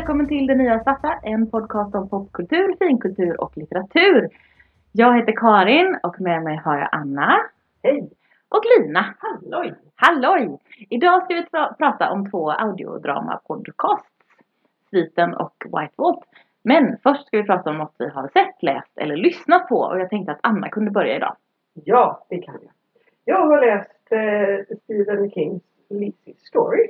välkommen 0.00 0.28
till 0.28 0.46
Det 0.46 0.54
Nya 0.54 0.82
Svarta, 0.82 1.20
en 1.22 1.50
podcast 1.50 1.94
om 1.94 2.08
popkultur, 2.08 2.76
finkultur 2.78 3.40
och 3.40 3.56
litteratur. 3.56 4.28
Jag 4.92 5.16
heter 5.16 5.32
Karin 5.36 5.98
och 6.02 6.20
med 6.20 6.42
mig 6.42 6.56
har 6.56 6.78
jag 6.78 6.88
Anna. 6.92 7.38
Hej! 7.82 8.10
Och 8.48 8.62
Lina. 8.78 9.14
Halloj! 9.18 9.74
Halloj! 9.94 10.58
Idag 10.90 11.22
ska 11.24 11.34
vi 11.34 11.42
pra- 11.42 11.74
prata 11.74 12.10
om 12.10 12.30
två 12.30 12.50
audiodrama-podcasts. 12.52 14.10
Sviten 14.90 15.34
och 15.34 15.64
White 15.64 15.94
Vault. 15.96 16.24
Men 16.62 16.96
först 17.02 17.26
ska 17.26 17.36
vi 17.36 17.44
prata 17.46 17.70
om 17.70 17.78
något 17.78 17.94
vi 17.98 18.08
har 18.08 18.28
sett, 18.28 18.62
läst 18.62 18.98
eller 18.98 19.16
lyssnat 19.16 19.68
på 19.68 19.76
och 19.80 20.00
jag 20.00 20.10
tänkte 20.10 20.32
att 20.32 20.40
Anna 20.42 20.68
kunde 20.68 20.90
börja 20.90 21.16
idag. 21.16 21.36
Ja, 21.74 22.26
det 22.28 22.38
kan 22.38 22.54
jag. 22.62 22.72
Jag 23.24 23.46
har 23.46 23.60
läst 23.60 24.12
eh, 24.12 24.76
Stephen 24.84 25.30
Kings 25.30 25.62
Lizzie 25.90 26.34
Story. 26.38 26.88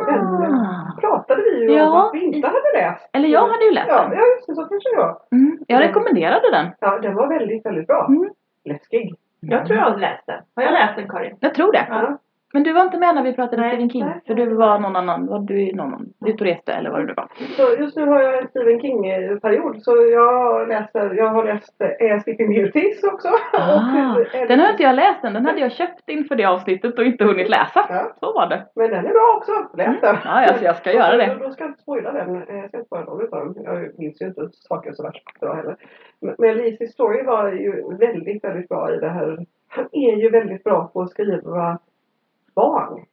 Och 0.00 0.06
den 0.06 0.26
Ah! 0.26 0.44
eh, 0.44 0.96
pratade 1.00 1.42
vi 1.42 1.60
ju 1.62 1.72
Ja, 1.72 1.90
om 1.90 1.96
att 1.96 2.14
vi 2.14 2.24
inte 2.24 2.46
hade 2.48 2.72
läst. 2.74 3.10
Eller 3.12 3.28
jag 3.28 3.48
hade 3.48 3.64
ju 3.64 3.70
läst 3.70 3.88
ja, 3.88 4.02
den. 4.02 4.12
Ja, 4.18 4.24
just 4.36 4.46
det. 4.46 4.54
Så 4.54 4.64
kanske 4.64 4.90
det 4.90 4.96
var. 4.96 5.18
Mm, 5.32 5.58
jag 5.66 5.80
rekommenderade 5.80 6.50
den. 6.50 6.66
Ja, 6.80 6.98
den 6.98 7.14
var 7.14 7.28
väldigt, 7.28 7.66
väldigt 7.66 7.86
bra. 7.86 8.06
Mm. 8.08 8.30
Läskig. 8.64 9.14
Jag 9.40 9.66
tror 9.66 9.78
jag 9.78 9.84
har 9.84 9.96
läst 9.96 10.26
den. 10.26 10.40
Har 10.56 10.62
jag 10.62 10.72
läst 10.72 10.96
den 10.96 11.08
Karin? 11.08 11.36
Jag 11.40 11.54
tror 11.54 11.72
det. 11.72 11.86
Ja. 11.90 12.18
Men 12.52 12.62
du 12.62 12.72
var 12.72 12.82
inte 12.82 12.98
med 12.98 13.14
när 13.14 13.22
vi 13.22 13.32
pratade 13.32 13.62
Nej, 13.62 13.70
Stephen 13.70 13.90
King? 13.90 14.04
nej. 14.04 14.20
För 14.26 14.34
du 14.34 14.54
var 14.54 14.78
någon 14.78 14.96
annan, 14.96 15.26
var 15.26 15.38
du 15.38 15.72
någon 15.74 16.06
ute 16.26 16.44
och 16.44 16.50
reste 16.50 16.72
eller 16.72 16.90
vad 16.90 17.00
det 17.00 17.06
nu 17.06 17.14
var? 17.16 17.28
Så 17.56 17.82
just 17.82 17.96
nu 17.96 18.06
har 18.06 18.20
jag 18.22 18.38
en 18.42 18.48
Stephen 18.48 18.80
King-period. 18.80 19.82
Så 19.82 19.96
jag 20.12 20.68
läser, 20.68 21.14
jag 21.14 21.28
har 21.28 21.44
läst 21.44 21.80
eh, 22.00 22.20
Sleeping 22.22 22.54
Beauties 22.54 23.04
också. 23.04 23.28
Ah, 23.52 24.16
Och, 24.16 24.48
den 24.48 24.60
har 24.60 24.70
inte 24.70 24.82
jag 24.82 24.94
läst 24.94 25.24
än, 25.24 25.32
den 25.32 25.46
hade 25.46 25.60
jag 25.60 25.72
köpt 25.72 26.08
inför 26.08 26.34
det 26.36 26.44
avsnittet 26.44 26.98
och 26.98 27.04
inte 27.04 27.24
hunnit 27.24 27.48
läsa. 27.50 27.86
Ja. 27.88 28.12
Så 28.20 28.32
var 28.32 28.46
det. 28.48 28.66
Men 28.74 28.90
den 28.90 29.06
är 29.06 29.12
bra 29.12 29.34
också. 29.36 29.52
Läs 29.76 30.00
den. 30.00 30.16
Ja, 30.24 30.30
alltså 30.48 30.64
jag 30.64 30.76
ska 30.76 30.92
göra 30.92 31.16
det. 31.16 31.36
Då, 31.38 31.44
då 31.46 31.50
ska 31.52 31.64
jag 31.64 31.70
inte 31.70 31.82
spoila 31.82 32.12
den. 32.12 32.36
Eh, 32.36 32.56
Jag 32.56 32.68
ska 32.68 32.76
inte 32.78 32.86
spoila 32.86 33.04
någon 33.04 33.22
utav 33.24 33.38
dem. 33.44 33.54
Jag 33.64 33.98
minns 33.98 34.22
ju 34.22 34.26
inte 34.26 34.48
saker 34.52 34.92
så 34.92 35.02
värst 35.02 35.40
bra 35.40 35.54
heller. 35.54 35.76
Men- 36.20 36.34
Men 36.38 36.56
Lizzie 36.56 36.88
Story 36.88 37.22
var 37.22 37.52
ju 37.52 37.96
väldigt, 37.96 38.44
väldigt 38.44 38.68
bra 38.68 38.94
i 38.94 38.96
det 38.96 39.08
här. 39.08 39.38
Han 39.68 39.88
är 39.92 40.16
ju 40.16 40.30
väldigt 40.30 40.64
bra 40.64 40.90
på 40.92 41.00
att 41.02 41.10
skriva 41.10 41.78
barn. 42.54 43.04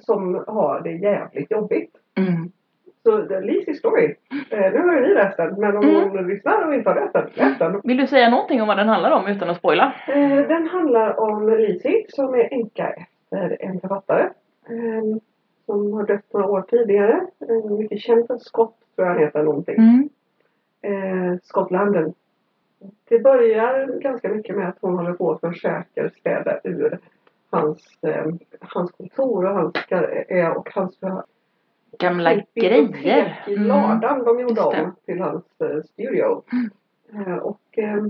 Som 0.00 0.44
har 0.46 0.80
det 0.80 0.92
jävligt 0.92 1.50
jobbigt. 1.50 1.96
Mm. 2.14 2.50
Så 3.02 3.16
det- 3.16 3.40
Lizzie 3.40 3.74
Story. 3.74 4.14
Eh, 4.50 4.72
nu 4.72 4.78
har 4.78 4.94
ju 4.94 5.00
ni 5.08 5.14
läst 5.14 5.36
den. 5.36 5.60
Men 5.60 5.76
om 5.76 5.84
Mm. 5.84 6.08
någon 6.08 6.26
lyssnar 6.28 6.66
och 6.68 6.74
inte 6.74 6.90
har 6.90 6.96
läst 6.96 7.12
den. 7.12 7.28
Läs 7.34 7.58
den. 7.58 7.80
Vill 7.84 7.96
du 7.96 8.06
säga 8.06 8.30
någonting 8.30 8.62
om 8.62 8.68
vad 8.68 8.76
den 8.76 8.88
handlar 8.88 9.10
om 9.10 9.26
utan 9.26 9.50
att 9.50 9.56
spoila? 9.56 9.92
Eh, 10.08 10.48
den 10.48 10.66
handlar 10.68 11.20
om 11.20 11.48
Lizzie 11.48 12.04
som 12.08 12.34
är 12.34 12.48
änka 12.52 12.88
efter 12.88 13.56
en 13.60 13.80
författare. 13.80 14.22
Eh, 14.68 15.16
som 15.66 15.92
har 15.92 16.06
dött 16.06 16.32
några 16.32 16.46
år 16.46 16.62
tidigare. 16.62 17.26
En 17.48 17.78
mycket 17.78 18.00
känd 18.00 18.26
för 18.26 18.36
Scott 18.38 18.74
tror 18.96 19.06
jag 19.08 19.14
han 19.14 19.22
heter 19.22 19.42
någonting. 19.42 19.76
Mm. 19.78 20.08
Eh, 20.82 21.38
Scott 21.42 21.70
Landen. 21.70 22.14
Det 23.08 23.18
börjar 23.18 23.86
ganska 24.00 24.28
mycket 24.28 24.56
med 24.56 24.68
att 24.68 24.76
hon 24.80 24.96
håller 24.96 25.12
på 25.12 25.24
och 25.26 25.40
försöker 25.40 26.08
städa 26.20 26.60
ur 26.64 26.98
hans, 27.50 27.98
eh, 28.02 28.26
hans 28.60 28.92
kontor 28.92 29.44
och 29.46 29.54
hans, 29.54 29.74
eh, 30.28 30.50
och 30.50 30.70
hans 30.74 30.98
Gamla 31.98 32.34
sitt 32.34 32.54
bibliotek 32.54 33.02
grejer. 33.02 33.44
i 33.48 33.54
Mm. 33.54 33.68
ladan 33.68 34.24
de 34.24 34.40
gjorde 34.40 34.60
om 34.60 34.94
till 35.04 35.20
hans 35.20 35.44
eh, 35.60 35.82
studio. 35.82 36.42
Eh, 37.12 37.36
och 37.36 37.78
eh, 37.78 38.04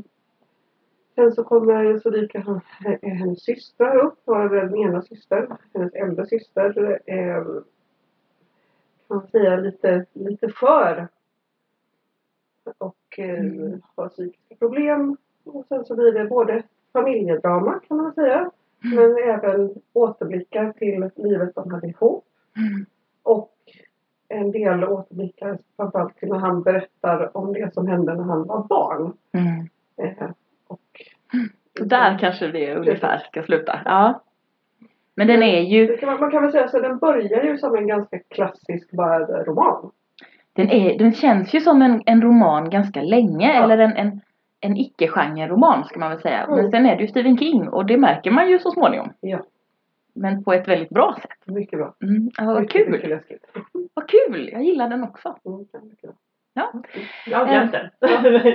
sen 1.14 1.32
så 1.32 1.44
kommer 1.44 1.98
så 1.98 2.10
dyker 2.10 2.38
han, 2.38 2.60
eh, 3.02 3.10
hennes 3.14 3.44
systrar 3.44 3.96
upp. 3.96 4.18
Den 4.26 4.76
ena 4.76 5.02
syster, 5.02 5.48
hennes 5.74 5.94
äldre 5.94 6.26
syster 6.26 7.00
eh, 7.06 7.44
kan 7.44 9.16
man 9.16 9.26
säga 9.28 9.56
lite, 9.56 10.04
lite 10.12 10.48
för. 10.48 11.08
Och 12.78 13.18
eh, 13.18 13.38
Mm. 13.40 13.82
har 13.96 14.08
psykiska 14.08 14.54
problem. 14.58 15.16
Och 15.44 15.66
sen 15.68 15.84
så 15.84 15.96
blir 15.96 16.12
det 16.12 16.24
både 16.24 16.62
familjedrama 16.92 17.80
kan 17.88 17.96
man 17.96 18.12
säga. 18.14 18.50
Men 18.80 19.16
även 19.24 19.70
återblickar 19.92 20.72
till 20.72 21.10
livet 21.16 21.54
de 21.54 21.70
hade 21.70 21.86
ihop. 21.88 22.24
Mm. 22.56 22.86
Och 23.22 23.52
en 24.28 24.50
del 24.50 24.84
återblickar 24.84 25.58
framförallt 25.76 26.16
till 26.18 26.28
när 26.28 26.38
han 26.38 26.62
berättar 26.62 27.36
om 27.36 27.52
det 27.52 27.74
som 27.74 27.86
hände 27.86 28.14
när 28.14 28.24
han 28.24 28.46
var 28.46 28.64
barn. 28.64 29.12
Mm. 29.32 29.68
Eh, 29.96 30.30
och 30.66 31.02
Där 31.80 32.18
kanske 32.18 32.48
det 32.48 32.74
ungefär 32.74 33.18
ska 33.18 33.42
sluta. 33.42 33.80
Ja. 33.84 34.22
Men 35.14 35.26
den 35.26 35.42
är 35.42 35.60
ju, 35.60 35.96
kan 35.96 36.10
man, 36.10 36.20
man 36.20 36.30
kan 36.30 36.42
väl 36.42 36.52
säga 36.52 36.68
så 36.68 36.80
den 36.80 36.98
börjar 36.98 37.44
ju 37.44 37.58
som 37.58 37.76
en 37.76 37.86
ganska 37.86 38.18
klassisk 38.18 38.90
bara 38.90 39.44
roman. 39.44 39.90
den, 40.52 40.70
är, 40.70 40.98
den 40.98 41.12
känns 41.12 41.54
ju 41.54 41.60
som 41.60 41.82
en, 41.82 42.02
en 42.06 42.22
roman 42.22 42.70
ganska 42.70 43.02
länge. 43.02 43.54
Ja. 43.54 43.64
Eller 43.64 43.78
en, 43.78 43.96
en, 43.96 44.20
en 44.60 44.76
icke-genre-roman 44.76 45.84
ska 45.84 45.98
man 46.00 46.10
väl 46.10 46.20
säga. 46.20 46.46
Men 46.48 46.58
Mm. 46.58 46.70
sen 46.70 46.86
är 46.86 46.96
det 46.96 47.02
ju 47.02 47.08
Stephen 47.08 47.38
King 47.38 47.68
och 47.68 47.86
det 47.86 47.96
märker 47.96 48.30
man 48.30 48.50
ju 48.50 48.58
så 48.58 48.70
småningom. 48.70 49.12
Ja, 49.20 49.38
Men 50.14 50.44
på 50.44 50.52
ett 50.52 50.68
väldigt 50.68 50.88
bra 50.90 51.16
sätt. 51.22 51.54
mycket 51.54 51.78
bra. 51.78 51.94
Mm. 52.02 52.30
Ja, 52.38 52.44
vad 52.44 52.60
mycket, 52.60 52.88
Mycket 52.88 53.00
kul! 53.02 53.10
läskigt. 53.10 53.44
Vad 53.94 54.08
kul! 54.08 54.48
Jag 54.52 54.62
gillar 54.62 54.88
den 54.88 55.04
också. 55.04 55.28
Mm, 55.46 55.66
ja, 55.72 55.80
mycket. 55.82 56.10
Jag 57.26 57.38
har 57.38 57.46
glömt 57.46 57.72
den. 57.72 57.90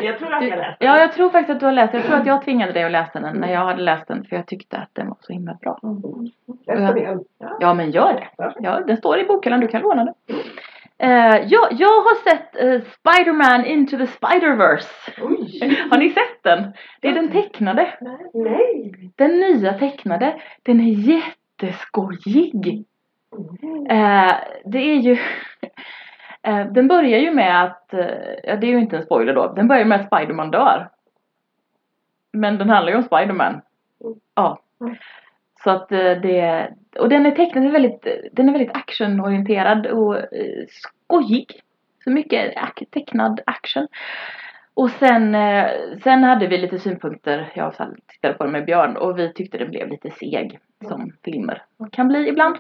jag 0.04 0.18
tror 0.20 0.34
att 0.34 0.42
Du, 0.42 0.48
jag 0.48 0.58
läst 0.58 0.80
den. 0.80 0.88
ja, 0.88 1.00
jag 1.00 1.12
tror 1.14 1.30
faktiskt 1.30 1.50
att 1.56 1.60
du 1.60 1.66
har 1.66 1.74
läst 1.74 1.92
den. 1.92 2.02
Jag 2.02 2.08
tror 2.10 2.20
att 2.20 2.26
jag 2.28 2.44
tvingade 2.44 2.72
dig 2.72 2.84
att 2.84 2.92
läsa 2.92 3.20
den 3.20 3.38
när 3.40 3.52
jag 3.54 3.60
hade 3.66 3.82
läst 3.82 4.08
den. 4.08 4.24
För 4.24 4.36
jag 4.36 4.48
tyckte 4.48 4.78
att 4.78 4.90
den 4.94 5.08
var 5.08 5.18
så 5.20 5.34
himla 5.34 5.54
bra. 5.62 5.80
Läs 6.68 6.78
den 6.90 6.98
igen. 6.98 7.24
Ja, 7.60 7.74
men 7.74 7.92
gör 7.92 8.14
det. 8.14 8.28
Ja. 8.38 8.54
Ja, 8.60 8.80
den 8.88 8.98
står 8.98 9.20
i 9.20 9.26
bokhyllan. 9.26 9.60
Du 9.60 9.68
kan 9.68 9.82
låna 9.82 10.06
den. 10.06 10.14
Eh, 10.98 11.38
ja, 11.48 11.70
jag 11.72 12.02
har 12.02 12.30
sett 12.30 12.56
eh, 12.56 12.82
Spider-Man 12.82 13.66
Into 13.66 13.98
the 13.98 14.06
Spider-Verse. 14.06 15.12
Oj! 15.22 15.88
Har 15.92 15.98
ni 15.98 16.10
sett 16.10 16.44
den? 16.44 16.74
Det 17.02 17.08
är 17.08 17.14
den 17.14 17.32
tecknade. 17.32 17.98
Nej! 18.34 19.12
Den 19.16 19.40
nya 19.40 19.74
tecknade. 19.74 20.42
Den 20.64 20.80
är 20.80 20.94
jätteskojig. 20.94 22.86
Mm. 23.62 23.86
Eh, 23.86 24.34
det 24.66 24.78
är 24.78 24.96
ju... 24.96 25.12
eh, 26.44 26.66
den 26.66 26.88
börjar 26.88 27.20
ju 27.20 27.34
med 27.34 27.64
att... 27.64 27.94
Eh, 27.94 28.00
ja, 28.44 28.56
det 28.56 28.68
är 28.68 28.72
ju 28.72 28.80
inte 28.80 28.98
en 28.98 29.04
spoiler 29.04 29.34
då. 29.34 29.54
Den 29.54 29.68
börjar 29.68 29.86
med 29.86 30.00
att 30.00 30.08
Spiderman 30.08 30.52
dör. 30.52 30.90
Men 32.34 32.58
den 32.58 32.70
handlar 32.70 32.92
ju 32.92 32.98
om 32.98 33.04
Spiderman. 33.04 33.62
Mm. 34.04 34.20
Ja. 34.36 34.60
Mm. 34.82 34.96
Så 35.64 35.70
att 35.70 35.92
eh, 35.92 36.12
det... 36.22 36.70
Och 37.00 37.10
den 37.10 37.26
är 37.26 37.32
tecknad 37.32 37.72
väldigt... 37.72 38.08
Den 38.32 38.50
är 38.50 38.54
väldigt 38.54 38.76
actionorienterad 38.76 39.88
och 39.88 40.18
eh, 40.18 40.66
skojig. 40.68 41.62
Så 42.04 42.10
mycket 42.10 42.54
tecknad 42.92 43.42
action. 43.46 43.88
Och 44.74 44.90
sen, 44.90 45.36
eh, 45.36 45.68
sen 46.04 46.24
hade 46.24 46.48
vi 46.48 46.58
lite 46.58 46.80
synpunkter, 46.80 47.52
jag 47.56 47.68
och 47.68 47.76
tittade 48.08 48.34
på 48.34 48.44
den 48.44 48.52
med 48.52 48.66
Björn 48.66 48.98
och 48.98 49.20
vi 49.20 49.34
tyckte 49.34 49.58
den 49.58 49.70
blev 49.70 49.90
lite 49.90 50.12
seg 50.12 50.60
som 50.88 51.12
filmer 51.24 51.62
kan 51.92 52.08
bli 52.08 52.28
ibland. 52.28 52.56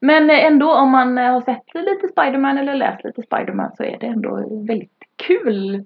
Men 0.00 0.30
ändå 0.30 0.74
om 0.74 0.90
man 0.90 1.16
har 1.16 1.40
sett 1.40 1.74
lite 1.74 2.08
Spiderman 2.08 2.58
eller 2.58 2.74
läst 2.74 3.04
lite 3.04 3.22
Spiderman 3.22 3.76
så 3.76 3.84
är 3.84 3.98
det 3.98 4.06
ändå 4.06 4.64
väldigt 4.66 5.04
kul 5.16 5.84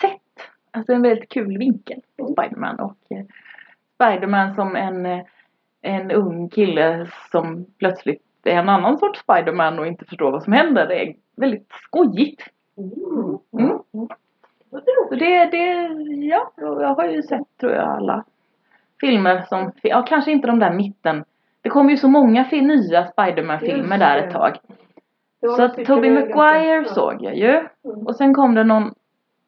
sätt. 0.00 0.48
Alltså 0.70 0.92
en 0.92 1.02
väldigt 1.02 1.28
kul 1.28 1.58
vinkel 1.58 2.00
på 2.16 2.26
Spiderman 2.26 2.80
och 2.80 2.96
Spiderman 3.94 4.54
som 4.54 4.76
en, 4.76 5.24
en 5.82 6.10
ung 6.10 6.48
kille 6.48 7.06
som 7.30 7.66
plötsligt 7.78 8.22
är 8.44 8.58
en 8.58 8.68
annan 8.68 8.98
sorts 8.98 9.20
Spiderman 9.20 9.78
och 9.78 9.86
inte 9.86 10.04
förstår 10.04 10.30
vad 10.30 10.42
som 10.42 10.52
händer. 10.52 10.86
Det 10.86 11.02
är 11.02 11.14
väldigt 11.36 11.68
skojigt. 11.86 12.42
Mm. 12.78 13.38
Mm. 13.52 13.78
Så 15.08 15.14
det, 15.14 15.44
det, 15.44 15.88
ja, 16.26 16.52
jag 16.56 16.94
har 16.94 17.04
ju 17.04 17.22
sett 17.22 17.56
tror 17.60 17.72
jag 17.72 17.88
alla 17.88 18.24
filmer 19.00 19.44
som, 19.48 19.72
ja 19.82 20.02
kanske 20.02 20.32
inte 20.32 20.46
de 20.46 20.58
där 20.58 20.72
mitten. 20.72 21.24
Det 21.62 21.68
kom 21.68 21.90
ju 21.90 21.96
så 21.96 22.08
många 22.08 22.46
nya 22.52 23.06
Spiderman-filmer 23.06 23.98
där 23.98 24.18
ett 24.18 24.32
tag. 24.32 24.58
Så 25.40 25.62
att 25.62 25.84
Tobey 25.84 26.10
Maguire 26.10 26.84
såg 26.84 27.22
jag 27.22 27.36
ju. 27.36 27.50
Mm. 27.50 28.06
Och 28.06 28.16
sen 28.16 28.34
kom 28.34 28.54
det 28.54 28.64
någon 28.64 28.94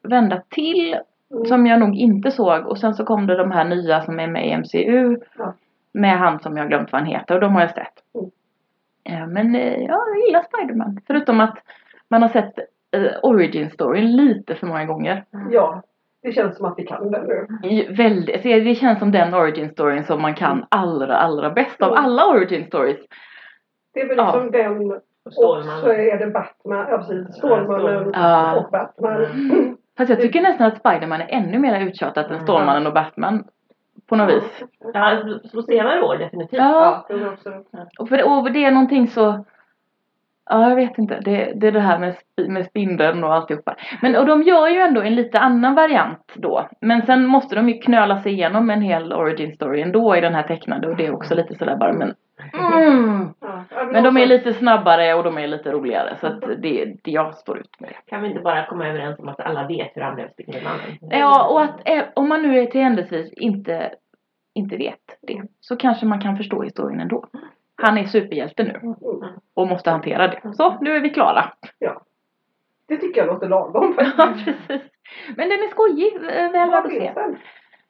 vända 0.03 0.43
till 0.49 0.97
Mm. 1.33 1.45
som 1.45 1.67
jag 1.67 1.81
nog 1.81 1.97
inte 1.97 2.31
såg. 2.31 2.67
Och 2.67 2.79
sen 2.79 2.95
så 2.95 3.05
kom 3.05 3.27
det 3.27 3.37
de 3.37 3.51
här 3.51 3.65
nya 3.65 4.01
som 4.01 4.21
är 4.21 4.27
med 4.27 4.49
i 4.49 4.57
MCU. 4.57 5.17
Med 5.93 6.19
han 6.19 6.41
som 6.41 6.57
jag 6.57 6.65
har 6.65 6.69
glömt 6.69 6.93
vad 6.93 7.01
han 7.01 7.11
heter 7.11 7.35
och 7.35 7.41
de 7.41 7.55
har 7.55 7.61
jag 7.61 7.71
sett. 7.71 7.93
Mm. 8.15 8.31
Eh, 9.23 9.27
Men 9.29 9.55
eh, 9.55 9.83
ja, 9.83 10.03
jag 10.15 10.27
gillar 10.27 10.43
Spiderman. 10.43 11.01
Förutom 11.07 11.41
att 11.41 11.59
man 12.09 12.23
har 12.23 12.29
sett 12.29 12.59
eh, 12.97 13.13
origin 13.23 13.71
storyn 13.71 14.17
lite 14.17 14.55
för 14.55 14.67
många 14.67 14.85
gånger. 14.85 15.25
Ja, 15.51 15.83
det 16.23 16.33
känns 16.33 16.57
som 16.57 16.67
att 16.67 16.75
vi 16.77 16.87
kan 16.87 17.11
den 17.11 17.25
nu. 17.27 17.47
Väldigt, 17.95 18.35
alltså 18.35 18.49
det 18.49 18.75
känns 18.75 18.99
som 18.99 19.13
den 19.13 19.35
origin 19.35 19.71
storyn 19.71 20.05
som 20.05 20.23
man 20.23 20.35
kan 20.35 20.67
allra, 20.69 21.17
allra 21.17 21.51
bäst 21.51 21.83
av 21.83 21.93
Mm. 21.93 22.05
alla 22.05 22.27
origin 22.27 22.67
stories. 22.67 22.99
Det 23.95 24.01
är 24.01 24.09
väl 24.09 24.17
Ja. 24.17 24.25
liksom 24.25 24.51
den 24.51 24.93
och 25.37 25.65
så 25.83 25.89
är 25.89 26.19
det 26.19 26.27
Batman, 26.27 26.87
ja 26.91 26.99
precis, 26.99 27.37
Stålmannen 27.37 28.11
Ja. 28.15 28.57
och 28.57 28.71
Batman. 28.71 29.27
Fast 29.97 30.11
jag 30.11 30.21
tycker 30.21 30.41
nästan 30.41 30.67
att 30.67 30.79
Spiderman 30.79 31.21
är 31.21 31.27
ännu 31.31 31.59
mer 31.59 31.81
uttjatat 31.81 32.27
än 32.27 32.33
Mm. 32.33 32.43
Stålmannen 32.47 32.87
och 32.87 32.93
Batman. 32.93 33.45
På 34.11 34.17
något 34.17 34.35
vis. 34.35 34.65
Ja, 34.95 35.23
på 35.55 35.63
senare 35.63 36.03
år 36.03 36.17
definitivt. 36.17 36.59
Ja, 36.59 37.07
och, 37.99 38.09
för, 38.09 38.29
och 38.29 38.53
det 38.53 38.65
är 38.65 38.71
någonting 38.71 39.09
så... 39.09 39.45
Ja, 40.51 40.69
jag 40.69 40.77
vet 40.77 40.99
inte. 40.99 41.21
Det, 41.21 41.53
det 41.57 41.67
är 41.67 41.73
det 41.73 41.81
här 41.81 41.99
med, 41.99 42.17
med 42.49 42.67
spindeln 42.67 43.25
och 43.25 43.35
alltihopa. 43.35 43.77
Men 44.03 44.17
och 44.17 44.27
de 44.27 44.43
gör 44.43 44.69
ju 44.69 44.81
ändå 44.81 45.01
en 45.01 45.15
lite 45.15 45.39
annan 45.39 45.75
variant 45.75 46.33
då. 46.35 46.69
Men 46.81 47.03
sen 47.03 47.27
måste 47.27 47.57
de 47.57 47.69
ju 47.69 47.79
knöla 47.79 48.19
sig 48.19 48.33
igenom 48.33 48.71
en 48.71 48.83
hel 48.83 49.13
origin 49.13 49.53
story 49.53 49.83
ändå 49.83 50.17
i 50.17 50.21
den 50.21 50.35
här 50.35 50.43
tecknade 50.43 50.89
och 50.89 50.97
det 50.97 51.07
är 51.07 51.15
också 51.15 51.35
lite 51.35 51.55
sådär 51.55 51.77
bara 51.77 51.93
men 51.93 52.15
mm. 52.53 53.29
Men 53.93 54.05
de 54.05 54.17
är 54.17 54.27
lite 54.27 54.53
snabbare 54.53 55.15
och 55.15 55.25
de 55.25 55.39
är 55.39 55.47
lite 55.47 55.73
roligare 55.73 56.17
så 56.21 56.27
att 56.27 56.41
det, 56.41 56.95
det 57.05 57.11
jag 57.11 57.35
står 57.35 57.59
ut 57.59 57.81
med 57.81 57.91
det. 57.91 58.11
Kan 58.11 58.23
vi 58.23 58.29
inte 58.29 58.41
bara 58.41 58.67
komma 58.67 58.89
överens 58.89 59.19
om 59.19 59.29
att 59.29 59.41
alla 59.41 59.67
vet 59.67 59.91
hur 59.95 60.03
han 60.03 60.15
blev 60.15 60.29
Spindelmannen? 60.29 60.81
Ja, 61.01 61.49
och 61.49 61.63
att 61.63 61.89
eh, 61.89 62.03
om 62.15 62.29
man 62.29 62.43
nu 62.43 62.59
är 62.59 62.67
till 62.67 62.81
händelsevis 62.81 63.33
inte, 63.33 63.91
inte 64.55 64.77
vet 64.77 65.19
det 65.23 65.43
så 65.61 65.77
kanske 65.77 66.07
man 66.07 66.21
kan 66.21 66.37
förstå 66.37 66.63
historien 66.63 67.01
ändå. 67.01 67.27
Han 67.77 67.99
är 67.99 68.05
superhjälte 68.05 68.63
nu 68.63 68.95
och 69.55 69.69
måste 69.69 69.91
hantera 69.91 70.29
det. 70.29 70.55
Så, 70.55 70.79
nu 70.81 70.97
är 70.97 71.01
vi 71.01 71.11
klara. 71.11 71.53
Det 72.89 72.97
tycker 72.97 73.21
jag 73.21 73.27
låter 73.27 73.49
lagom 73.49 73.95
Ja, 74.19 74.35
precis. 74.45 74.91
Men 75.37 75.49
den 75.49 75.59
är 75.59 75.71
skojig, 75.71 76.21
väl 76.53 76.71
värd 76.71 76.85
att 76.87 76.91
se. 76.93 77.13
den? 77.15 77.37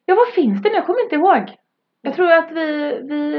Ja, 0.05 0.15
vad 0.15 0.29
finns 0.29 0.63
det 0.63 0.69
nu? 0.69 0.75
Jag 0.75 0.87
kommer 0.87 1.03
inte 1.03 1.15
ihåg. 1.15 1.57
Jag 2.03 2.15
tror 2.15 2.33
att 2.33 2.53
vi, 2.53 2.99
vi, 3.03 3.37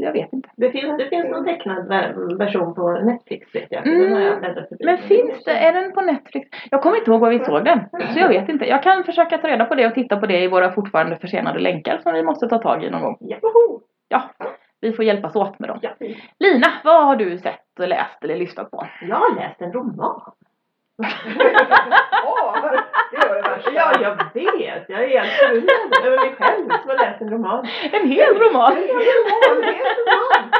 jag 0.00 0.12
vet 0.12 0.32
inte. 0.32 0.48
Det 0.56 0.70
finns, 0.70 0.98
det 0.98 1.08
finns 1.08 1.30
någon 1.30 1.44
tecknad 1.44 1.88
ver- 1.88 2.38
version 2.38 2.74
på 2.74 2.92
Netflix 2.92 3.54
vet 3.54 3.66
jag. 3.70 3.86
Mm. 3.86 4.00
Den 4.00 4.12
har 4.12 4.20
jag. 4.20 4.56
Men 4.80 4.98
finns 4.98 5.44
det, 5.44 5.52
är 5.52 5.72
den 5.72 5.92
på 5.92 6.00
Netflix? 6.00 6.48
Jag 6.70 6.82
kommer 6.82 6.96
inte 6.96 7.10
ihåg 7.10 7.20
var 7.20 7.30
vi 7.30 7.38
såg 7.38 7.64
den. 7.64 7.80
Så 7.90 8.18
jag 8.18 8.28
vet 8.28 8.48
inte. 8.48 8.64
Jag 8.64 8.82
kan 8.82 9.04
försöka 9.04 9.38
ta 9.38 9.48
reda 9.48 9.64
på 9.64 9.74
det 9.74 9.86
och 9.86 9.94
titta 9.94 10.16
på 10.16 10.26
det 10.26 10.38
i 10.38 10.48
våra 10.48 10.72
fortfarande 10.72 11.16
försenade 11.16 11.58
länkar 11.58 11.98
som 12.02 12.12
vi 12.14 12.22
måste 12.22 12.48
ta 12.48 12.58
tag 12.58 12.84
i 12.84 12.90
någon 12.90 13.02
gång. 13.02 13.16
Ja, 14.08 14.22
vi 14.80 14.92
får 14.92 15.04
hjälpas 15.04 15.36
åt 15.36 15.58
med 15.58 15.68
dem. 15.68 15.78
Ja. 15.82 15.90
Lina, 16.38 16.66
vad 16.84 17.06
har 17.06 17.16
du 17.16 17.38
sett 17.38 17.80
och 17.80 17.88
läst 17.88 18.24
eller 18.24 18.36
lyssnat 18.36 18.70
på? 18.70 18.86
Jag 19.08 19.16
har 19.16 19.34
läst 19.36 19.60
en 19.62 19.72
roman. 19.72 20.20
Ja, 20.98 22.54
det 23.10 23.16
gör 23.26 23.34
det 23.42 23.48
värsta. 23.50 23.70
Ja, 23.74 23.92
jag 24.02 24.16
vet. 24.34 24.84
Jag 24.88 25.04
är 25.04 25.08
helt 25.08 25.30
förundrad 25.32 26.06
över 26.06 26.16
mig 26.16 26.34
själv 26.38 26.68
som 26.68 26.90
har 26.90 26.96
läst 26.96 27.20
en 27.20 27.30
roman. 27.30 27.66
En 27.92 28.08
hel 28.08 28.34
roman! 28.34 28.72
En 28.72 28.78
roman, 28.82 29.60
det 29.60 29.66
är 29.66 29.70
en 29.70 29.96
roman. 30.08 30.50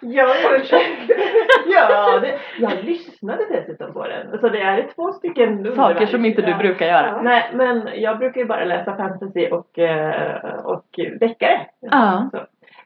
Ja, 0.00 0.34
jag, 0.70 1.90
ja 1.90 2.18
det, 2.20 2.38
jag 2.58 2.84
lyssnade 2.84 3.44
dessutom 3.50 3.92
på 3.92 4.06
den. 4.06 4.38
Så 4.40 4.48
det 4.48 4.60
är 4.60 4.88
två 4.94 5.12
stycken 5.12 5.74
Saker 5.76 6.06
som 6.06 6.24
inte 6.24 6.42
du 6.42 6.50
Ja. 6.50 6.56
brukar 6.58 6.86
göra. 6.86 7.22
Nej, 7.22 7.50
men 7.54 7.88
jag 7.94 8.18
brukar 8.18 8.40
ju 8.40 8.46
bara 8.46 8.64
läsa 8.64 8.96
fantasy 8.96 9.48
och, 9.50 9.78
eh, 9.78 10.54
och 10.64 10.84
deckare. 11.20 11.66
Ja. 11.80 12.28
Så. 12.32 12.38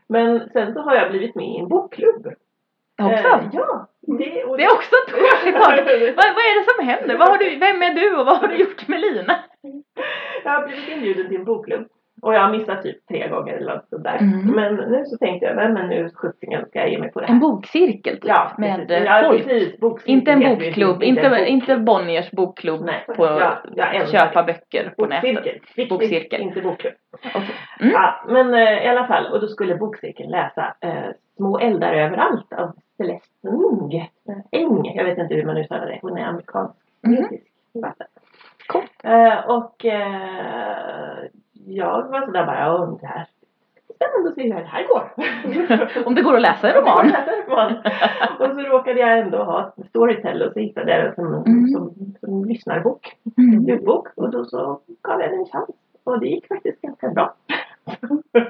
Men 0.08 0.49
sen 0.53 0.75
så 0.75 0.81
har 0.81 0.94
jag 0.94 1.11
blivit 1.11 1.35
med 1.35 1.46
i 1.46 1.58
en 1.58 1.69
bokklubb. 1.69 2.26
Också. 3.06 3.29
Eh, 3.29 3.49
ja. 3.52 3.87
Det, 4.19 4.44
och 4.44 4.56
Det 4.56 4.64
är 4.64 4.73
också 4.75 4.94
ett 5.06 5.14
tag. 5.62 5.76
Vad, 6.17 6.31
vad 6.37 6.44
är 6.50 6.58
det 6.61 6.70
som 6.76 6.87
händer? 6.88 7.17
Vad 7.19 7.29
har 7.29 7.38
du, 7.38 7.56
vem 7.58 7.82
är 7.82 7.94
du 7.94 8.17
och 8.17 8.26
vad 8.26 8.37
har 8.38 8.49
du 8.49 8.56
gjort 8.56 8.88
med 8.88 9.00
Lina? 9.00 9.37
Jag 10.44 10.50
har 10.50 10.67
blivit 10.67 10.88
inbjuden 10.88 11.29
till 11.29 11.37
en 11.37 11.44
bokklubb. 11.44 11.87
Och 12.23 12.35
jag 12.35 12.41
har 12.41 12.50
missat 12.50 12.82
typ 12.82 13.06
tre 13.08 13.29
gånger 13.29 13.55
eller 13.56 13.75
något 13.75 13.88
sånt 13.88 14.05
där. 14.05 14.17
Mm. 14.19 14.47
Men 14.47 14.75
nu 14.75 15.05
så 15.05 15.17
tänkte 15.19 15.47
jag, 15.47 15.56
nej 15.56 15.69
men 15.69 15.88
nu 15.88 16.11
sjuttsingen 16.14 16.67
ska 16.67 16.79
jag 16.79 16.91
ge 16.91 16.99
mig 16.99 17.12
på 17.12 17.20
det 17.20 17.26
här. 17.26 17.35
En 17.35 17.41
bokcirkel 17.41 18.14
typ, 18.14 18.25
Ja, 18.25 18.52
med 18.58 18.88
precis. 18.88 19.06
ja, 19.06 19.23
folk. 19.26 19.44
Precis. 19.44 20.06
Inte 20.06 20.31
en 20.32 20.41
bokklubb, 20.41 20.96
en 21.03 21.08
inte, 21.08 21.23
bokklubb. 21.23 21.46
inte 21.49 21.76
Bonniers 21.76 22.31
bokklubb 22.31 22.85
Nej. 22.85 23.05
på 23.17 23.26
Ja, 23.26 23.58
jag 23.94 24.08
köpa 24.08 24.43
det. 24.43 24.53
böcker 24.53 24.94
på 24.99 25.06
nätet. 25.06 25.35
Bokcirkel. 25.35 25.53
Viktigt, 25.76 25.88
Bokcirkel. 25.88 26.41
inte 26.41 26.61
bokklubb. 26.61 26.94
Okej. 27.35 27.55
Mm. 27.81 27.93
Ja, 27.93 28.25
men 28.29 28.55
eh, 28.55 28.85
i 28.85 28.88
alla 28.88 29.06
fall, 29.06 29.26
och 29.32 29.41
då 29.41 29.46
skulle 29.46 29.75
bokcirkeln 29.76 30.31
läsa 30.31 30.75
eh, 30.81 31.11
Små 31.37 31.58
eldar 31.58 31.93
överallt 31.94 32.53
av 32.53 32.73
Celeste 33.00 33.49
Ng. 33.49 34.11
Eng, 34.50 34.85
jag 34.94 35.05
vet 35.05 35.19
inte 35.19 35.35
hur 35.35 35.44
man 35.47 35.56
uttalar 35.56 35.87
det. 35.87 35.99
Hon 36.02 36.19
är 36.19 36.25
amerikansk. 36.25 36.75
Författare. 37.73 38.08
Coolt. 38.67 38.91
Eh, 39.05 39.50
och 39.50 39.85
eh, 39.85 41.25
jag 41.67 42.08
var 42.08 42.26
sådär 42.26 42.47
bara, 42.47 42.61
ja 42.61 42.99
det 43.00 43.06
här 43.06 43.26
spännande 43.94 44.29
att 44.29 44.35
se 44.35 44.43
hur 44.43 44.61
det 44.61 44.67
här 44.67 44.87
går. 44.88 46.06
Om 46.06 46.14
det 46.14 46.23
går 46.23 46.35
att 46.37 46.43
läsa 46.43 46.69
en 46.69 46.75
roman. 46.82 47.06
Läsa 47.08 47.32
en 47.32 47.43
roman. 47.50 47.73
och 48.41 48.47
så 48.47 48.61
råkade 48.69 49.00
jag 49.00 49.19
ändå 49.19 49.38
ha 49.44 49.73
Storytel 49.88 50.43
och 50.43 50.53
så 50.53 50.58
hittade 50.61 50.93
jag 50.93 51.05
den 51.05 51.14
som, 51.14 51.35
Mm. 51.46 51.69
som, 51.69 51.94
som 52.20 52.44
lyssnarbok, 52.44 53.17
Mm. 53.38 53.62
ljudbok. 53.69 54.08
Och 54.17 54.31
då 54.31 54.44
så 54.44 54.81
gav 55.03 55.20
jag 55.20 55.31
den 55.31 55.38
en 55.41 55.46
chans. 55.46 55.70
Och 56.05 56.20
det 56.20 56.26
gick 56.26 56.49
faktiskt 56.49 56.81
ganska 56.81 57.08
bra. 57.08 57.35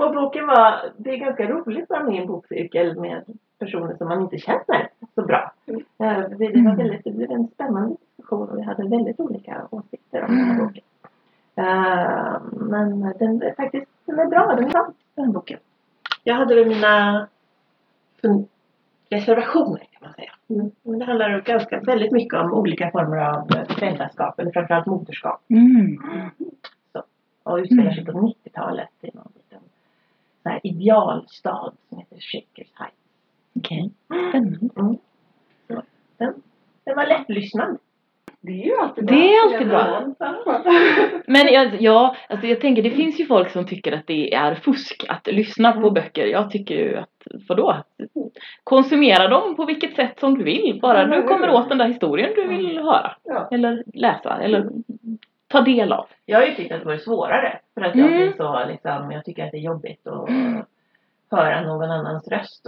och 0.00 0.14
boken 0.14 0.46
var, 0.46 0.80
det 0.96 1.10
är 1.10 1.16
ganska 1.16 1.48
roligt 1.48 1.82
att 1.82 1.90
vara 1.90 2.04
med 2.04 2.14
i 2.14 2.18
en 2.18 2.26
bokcirkel 2.26 3.00
med 3.00 3.24
personer 3.58 3.96
som 3.96 4.08
man 4.08 4.22
inte 4.22 4.38
känner 4.38 4.88
så 5.14 5.22
bra. 5.22 5.52
Mm. 5.66 5.80
Eh, 5.98 6.28
Det, 6.38 6.48
det, 6.48 6.62
var 6.62 6.76
väldigt, 6.76 7.04
det 7.04 7.10
blev 7.10 7.30
en 7.30 7.48
spännande 7.48 7.96
diskussion 8.00 8.48
och 8.48 8.58
vi 8.58 8.62
hade 8.62 8.88
väldigt 8.88 9.20
olika 9.20 9.66
åsikter 9.70 10.22
om 10.24 10.36
den 10.36 10.44
här 10.44 10.54
Mm. 10.54 10.66
boken. 10.66 10.82
Eh, 11.56 12.40
men 12.52 13.00
den 13.18 13.42
är 13.42 13.54
faktiskt 13.54 13.86
den 14.06 14.18
är 14.18 14.26
bra, 14.26 14.46
den 14.56 14.64
är 14.64 14.68
bra, 14.70 14.92
den 15.14 15.32
boken. 15.32 15.58
Jag 16.24 16.34
hade 16.34 16.54
väl 16.54 16.68
mina 16.68 17.26
reservationer 19.10 19.78
kan 19.78 20.00
man 20.00 20.12
säga. 20.12 20.32
Mm. 20.50 20.70
Men 20.82 20.98
det 20.98 21.04
handlar 21.04 21.40
ganska 21.40 21.80
väldigt 21.80 22.12
mycket 22.12 22.40
om 22.40 22.52
olika 22.54 22.90
former 22.90 23.16
av 23.16 23.50
eh, 23.56 23.64
föräldraskap, 23.78 24.38
eller 24.40 24.50
framförallt 24.52 24.86
moderskap. 24.86 25.40
Mm. 25.50 25.98
Och 27.42 27.56
utspelar 27.56 27.82
Mm. 27.82 27.94
sig 27.94 28.04
på 28.04 28.12
90-talet 28.12 28.88
i 29.00 29.10
någon 29.14 29.32
så 30.48 30.52
här 30.52 30.60
idealstad 30.62 31.72
som 31.88 31.98
heter 31.98 32.16
Shakers 32.20 32.72
Heights. 32.74 32.96
Okej. 33.58 33.90
Spännande. 34.28 34.98
Den, 36.18 36.34
den 36.84 36.96
var 36.96 37.06
lättlyssnad. 37.06 37.78
Det 38.40 38.52
är 38.62 38.66
ju 38.66 38.74
alltid 38.76 39.06
Det 39.06 39.34
är 39.34 39.42
alltid 39.44 39.68
bra. 39.68 40.04
bra. 40.18 40.62
Men 41.26 41.46
jag, 41.52 41.82
ja, 41.82 42.16
alltså 42.28 42.46
jag 42.46 42.60
tänker 42.60 42.82
det 42.82 42.90
finns 42.90 43.20
ju 43.20 43.26
folk 43.26 43.50
som 43.50 43.66
tycker 43.66 43.92
att 43.92 44.06
det 44.06 44.34
är 44.34 44.54
fusk 44.54 45.04
att 45.08 45.26
lyssna 45.26 45.72
på 45.72 45.78
Mm. 45.78 45.94
böcker. 45.94 46.26
Jag 46.26 46.50
tycker 46.50 46.74
ju 46.74 46.96
att, 46.96 47.26
vadå? 47.48 47.76
Konsumera 48.64 49.28
dem 49.28 49.56
på 49.56 49.64
vilket 49.64 49.96
sätt 49.96 50.20
som 50.20 50.38
du 50.38 50.44
vill. 50.44 50.78
Bara 50.82 51.06
du 51.06 51.22
kommer 51.22 51.50
åt 51.50 51.68
den 51.68 51.78
där 51.78 51.88
historien 51.88 52.32
du 52.36 52.48
vill 52.48 52.78
höra. 52.78 53.12
Ja. 53.24 53.48
Eller 53.52 53.82
läsa. 53.94 54.38
Eller 54.42 54.68
ta 55.48 55.60
del 55.60 55.92
av. 55.92 56.06
Jag 56.26 56.38
har 56.38 56.46
ju 56.46 56.54
tyckt 56.54 56.72
att 56.72 56.80
det 56.80 56.86
var 56.86 56.96
svårare. 56.96 57.58
För 57.74 57.80
att 57.80 57.94
jag 57.96 58.06
Mm. 58.06 58.18
blir 58.18 58.32
så 58.36 58.66
liksom, 58.68 59.10
jag 59.12 59.24
tycker 59.24 59.44
att 59.44 59.50
det 59.50 59.56
är 59.58 59.60
jobbigt 59.62 60.06
att 60.06 60.28
höra 61.30 61.60
någon 61.62 61.90
annans 61.90 62.28
röst 62.28 62.66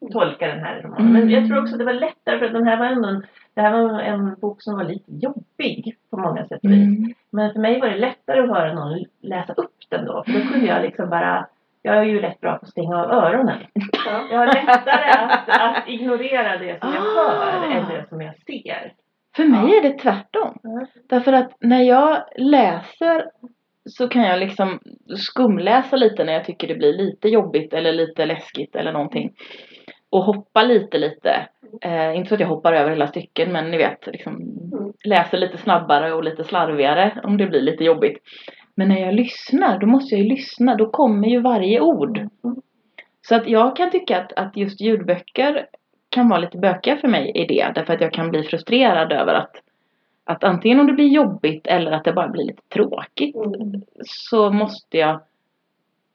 och 0.00 0.10
tolka 0.12 0.46
den 0.46 0.60
här 0.64 0.82
romanen. 0.82 1.12
Men 1.12 1.30
jag 1.30 1.46
tror 1.48 1.62
också 1.62 1.76
det 1.76 1.84
var 1.84 1.92
lättare 1.92 2.38
för 2.38 2.46
att 2.46 2.52
den 2.52 2.66
här 2.66 2.76
var 2.76 2.86
ändå 2.86 3.08
en, 3.08 3.26
det 3.54 3.60
här 3.60 3.72
var 3.82 4.00
en 4.00 4.34
bok 4.34 4.62
som 4.62 4.76
var 4.76 4.84
lite 4.84 5.12
jobbig 5.12 5.96
på 6.10 6.16
många 6.16 6.46
sätt 6.46 6.60
och 6.64 6.70
vis. 6.70 6.98
Mm. 6.98 7.14
Men 7.30 7.52
för 7.52 7.60
mig 7.60 7.80
var 7.80 7.88
det 7.88 7.96
lättare 7.98 8.40
att 8.40 8.48
höra 8.48 8.72
någon 8.74 9.04
läsa 9.20 9.52
upp 9.52 9.74
den 9.88 10.04
då. 10.04 10.24
För 10.26 10.32
då 10.32 10.40
kunde 10.52 10.66
jag 10.66 10.82
liksom 10.82 11.10
bara 11.10 11.46
jag 11.84 11.96
är 11.96 12.02
ju 12.02 12.20
rätt 12.20 12.40
bra 12.40 12.58
på 12.58 12.64
att 12.64 12.70
stänga 12.70 12.96
av 13.04 13.10
öronen. 13.10 13.58
Ja. 14.06 14.26
Jag 14.30 14.38
har 14.38 14.46
lättare 14.46 15.10
att, 15.10 15.48
att 15.78 15.88
ignorera 15.88 16.58
det 16.58 16.80
som 16.80 16.92
jag 16.94 17.02
Ah. 17.02 17.34
hör 17.44 17.70
än 17.70 17.88
det 17.88 18.08
som 18.08 18.20
jag 18.20 18.34
ser. 18.46 18.92
För 19.36 19.44
mig 19.44 19.78
är 19.78 19.82
det 19.82 19.98
tvärtom. 19.98 20.58
Mm. 20.64 20.86
Därför 21.08 21.32
att 21.32 21.52
när 21.60 21.82
jag 21.82 22.24
läser 22.36 23.24
så 23.88 24.08
kan 24.08 24.22
jag 24.22 24.40
liksom 24.40 24.78
skumläsa 25.16 25.96
lite 25.96 26.24
när 26.24 26.32
jag 26.32 26.44
tycker 26.44 26.68
det 26.68 26.74
blir 26.74 26.92
lite 26.92 27.28
jobbigt 27.28 27.72
eller 27.72 27.92
lite 27.92 28.26
läskigt 28.26 28.76
eller 28.76 28.92
någonting. 28.92 29.32
Och 30.10 30.24
hoppa 30.24 30.62
lite 30.62 30.98
lite. 30.98 31.46
Eh, 31.82 32.16
inte 32.16 32.28
så 32.28 32.34
att 32.34 32.40
jag 32.40 32.48
hoppar 32.48 32.72
över 32.72 32.90
hela 32.90 33.06
stycken 33.06 33.52
men 33.52 33.70
ni 33.70 33.76
vet 33.76 34.06
liksom 34.06 34.62
Mm. 34.72 34.92
läser 35.04 35.38
lite 35.38 35.58
snabbare 35.58 36.12
och 36.12 36.24
lite 36.24 36.44
slarvigare 36.44 37.20
om 37.24 37.36
det 37.36 37.46
blir 37.46 37.60
lite 37.60 37.84
jobbigt. 37.84 38.18
Men 38.76 38.88
när 38.88 39.00
jag 39.00 39.14
lyssnar, 39.14 39.78
då 39.78 39.86
måste 39.86 40.14
jag 40.14 40.22
ju 40.22 40.28
lyssna. 40.30 40.74
Då 40.76 40.90
kommer 40.90 41.28
ju 41.28 41.40
varje 41.40 41.80
ord. 41.80 42.28
Så 43.28 43.34
att 43.34 43.48
jag 43.48 43.76
kan 43.76 43.90
tycka 43.90 44.20
att, 44.20 44.32
att 44.32 44.56
just 44.56 44.80
ljudböcker 44.80 45.66
kan 46.12 46.28
vara 46.28 46.40
lite 46.40 46.58
bökiga 46.58 46.96
för 46.96 47.08
mig 47.08 47.32
i 47.34 47.46
det. 47.46 47.72
Därför 47.74 47.94
att 47.94 48.00
jag 48.00 48.12
kan 48.12 48.30
bli 48.30 48.42
frustrerad 48.42 49.12
över 49.12 49.34
att, 49.34 49.56
att 50.24 50.44
antingen 50.44 50.80
om 50.80 50.86
det 50.86 50.92
blir 50.92 51.08
jobbigt 51.08 51.66
eller 51.66 51.92
att 51.92 52.04
det 52.04 52.12
bara 52.12 52.28
blir 52.28 52.44
lite 52.44 52.62
tråkigt. 52.68 53.36
Mm. 53.36 53.82
Så 54.04 54.50
måste 54.50 54.98
jag 54.98 55.20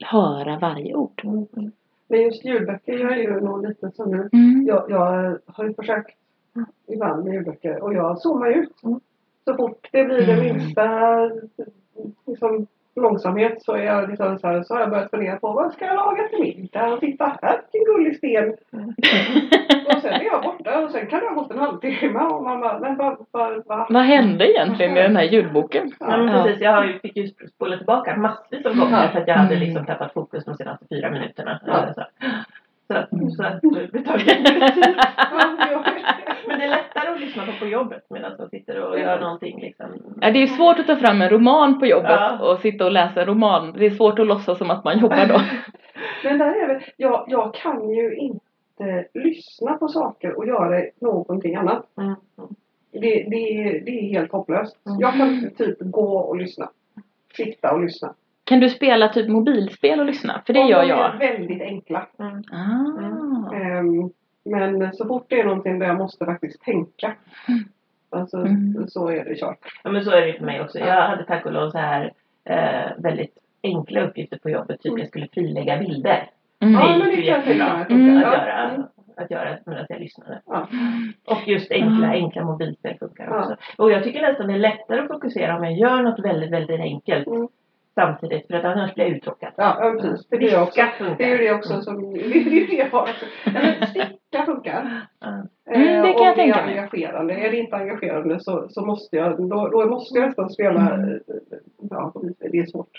höra 0.05 0.59
varje 0.59 0.95
ord. 0.95 1.21
Men 2.07 2.21
just 2.21 2.45
ljudböcker, 2.45 2.97
jag 2.99 3.11
är 3.11 3.17
ju 3.21 3.39
nog 3.41 3.67
lite 3.67 3.91
som 3.91 4.11
nu. 4.11 4.29
Mm. 4.33 4.65
Jag, 4.67 4.85
jag 4.89 5.37
har 5.45 5.63
ju 5.65 5.73
försökt 5.73 6.17
ibland 6.87 7.23
med 7.25 7.33
ljudböcker 7.33 7.83
och 7.83 7.93
jag 7.93 8.19
zoomar 8.19 8.49
ut. 8.49 8.73
Så 9.45 9.55
fort 9.55 9.89
det 9.91 10.03
blir 10.03 10.25
det 10.27 10.33
Mm. 10.33 10.57
minsta 10.57 10.85
liksom, 12.25 12.67
långsamhet 13.01 13.61
så, 13.63 13.73
är 13.73 13.83
jag 13.83 14.09
liksom 14.09 14.39
så, 14.39 14.47
här, 14.47 14.63
så 14.63 14.73
har 14.73 14.81
jag 14.81 14.89
börjat 14.89 15.09
fundera 15.11 15.35
på 15.35 15.51
vad 15.51 15.73
ska 15.73 15.85
jag 15.85 15.95
laga 15.95 16.23
till 16.27 16.39
middag? 16.39 16.93
Och 16.93 16.99
titta 16.99 17.37
här, 17.41 17.61
vilken 17.73 17.93
gullig 17.93 18.17
sten. 18.17 18.49
och 19.95 20.01
sen 20.01 20.13
är 20.13 20.23
jag 20.23 20.43
borta 20.43 20.79
och 20.83 20.91
sen 20.91 21.07
kan 21.07 21.19
det 21.19 21.25
ha 21.27 21.33
gått 21.35 21.51
en 21.51 21.59
halvtimme 21.59 22.19
och 22.19 22.43
man 22.43 22.59
bara, 22.61 22.79
men 22.79 22.97
vad, 22.97 23.25
vad, 23.31 23.63
vad? 23.65 23.85
Vad 23.89 24.03
hände 24.03 24.51
egentligen 24.51 24.97
i 24.97 25.01
den 25.01 25.15
här 25.15 25.23
ljudboken? 25.23 25.91
Ja, 25.99 26.17
men 26.17 26.27
Ja. 26.27 26.43
precis. 26.43 26.61
Jag 26.61 26.71
har 26.71 26.83
ju, 26.83 26.99
fick 26.99 27.15
ju 27.17 27.27
spola 27.27 27.77
tillbaka 27.77 28.17
massvis 28.17 28.65
av 28.65 28.75
gånger 28.75 29.03
Ja. 29.03 29.09
för 29.11 29.19
att 29.21 29.27
jag 29.27 29.35
hade 29.35 29.55
Mm. 29.55 29.67
liksom 29.67 29.85
tappat 29.85 30.13
fokus 30.13 30.45
de 30.45 30.55
senaste 30.55 30.85
fyra 30.89 31.09
minuterna. 31.09 31.59
Ja. 31.65 31.93
Så. 31.95 32.03
Så 32.87 32.93
att, 32.93 33.11
Mm. 33.11 33.29
så 33.31 33.43
att 33.43 33.63
längre 33.63 34.69
tid. 34.71 34.95
Ja, 35.17 35.57
ja. 35.71 35.83
Men 36.47 36.59
det 36.59 36.65
är 36.65 36.69
lättare 36.69 37.09
att 37.09 37.19
lyssna 37.19 37.45
på 37.45 37.51
på 37.59 37.65
jobbet 37.65 38.05
medan 38.09 38.31
man 38.39 38.49
sitter 38.49 38.81
och 38.81 38.99
gör 38.99 39.19
någonting 39.19 39.61
liksom. 39.61 39.85
Ja, 40.21 40.31
det 40.31 40.43
är 40.43 40.47
svårt 40.47 40.79
att 40.79 40.87
ta 40.87 40.95
fram 40.95 41.21
en 41.21 41.29
roman 41.29 41.79
på 41.79 41.85
jobbet 41.85 42.11
Ja. 42.11 42.39
och 42.51 42.59
sitta 42.59 42.85
och 42.85 42.91
läsa 42.91 43.21
en 43.21 43.27
roman. 43.27 43.73
Det 43.77 43.85
är 43.85 43.89
svårt 43.89 44.19
att 44.19 44.27
låtsas 44.27 44.57
som 44.57 44.71
att 44.71 44.83
man 44.83 44.99
jobbar 44.99 45.25
då. 45.27 45.41
Men 46.23 46.37
där 46.37 46.63
är 46.63 46.67
det, 46.67 46.81
jag, 46.97 47.25
jag 47.27 47.53
kan 47.53 47.89
ju 47.89 48.15
inte 48.15 49.05
lyssna 49.13 49.73
på 49.77 49.87
saker 49.87 50.37
och 50.37 50.47
göra 50.47 50.83
någonting 51.01 51.55
annat. 51.55 51.85
Mm. 51.97 52.15
Det, 52.91 52.99
det, 53.29 53.79
det 53.85 53.91
är 53.99 54.09
helt 54.09 54.31
hopplöst. 54.31 54.85
Mm. 54.87 54.99
Jag 54.99 55.13
kan 55.13 55.49
typ 55.57 55.77
gå 55.79 56.17
och 56.17 56.37
lyssna. 56.37 56.69
Sitta 57.37 57.71
och 57.73 57.81
lyssna. 57.81 58.13
Kan 58.47 58.59
du 58.59 58.69
spela 58.69 59.07
typ 59.09 59.27
mobilspel 59.29 59.99
och 59.99 60.05
lyssna? 60.05 60.41
För 60.45 60.53
det 60.53 60.63
Och 60.63 60.69
gör 60.69 60.81
de 60.81 60.87
jag. 60.89 61.15
är 61.15 61.17
väldigt 61.37 61.61
enkla. 61.61 62.07
Mm. 62.19 62.43
Ah. 62.51 63.53
Ehm, 63.55 64.09
men 64.45 64.93
så 64.93 65.05
fort 65.05 65.25
det 65.29 65.39
är 65.39 65.45
någonting 65.45 65.79
där 65.79 65.87
jag 65.87 65.97
måste 65.97 66.25
faktiskt 66.25 66.61
tänka. 66.61 67.13
Alltså, 68.09 68.37
Mm. 68.37 68.87
så 68.87 69.09
är 69.09 69.25
det 69.25 69.35
kört. 69.39 69.59
Ja 69.83 69.91
men 69.91 70.03
så 70.05 70.11
är 70.11 70.21
det 70.25 70.33
för 70.33 70.45
mig 70.45 70.61
också. 70.61 70.79
Jag 70.79 71.01
hade 71.07 71.23
tack 71.25 71.45
och 71.45 71.51
lov 71.53 71.69
så 71.69 71.77
här 71.77 72.11
eh, 72.45 72.91
väldigt 72.97 73.37
enkla 73.63 74.01
uppgifter 74.01 74.37
på 74.37 74.49
jobbet. 74.49 74.81
Typ 74.81 74.99
jag 74.99 75.07
skulle 75.07 75.27
frilägga 75.33 75.77
bilder. 75.77 76.29
Mm. 76.59 76.73
Ja, 76.73 77.05
det 77.05 77.09
gick 77.11 77.25
ju 77.25 77.25
kan 77.25 77.33
jag 77.35 77.43
tänka 77.45 77.77
jättebra. 77.79 77.95
Mm. 77.95 78.17
att 78.17 78.23
Ja. 78.23 78.33
göra. 78.33 78.69
Mm. 78.69 78.83
Att 79.17 79.31
göra 79.31 79.57
medan 79.65 79.85
jag 79.89 79.99
lyssnade. 79.99 80.41
Ja. 80.45 80.67
Och 81.25 81.47
just 81.47 81.71
enkla, 81.71 82.07
Ah. 82.07 82.11
enkla 82.11 82.43
mobilspel 82.43 82.97
funkar 82.99 83.25
Ja. 83.25 83.39
också. 83.39 83.55
Och 83.77 83.91
jag 83.91 84.03
tycker 84.03 84.21
nästan 84.21 84.47
det 84.47 84.53
är 84.53 84.57
lättare 84.57 84.99
att 84.99 85.07
fokusera 85.07 85.57
om 85.57 85.63
jag 85.63 85.73
gör 85.73 86.01
något 86.01 86.19
väldigt, 86.19 86.51
väldigt 86.51 86.79
enkelt 86.79 87.27
Mm. 87.27 87.47
Samtidigt. 87.97 88.47
För 88.47 88.53
att 88.53 88.65
annars 88.65 88.93
blir 88.95 89.05
jag 89.05 89.13
uttråkad. 89.17 89.51
Ja, 89.57 89.77
ja, 89.81 89.91
precis. 90.01 90.27
Det 90.29 90.37
blir 90.37 90.51
jag 90.51 90.63
också. 90.63 90.81
Det 91.17 91.23
är 91.23 91.29
ju 91.29 91.37
det 91.37 91.51
också 91.53 91.81
som... 91.81 92.13
Det 92.13 92.19
är 92.19 92.49
ju 92.51 92.67
det 92.67 92.75
jag 92.75 92.89
har 92.89 93.01
också. 93.01 93.25
Sticka 93.89 94.45
funkar. 94.45 95.01
Ja. 95.19 95.27
Mm, 95.27 95.47
det 96.03 96.09
Eh, 96.09 96.17
kan 96.17 96.21
om 96.21 96.25
jag 96.25 96.37
det 96.37 96.41
är 96.41 96.45
tänka 96.45 96.65
mig. 96.65 96.77
engagerande. 96.77 97.33
Är 97.33 97.51
det 97.51 97.57
inte 97.57 97.75
engagerande 97.75 98.39
så, 98.39 98.67
så 98.69 98.85
måste 98.85 99.15
jag... 99.15 99.49
Då, 99.49 99.67
då 99.69 99.85
måste 99.85 100.19
jag 100.19 100.25
nästan 100.27 100.49
spela... 100.49 100.93
Mm. 100.93 101.09
eh, 101.09 101.17
Ja, 101.89 102.13
det 102.51 102.57
är 102.57 102.65
svårt. 102.65 102.89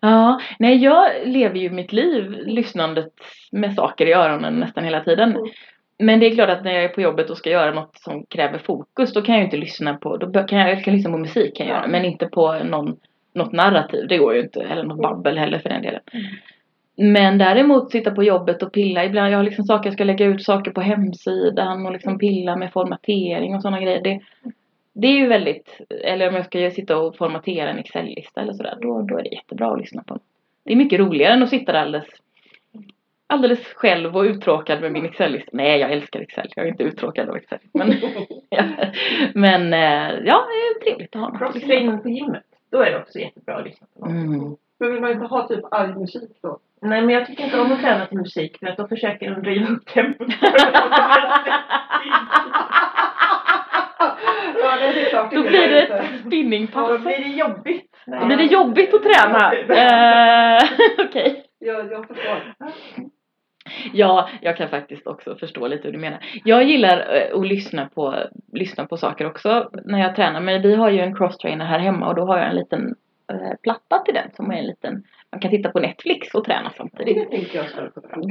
Ja, 0.00 0.40
nej 0.58 0.76
jag 0.84 1.10
lever 1.24 1.58
ju 1.58 1.70
mitt 1.70 1.92
liv 1.92 2.30
lyssnandet 2.30 3.12
med 3.52 3.74
saker 3.74 4.06
i 4.06 4.12
öronen 4.12 4.54
nästan 4.54 4.84
hela 4.84 5.00
tiden. 5.04 5.30
Mm. 5.30 5.48
Men 5.98 6.20
det 6.20 6.26
är 6.26 6.34
klart 6.34 6.48
att 6.50 6.64
när 6.64 6.72
jag 6.72 6.84
är 6.84 6.88
på 6.88 7.00
jobbet 7.00 7.30
och 7.30 7.36
ska 7.38 7.50
göra 7.50 7.74
något 7.74 7.98
som 7.98 8.24
kräver 8.26 8.58
fokus 8.58 9.12
då 9.12 9.22
kan 9.22 9.34
jag 9.34 9.40
ju 9.40 9.44
inte 9.44 9.56
lyssna 9.56 9.94
på, 9.94 10.16
då 10.16 10.42
kan 10.44 10.58
jag, 10.58 10.70
jag 10.70 10.84
kan 10.84 10.94
lyssna 10.94 11.10
på 11.10 11.18
musik 11.18 11.56
kan 11.56 11.66
jag 11.66 11.74
Ja. 11.76 11.78
göra 11.80 11.88
men 11.90 12.04
inte 12.04 12.26
på 12.26 12.52
någon, 12.64 12.96
något 13.34 13.52
narrativ, 13.52 14.08
det 14.08 14.18
går 14.18 14.34
ju 14.34 14.40
inte, 14.40 14.60
eller 14.60 14.82
något 14.82 14.98
Mm. 14.98 15.02
babbel 15.10 15.38
heller 15.38 15.58
för 15.58 15.68
den 15.68 15.82
delen. 15.82 16.00
Men 16.96 17.38
däremot 17.38 17.90
sitta 17.90 18.10
på 18.10 18.22
jobbet 18.22 18.62
och 18.62 18.72
pilla, 18.72 19.04
ibland 19.04 19.32
jag 19.32 19.38
har 19.38 19.44
liksom 19.44 19.64
saker, 19.64 19.86
jag 19.86 19.94
ska 19.94 20.04
lägga 20.04 20.26
ut 20.26 20.42
saker 20.42 20.70
på 20.70 20.80
hemsidan 20.80 21.86
och 21.86 21.92
liksom 21.92 22.18
pilla 22.18 22.56
med 22.56 22.72
formatering 22.72 23.54
och 23.54 23.62
sådana 23.62 23.80
grejer. 23.80 24.02
Det, 24.02 24.20
det 24.92 25.06
är 25.06 25.12
ju 25.12 25.26
väldigt, 25.26 25.80
eller 26.04 26.28
om 26.28 26.34
jag 26.34 26.46
ska 26.46 26.70
sitta 26.70 26.98
och 26.98 27.16
formatera 27.16 27.70
en 27.70 27.78
Excel-lista 27.78 28.40
eller 28.40 28.52
sådär, 28.52 28.78
då, 28.80 29.02
då 29.02 29.18
är 29.18 29.22
det 29.22 29.34
jättebra 29.34 29.72
att 29.72 29.80
lyssna 29.80 30.02
på. 30.02 30.18
Det 30.64 30.72
är 30.72 30.76
mycket 30.76 31.00
roligare 31.00 31.32
än 31.34 31.42
att 31.42 31.50
sitta 31.50 31.72
där 31.72 31.80
alldeles, 31.80 32.08
alldeles 33.26 33.64
själv 33.66 34.16
och 34.16 34.22
uttråkad 34.22 34.80
med 34.80 34.92
min 34.92 35.04
Excel-lista. 35.04 35.50
Nej, 35.52 35.80
jag 35.80 35.92
älskar 35.92 36.20
Excel, 36.20 36.48
jag 36.56 36.66
är 36.66 36.70
inte 36.70 36.82
uttråkad 36.82 37.28
av 37.28 37.36
Excel. 37.36 37.58
Men, 37.72 37.94
ja, 38.50 38.64
men 39.34 39.72
eh, 39.72 40.18
ja, 40.24 40.44
det 40.46 40.60
är 40.60 40.84
trevligt 40.84 41.16
att 41.16 41.22
ha 41.22 41.28
något. 41.28 41.38
Cross-training 41.38 41.98
på 42.02 42.08
gymmet. 42.08 42.44
Då 42.74 42.82
är 42.82 42.90
det 42.90 42.98
också 42.98 43.18
jättebra 43.18 43.56
att 43.56 43.64
lyssna 43.64 43.86
på 43.94 44.00
något. 44.00 44.10
Mm. 44.10 44.56
Men 44.80 44.92
vill 44.92 45.00
man 45.00 45.10
inte 45.10 45.26
ha 45.26 45.48
typ 45.48 45.64
arg 45.70 45.94
musik 45.94 46.30
då? 46.42 46.58
Nej 46.82 47.00
men 47.02 47.14
jag 47.14 47.26
tycker 47.26 47.44
inte 47.44 47.60
om 47.60 47.72
att 47.72 47.80
träna 47.80 48.06
till 48.06 48.18
musik 48.18 48.58
för 48.58 48.66
att 48.66 48.76
då 48.76 48.88
försöker 48.88 49.30
de 49.30 49.42
driva 49.42 49.68
upp 49.68 49.86
tempot. 49.86 50.28
Ja, 54.62 54.76
det 54.76 55.06
är 55.06 55.10
klart. 55.10 55.30
Då 55.32 55.42
det 55.42 55.48
blir 55.48 55.60
gör 55.60 55.68
det 55.68 55.82
inte. 55.82 55.94
ett 55.94 56.20
spinningpass. 56.20 56.88
Då 56.88 56.98
blir 56.98 57.18
det 57.18 57.28
jobbigt. 57.28 57.96
Då 58.06 58.26
blir 58.26 58.36
det 58.36 58.44
jobbigt 58.44 58.94
att 58.94 59.02
träna. 59.02 59.52
Eh, 59.54 60.62
Okej. 61.06 61.44
Jag, 61.58 61.92
jag 61.92 62.08
förstår. 62.08 62.54
Ja, 63.92 64.28
jag 64.40 64.56
kan 64.56 64.68
faktiskt 64.68 65.06
också 65.06 65.36
förstå 65.36 65.66
lite 65.66 65.88
hur 65.88 65.92
du 65.92 65.98
menar. 65.98 66.18
Jag 66.44 66.64
gillar 66.64 66.98
eh, 66.98 67.38
att 67.38 67.46
lyssna 67.46 67.88
på, 67.94 68.14
lyssna 68.52 68.86
på 68.86 68.96
saker 68.96 69.26
också 69.26 69.70
när 69.84 69.98
jag 69.98 70.16
tränar. 70.16 70.40
Men 70.40 70.62
vi 70.62 70.74
har 70.74 70.90
ju 70.90 71.00
en 71.00 71.16
crosstrainer 71.16 71.64
här 71.64 71.78
hemma 71.78 72.08
och 72.08 72.14
då 72.14 72.24
har 72.24 72.38
jag 72.38 72.48
en 72.48 72.56
liten 72.56 72.94
eh, 73.30 73.56
platta 73.62 73.98
till 73.98 74.14
den 74.14 74.30
som 74.32 74.50
är 74.50 74.56
en 74.56 74.66
liten, 74.66 75.04
man 75.32 75.40
kan 75.40 75.50
titta 75.50 75.70
på 75.70 75.80
Netflix 75.80 76.34
och 76.34 76.44
träna 76.44 76.70
samtidigt. 76.76 77.16
Det. 77.16 77.36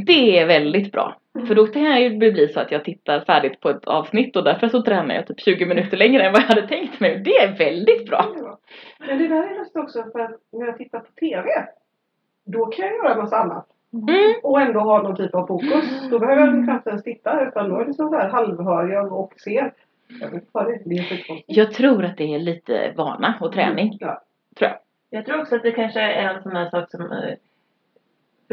Det 0.06 0.40
är 0.40 0.48
väldigt 0.48 0.92
bra. 0.92 1.16
För 1.48 1.56
då 1.56 1.68
kan 1.68 1.84
det 1.84 2.10
bli 2.10 2.48
så 2.48 2.60
att 2.60 2.72
jag 2.72 2.84
tittar 2.84 3.20
färdigt 3.20 3.60
på 3.60 3.70
ett 3.70 3.86
avsnitt 3.86 4.36
och 4.36 4.44
därför 4.44 4.68
så 4.68 4.82
tränar 4.82 5.16
jag 5.16 5.28
typ 5.28 5.40
20 5.40 5.66
minuter 5.66 5.98
längre 5.98 6.24
än 6.24 6.32
vad 6.32 6.42
jag 6.42 6.48
hade 6.48 6.68
tänkt 6.68 7.00
mig. 7.00 7.22
Det 7.26 7.38
är 7.38 7.58
väldigt 7.58 8.10
bra. 8.10 8.36
Men 9.00 9.18
det 9.18 9.28
där 9.28 9.44
är 9.44 9.58
just 9.58 9.76
också 9.76 10.04
för 10.12 10.20
att 10.20 10.40
när 10.52 10.66
jag 10.66 10.78
tittar 10.78 11.00
på 11.00 11.12
TV 11.20 11.50
då 12.46 12.66
kan 12.66 12.86
jag 12.86 12.96
göra 12.96 13.12
en 13.12 13.18
massa 13.18 13.38
annat. 13.38 13.68
Mm. 13.94 14.34
Och 14.44 14.62
ändå 14.62 14.80
ha 14.80 15.02
någon 15.02 15.16
typ 15.16 15.36
av 15.36 15.48
fokus. 15.48 16.10
Då 16.10 16.20
behöver 16.20 16.46
jag 16.46 16.64
knappt 16.64 16.88
ens 16.88 17.04
titta 17.04 17.48
utan 17.48 17.70
då 17.70 17.80
är 17.80 17.86
det 17.86 17.94
så 17.94 18.16
här 18.16 18.30
halvhör 18.30 18.88
jag 18.88 19.14
och 19.14 19.34
ser. 19.44 19.74
Jag 20.20 20.28
vet 20.28 20.34
inte 20.34 20.48
vad 20.52 20.66
det 20.66 20.74
är. 20.74 20.82
Det 20.86 20.96
är. 20.96 21.44
Jag 21.46 21.74
tror 21.74 22.06
att 22.06 22.18
det 22.18 22.36
är 22.36 22.40
lite 22.40 22.94
vana 22.96 23.34
och 23.42 23.52
träning. 23.52 23.98
Ja. 24.00 24.22
Tror 24.58 24.70
jag. 24.70 24.80
Jag 25.10 25.26
tror 25.26 25.42
också 25.42 25.56
att 25.56 25.64
det 25.64 25.72
kanske 25.72 26.02
är 26.02 26.36
en 26.36 26.44
sån 26.44 26.56
här 26.56 26.70
sak 26.70 26.92
som 26.92 27.02
eh, 27.02 27.34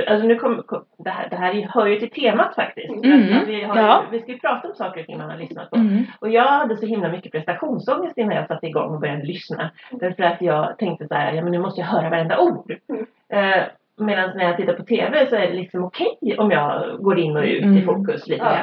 Alltså 0.06 0.26
nu 0.26 0.37
kom, 0.37 0.62
kom, 0.62 0.85
det, 0.99 1.11
här, 1.11 1.28
det 1.30 1.37
här 1.37 1.68
hör 1.75 1.87
ju 1.87 1.99
till 1.99 2.11
temat 2.11 2.54
faktiskt. 2.54 3.04
Mm, 3.04 3.47
vi, 3.47 3.62
har, 3.62 3.76
ja. 3.76 4.04
vi 4.11 4.20
ska 4.20 4.32
ju 4.32 4.38
prata 4.38 4.68
om 4.68 4.75
saker 4.75 5.00
och 5.00 5.06
ting 5.06 5.18
man 5.18 5.30
har 5.30 5.37
lyssnat 5.37 5.70
på. 5.70 5.76
Mm. 5.76 6.04
Och 6.20 6.30
jag 6.30 6.44
hade 6.44 6.76
så 6.76 6.87
himla 6.87 7.09
mycket 7.09 7.32
prestationsångest 7.32 8.18
innan 8.18 8.37
jag 8.37 8.47
satte 8.47 8.66
igång 8.66 8.94
och 8.94 9.00
började 9.00 9.23
lyssna. 9.23 9.70
Därför 9.90 10.23
att 10.23 10.42
jag 10.42 10.78
tänkte 10.78 11.09
så 11.09 11.14
här, 11.14 11.32
ja 11.32 11.42
men 11.42 11.52
nu 11.52 11.59
måste 11.59 11.80
jag 11.80 11.88
höra 11.88 12.11
varenda 12.11 12.38
ord. 12.38 12.76
Mm. 12.88 13.06
Eh, 13.28 13.64
Medan 14.00 14.30
när 14.37 14.45
jag 14.45 14.57
tittar 14.57 14.73
på 14.73 14.83
TV 14.85 15.26
så 15.26 15.37
är 15.37 15.47
det 15.47 15.52
liksom 15.54 15.85
okej 15.85 16.19
om 16.38 16.50
jag 16.50 16.97
går 16.99 17.19
in 17.19 17.37
och 17.37 17.42
ut 17.42 17.62
i 17.62 17.64
Mm. 17.64 17.85
fokus 17.85 18.28
lite 18.28 18.45
Ja. 18.45 18.57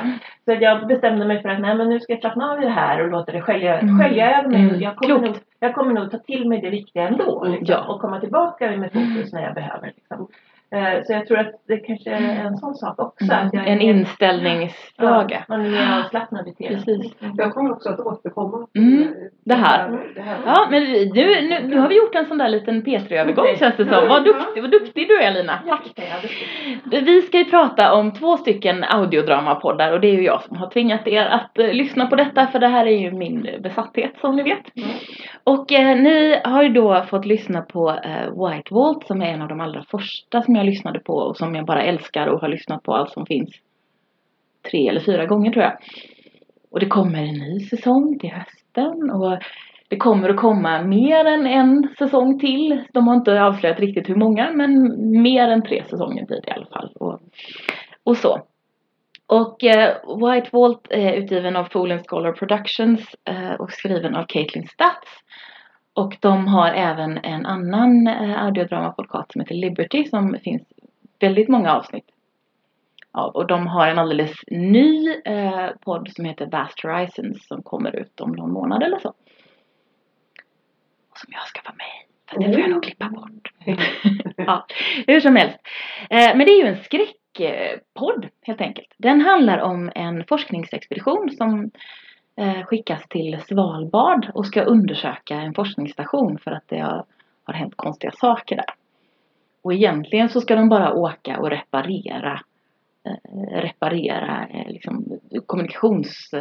Så 0.45 0.63
jag 0.63 0.87
bestämde 0.87 1.25
mig 1.25 1.41
för 1.41 1.49
att 1.49 1.59
nej 1.59 1.75
men 1.75 1.89
nu 1.89 1.99
ska 1.99 2.13
jag 2.13 2.19
slappna 2.19 2.51
av 2.51 2.61
i 2.61 2.65
det 2.65 2.71
här 2.71 3.03
och 3.03 3.09
låta 3.11 3.31
det 3.31 3.41
skölja, 3.41 3.79
Mm. 3.79 3.99
skölja 3.99 4.39
över 4.39 4.49
mig. 4.49 4.61
Mm. 4.61 4.81
Jag, 4.81 4.95
kommer 4.95 5.19
nog, 5.19 5.35
jag 5.59 5.75
kommer 5.75 5.93
nog 5.93 6.11
ta 6.11 6.17
till 6.17 6.47
mig 6.49 6.61
det 6.61 6.69
viktiga 6.69 7.07
ändå. 7.07 7.43
Liksom, 7.47 7.65
Ja. 7.75 7.93
Och 7.93 8.01
komma 8.01 8.19
tillbaka 8.19 8.71
med 8.77 8.91
fokus 8.93 9.33
när 9.33 9.43
jag 9.43 9.53
behöver. 9.53 9.87
Liksom. 9.95 10.27
Eh, 10.71 11.03
Så 11.05 11.13
jag 11.13 11.27
tror 11.27 11.37
att 11.39 11.51
det 11.67 11.77
kanske 11.77 12.11
är 12.11 12.45
en 12.45 12.57
sån 12.57 12.75
sak 12.75 12.99
också. 12.99 13.25
Är 13.33 13.67
En 13.67 13.81
inställningsfråga. 13.81 15.37
Ja, 15.47 15.55
man 15.57 15.65
är 15.65 15.69
mer 15.69 15.99
avslappnad 16.03 16.47
i 16.47 16.53
TV. 16.53 16.75
Precis. 16.75 17.13
Jag 17.37 17.53
kommer 17.53 17.71
också 17.71 17.89
att 17.89 17.99
återkomma. 17.99 18.67
Mm. 18.75 19.13
Det 19.45 19.53
här. 19.55 19.89
Det 20.15 20.21
här. 20.21 20.37
Ja, 20.45 20.67
men 20.71 20.81
vi- 20.81 21.11
nu, 21.13 21.41
nu, 21.49 21.67
nu 21.67 21.77
har 21.79 21.87
vi 21.89 21.97
gjort 21.97 22.15
en 22.15 22.25
sån 22.25 22.37
där 22.37 22.49
liten 22.49 22.83
P3-övergång 22.83 23.45
Okej. 23.45 23.57
känns 23.59 23.75
det 23.77 23.85
som. 23.85 24.07
Vad 24.07 24.23
duktig, 24.23 24.61
vad 24.61 24.71
duktig 24.71 25.07
du 25.07 25.21
är 25.21 25.31
Lina. 25.33 25.59
Tack. 25.67 25.81
Vi 26.91 27.21
ska 27.21 27.37
ju 27.37 27.45
prata 27.45 27.93
om 27.93 28.13
två 28.13 28.37
stycken 28.37 28.83
audiodramapoddar 28.83 29.91
och 29.93 30.01
det 30.01 30.07
är 30.07 30.13
ju 30.15 30.23
jag 30.23 30.41
som 30.41 30.57
har 30.57 30.69
tvingat 30.69 31.07
er 31.07 31.25
att 31.25 31.59
eh, 31.59 31.73
lyssna 31.73 32.05
på 32.05 32.15
detta 32.15 32.47
för 32.47 32.59
det 32.59 32.67
här 32.67 32.85
är 32.85 32.97
ju 32.97 33.11
min 33.11 33.47
besatthet 33.59 34.11
som 34.21 34.35
ni 34.35 34.43
vet. 34.43 34.77
Mm. 34.77 34.89
Och 35.43 35.71
eh, 35.71 35.97
ni 35.97 36.39
har 36.43 36.63
ju 36.63 36.69
då 36.69 37.01
fått 37.09 37.25
lyssna 37.25 37.61
på 37.61 37.89
eh, 37.89 38.47
White 38.49 38.73
Vault 38.73 39.07
som 39.07 39.21
är 39.21 39.25
en 39.33 39.41
av 39.41 39.47
de 39.47 39.61
allra 39.61 39.83
första 39.91 40.41
som 40.41 40.55
jag 40.57 40.65
lyssnade 40.65 40.99
på 40.99 41.13
och 41.13 41.37
som 41.37 41.55
jag 41.55 41.65
bara 41.65 41.83
älskar 41.83 42.27
och 42.27 42.41
har 42.41 42.47
lyssnat 42.47 42.83
på 42.83 42.95
allt 42.95 43.11
som 43.11 43.25
finns 43.25 43.49
tre 44.71 44.87
eller 44.89 45.01
fyra 45.01 45.25
gånger 45.25 45.51
tror 45.51 45.63
jag. 45.63 45.77
Och 46.71 46.79
det 46.79 46.85
kommer 46.85 47.23
en 47.23 47.39
ny 47.39 47.59
säsong 47.59 48.19
till 48.19 48.31
hösten 48.31 49.11
och 49.11 49.39
det 49.89 49.97
kommer 49.97 50.29
att 50.29 50.37
komma 50.37 50.81
mer 50.81 51.25
än 51.25 51.47
en 51.47 51.89
säsong 51.97 52.39
till. 52.39 52.83
De 52.93 53.07
har 53.07 53.15
inte 53.15 53.41
avslöjat 53.41 53.79
riktigt 53.79 54.09
hur 54.09 54.15
många 54.15 54.51
men 54.51 54.95
mer 55.21 55.47
än 55.47 55.63
tre 55.63 55.83
säsonger 55.83 56.25
blir 56.25 56.41
det 56.41 56.49
i 56.49 56.53
alla 56.53 56.65
fall. 56.65 56.91
Och, 56.95 57.19
och 58.03 58.17
så. 58.17 58.41
Och 59.27 59.63
eh, 59.63 59.95
White 60.17 60.49
Vault 60.51 60.87
är 60.89 61.13
utgiven 61.13 61.55
av 61.55 61.63
Fool 61.63 61.91
and 61.91 62.01
Scholar 62.07 62.31
Productions 62.31 63.15
eh, 63.29 63.53
och 63.53 63.71
skriven 63.71 64.15
av 64.15 64.25
Caitlin 64.27 64.67
Stats. 64.67 65.07
Och 65.97 66.17
de 66.19 66.47
har 66.47 66.71
även 66.71 67.17
en 67.17 67.45
annan 67.45 68.07
eh, 68.07 68.43
audiodrama-podcast 68.43 69.31
som 69.31 69.41
heter 69.41 69.55
Liberty 69.55 70.05
som 70.05 70.37
finns 70.43 70.61
väldigt 71.19 71.47
många 71.47 71.73
avsnitt 71.73 72.05
av. 73.11 73.31
Och 73.31 73.47
de 73.47 73.67
har 73.67 73.87
en 73.87 73.99
alldeles 73.99 74.35
ny 74.47 75.09
eh, 75.25 75.69
podd 75.81 76.09
som 76.15 76.25
heter 76.25 76.45
Vast 76.45 76.83
Horizons 76.83 77.47
som 77.47 77.63
kommer 77.63 77.95
ut 77.95 78.21
om 78.21 78.31
någon 78.31 78.53
månad 78.53 78.83
eller 78.83 78.99
så. 78.99 79.09
Och 81.09 81.17
som 81.17 81.29
jag 81.31 81.47
ska 81.47 81.61
vara 81.65 81.75
med 81.75 81.87
i. 82.43 82.45
Det 82.45 82.53
får 82.53 82.61
jag 82.61 82.69
nog 82.69 82.83
klippa 82.83 83.09
bort. 83.09 83.51
ja, 84.35 84.65
hur 85.07 85.19
som 85.19 85.35
helst. 85.35 85.57
Eh, 86.09 86.35
men 86.35 86.39
det 86.39 86.51
är 86.51 86.63
ju 86.63 86.67
en 86.67 86.83
skräckpodd 86.83 88.27
helt 88.41 88.61
enkelt. 88.61 88.93
Den 88.97 89.21
handlar 89.21 89.57
om 89.57 89.91
en 89.95 90.23
forskningsexpedition 90.23 91.29
som 91.37 91.71
Eh, 92.39 92.63
skickas 92.63 93.07
till 93.09 93.41
Svalbard 93.47 94.31
och 94.33 94.45
ska 94.45 94.61
undersöka 94.61 95.35
en 95.35 95.53
forskningsstation 95.53 96.37
för 96.37 96.51
att 96.51 96.63
det 96.67 96.79
har, 96.79 97.03
har 97.43 97.53
hänt 97.53 97.73
konstiga 97.75 98.11
saker 98.11 98.55
där. 98.55 98.73
Och 99.61 99.73
egentligen 99.73 100.29
så 100.29 100.41
ska 100.41 100.55
de 100.55 100.69
bara 100.69 100.93
åka 100.93 101.39
och 101.39 101.49
reparera 101.49 102.41
eh, 103.05 103.61
reparera 103.61 104.47
eh, 104.49 104.67
liksom, 104.67 105.19
kommunikations, 105.45 106.31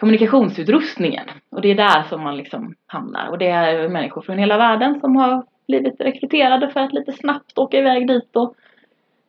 kommunikationsutrustningen. 0.00 1.26
Och 1.50 1.60
det 1.60 1.68
är 1.68 1.74
där 1.74 2.02
som 2.02 2.22
man 2.22 2.36
liksom 2.36 2.74
hamnar. 2.86 3.28
Och 3.28 3.38
det 3.38 3.48
är 3.48 3.88
människor 3.88 4.22
från 4.22 4.38
hela 4.38 4.58
världen 4.58 5.00
som 5.00 5.16
har 5.16 5.46
blivit 5.68 6.00
rekryterade 6.00 6.68
för 6.68 6.80
att 6.80 6.92
lite 6.92 7.12
snabbt 7.12 7.58
åka 7.58 7.78
iväg 7.78 8.06
dit 8.06 8.36
och 8.36 8.54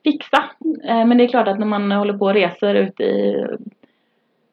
fixa. 0.03 0.43
Men 0.83 1.17
det 1.17 1.23
är 1.23 1.27
klart 1.27 1.47
att 1.47 1.59
när 1.59 1.65
man 1.65 1.91
håller 1.91 2.17
på 2.17 2.25
och 2.25 2.33
reser 2.33 2.75
ut 2.75 2.99
i, 2.99 3.45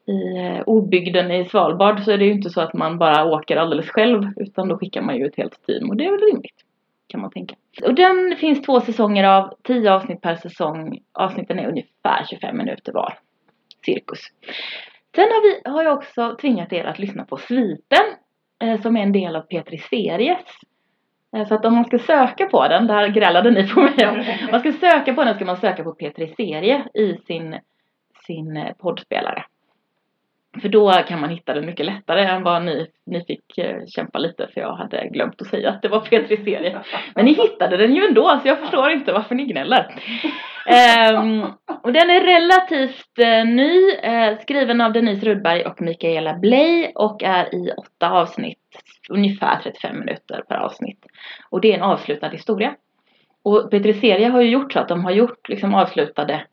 i 0.06 0.38
eh, 0.38 0.62
obygden 0.66 1.30
i 1.30 1.44
Svalbard 1.44 2.00
så 2.00 2.10
är 2.10 2.18
det 2.18 2.24
ju 2.24 2.32
inte 2.32 2.50
så 2.50 2.60
att 2.60 2.74
man 2.74 2.98
bara 2.98 3.24
åker 3.24 3.56
alldeles 3.56 3.90
själv 3.90 4.22
utan 4.36 4.68
då 4.68 4.78
skickar 4.78 5.02
man 5.02 5.16
ju 5.16 5.26
ett 5.26 5.36
helt 5.36 5.66
team 5.66 5.90
och 5.90 5.96
det 5.96 6.04
är 6.04 6.10
väl 6.10 6.20
rimligt. 6.20 6.62
Kan 7.08 7.20
man 7.20 7.30
tänka. 7.30 7.54
Och 7.82 7.94
den 7.94 8.36
finns 8.36 8.62
två 8.62 8.80
säsonger 8.80 9.24
av, 9.24 9.54
tio 9.62 9.92
avsnitt 9.92 10.20
per 10.20 10.36
säsong. 10.36 10.98
Avsnitten 11.12 11.58
är 11.58 11.68
ungefär 11.68 12.26
25 12.30 12.56
minuter 12.56 12.92
var. 12.92 13.18
Cirkus. 13.84 14.20
Sen 15.14 15.24
har, 15.24 15.42
vi, 15.42 15.70
har 15.70 15.84
jag 15.84 15.96
också 15.96 16.36
tvingat 16.40 16.72
er 16.72 16.84
att 16.84 16.98
lyssna 16.98 17.24
på 17.24 17.36
Sviten. 17.36 18.04
Eh, 18.62 18.80
som 18.80 18.96
är 18.96 19.02
en 19.02 19.12
del 19.12 19.36
av 19.36 19.40
Petri 19.40 19.78
Series. 19.78 20.46
Eh, 21.36 21.46
så 21.46 21.54
att 21.54 21.64
om 21.64 21.74
man 21.74 21.84
ska 21.84 21.98
söka 21.98 22.46
på 22.46 22.68
den, 22.68 22.86
där 22.86 23.08
grälade 23.08 23.50
ni 23.50 23.68
på 23.68 23.80
mig 23.80 24.08
om. 24.08 24.18
Om 24.18 24.50
man 24.50 24.60
ska 24.60 24.72
söka 24.72 25.14
på 25.14 25.24
den 25.24 25.34
ska 25.34 25.44
man 25.44 25.56
söka 25.56 25.84
på 25.84 25.92
Petri 25.92 26.34
Serie 26.36 26.88
i 26.94 27.16
sin, 27.26 27.58
sin 28.26 28.56
eh, 28.56 28.72
poddspelare. 28.72 29.44
För 30.62 30.68
då 30.68 30.92
kan 30.92 31.20
man 31.20 31.30
hitta 31.30 31.54
den 31.54 31.66
mycket 31.66 31.86
lättare 31.86 32.24
än 32.24 32.42
vad 32.42 32.64
ni, 32.64 32.86
ni 33.06 33.24
fick 33.24 33.58
eh, 33.58 33.76
kämpa 33.86 34.18
lite 34.18 34.48
för 34.54 34.60
jag 34.60 34.72
hade 34.72 35.08
glömt 35.08 35.42
att 35.42 35.46
säga 35.46 35.70
att 35.70 35.82
det 35.82 35.88
var 35.88 36.00
Petri 36.00 36.36
serie. 36.36 36.78
Men 37.14 37.24
ni 37.24 37.32
hittade 37.32 37.76
den 37.76 37.94
ju 37.94 38.06
ändå 38.06 38.40
så 38.42 38.48
jag 38.48 38.58
förstår 38.58 38.90
inte 38.90 39.12
varför 39.12 39.34
ni 39.34 39.44
gnäller. 39.44 39.86
um, 41.12 41.42
och 41.82 41.92
den 41.92 42.10
är 42.10 42.20
relativt 42.20 43.18
uh, 43.18 43.54
ny, 43.54 43.90
uh, 43.90 44.38
skriven 44.40 44.80
av 44.80 44.92
Denise 44.92 45.26
Rudberg 45.26 45.64
och 45.64 45.82
Mikaela 45.82 46.34
Bley 46.34 46.92
och 46.94 47.22
är 47.22 47.54
i 47.54 47.70
åtta 47.76 48.10
avsnitt, 48.10 48.82
ungefär 49.10 49.60
35 49.62 49.98
minuter 49.98 50.42
per 50.48 50.56
avsnitt. 50.56 51.06
Och 51.50 51.60
det 51.60 51.72
är 51.72 51.76
en 51.76 51.82
avslutad 51.82 52.28
historia. 52.28 52.74
Och 53.42 53.70
Petri 53.70 53.94
serie 53.94 54.28
har 54.28 54.40
ju 54.40 54.50
gjort 54.50 54.72
så 54.72 54.78
att 54.78 54.88
de 54.88 55.04
har 55.04 55.12
gjort 55.12 55.48
liksom 55.48 55.74
avslutade 55.74 56.44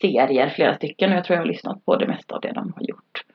serier, 0.00 0.48
flera 0.48 0.74
stycken 0.74 1.10
och 1.10 1.16
jag 1.16 1.24
tror 1.24 1.34
jag 1.34 1.42
har 1.42 1.48
lyssnat 1.48 1.84
på 1.84 1.96
det 1.96 2.06
mesta 2.06 2.34
av 2.34 2.40
det 2.40 2.52
de 2.52 2.72
har 2.76 2.82
gjort. 2.82 3.25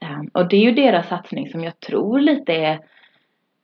Ehm, 0.00 0.30
och 0.32 0.48
det 0.48 0.56
är 0.56 0.60
ju 0.60 0.72
deras 0.72 1.08
satsning 1.08 1.50
som 1.50 1.64
jag 1.64 1.80
tror 1.80 2.20
lite 2.20 2.52
är 2.52 2.80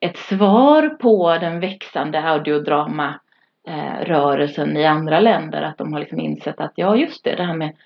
ett 0.00 0.16
svar 0.16 0.88
på 0.88 1.38
den 1.40 1.60
växande 1.60 2.22
audiodrama 2.22 3.20
eh, 3.68 4.04
rörelsen 4.04 4.76
i 4.76 4.84
andra 4.84 5.20
länder. 5.20 5.62
Att 5.62 5.78
de 5.78 5.92
har 5.92 6.00
liksom 6.00 6.20
insett 6.20 6.60
att 6.60 6.72
ja 6.74 6.96
just 6.96 7.24
det, 7.24 7.34
det 7.36 7.44
här 7.44 7.54
med 7.54 7.76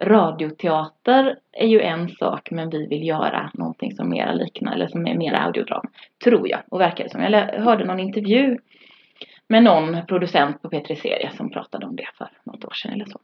radioteater 0.00 1.38
är 1.52 1.66
ju 1.66 1.80
en 1.80 2.08
sak 2.08 2.50
men 2.50 2.70
vi 2.70 2.86
vill 2.86 3.06
göra 3.06 3.50
någonting 3.54 3.92
som 3.92 4.10
mera 4.10 4.32
liknar 4.32 4.74
eller 4.74 4.86
som 4.86 5.06
är 5.06 5.14
mera 5.14 5.38
audiodrama. 5.38 5.90
Tror 6.24 6.48
jag 6.48 6.60
och 6.68 6.80
verkar 6.80 7.04
det 7.04 7.10
som. 7.10 7.22
Jag 7.22 7.62
hörde 7.62 7.84
någon 7.84 8.00
intervju 8.00 8.58
med 9.48 9.62
någon 9.62 10.06
producent 10.06 10.62
på 10.62 10.68
P3 10.68 10.94
Serie 10.94 11.30
som 11.36 11.50
pratade 11.50 11.86
om 11.86 11.96
det 11.96 12.08
för 12.18 12.28
något 12.44 12.64
år 12.64 12.72
sedan 12.74 12.92
eller 12.92 13.04
så. 13.04 13.20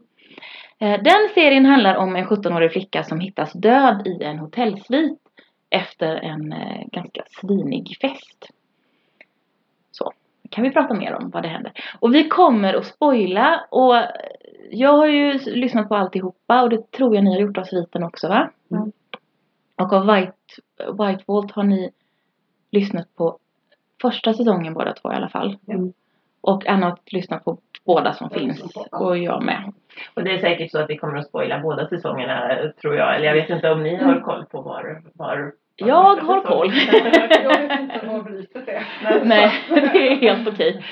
Eh, 0.85 1.03
Den 1.03 1.29
serien 1.35 1.67
handlar 1.67 1.97
om 1.97 2.17
en 2.17 2.27
17-årig 2.27 2.73
flicka 2.73 3.05
som 3.05 3.21
hittas 3.21 3.53
död 3.53 4.07
i 4.07 4.25
en 4.25 4.39
hotellsvit 4.39 5.19
efter 5.71 6.17
en 6.17 6.53
eh, 6.53 6.87
ganska 6.93 7.23
svinig 7.41 7.97
fest. 8.01 8.51
Så, 9.93 10.13
kan 10.51 10.65
vi 10.65 10.71
prata 10.71 10.95
mer 10.95 11.15
om 11.15 11.31
vad 11.31 11.43
det 11.43 11.49
händer. 11.49 11.73
Och 12.01 12.15
vi 12.15 12.29
kommer 12.29 12.75
att 12.75 12.87
spoila 12.87 13.67
och 13.71 13.95
jag 14.71 14.93
har 14.97 15.07
ju 15.07 15.33
lyssnat 15.33 15.89
på 15.89 15.97
alltihopa 15.97 16.63
och 16.63 16.71
det 16.71 16.91
tror 16.91 17.15
jag 17.15 17.25
ni 17.25 17.33
har 17.35 17.41
gjort 17.41 17.59
av 17.59 17.65
sviten 17.65 18.03
också 18.03 18.29
va? 18.29 18.51
Mm. 18.71 18.93
Och 19.77 19.93
av 19.93 20.07
White, 20.07 20.37
White 20.79 21.25
Vault 21.27 21.53
har 21.53 21.65
ni 21.65 21.91
lyssnat 22.71 23.17
på 23.17 23.39
första 24.03 24.35
säsongen 24.35 24.75
båda 24.75 24.93
två 24.93 25.13
i 25.13 25.15
alla 25.15 25.29
fall. 25.29 25.59
Mm. 25.67 25.93
Och 26.41 26.67
Anna 26.67 26.87
har 26.87 26.99
lyssnat 27.07 27.45
på 27.45 27.59
båda 27.87 28.13
som 28.13 28.31
finns 28.31 28.77
och 28.91 29.19
jag 29.19 29.43
med. 29.43 29.73
Och 30.15 30.25
det 30.25 30.31
är 30.31 30.39
säkert 30.39 30.71
så 30.71 30.79
att 30.79 30.91
vi 30.91 30.97
kommer 30.97 31.19
att 31.19 31.27
spoila 31.27 31.59
båda 31.59 31.89
säsongerna 31.89 32.59
tror 32.81 32.97
jag. 32.97 33.17
Eller 33.17 33.27
jag 33.27 33.35
vet 33.35 33.51
inte 33.51 33.71
om 33.71 33.83
ni 33.83 33.97
har 33.97 34.21
koll 34.21 34.45
på 34.45 34.61
var... 34.61 35.03
var 35.15 35.53
var 35.79 35.87
Jag 35.87 36.17
har 36.17 36.41
koll. 36.41 36.73
Jag 37.43 37.59
vet 37.59 37.81
inte 37.81 38.07
vad 38.07 38.25
brytet 38.25 38.69
är. 38.69 38.85
Nej, 39.25 39.51
det 39.69 40.09
är 40.09 40.17
helt 40.17 40.49
okej. 40.49 40.85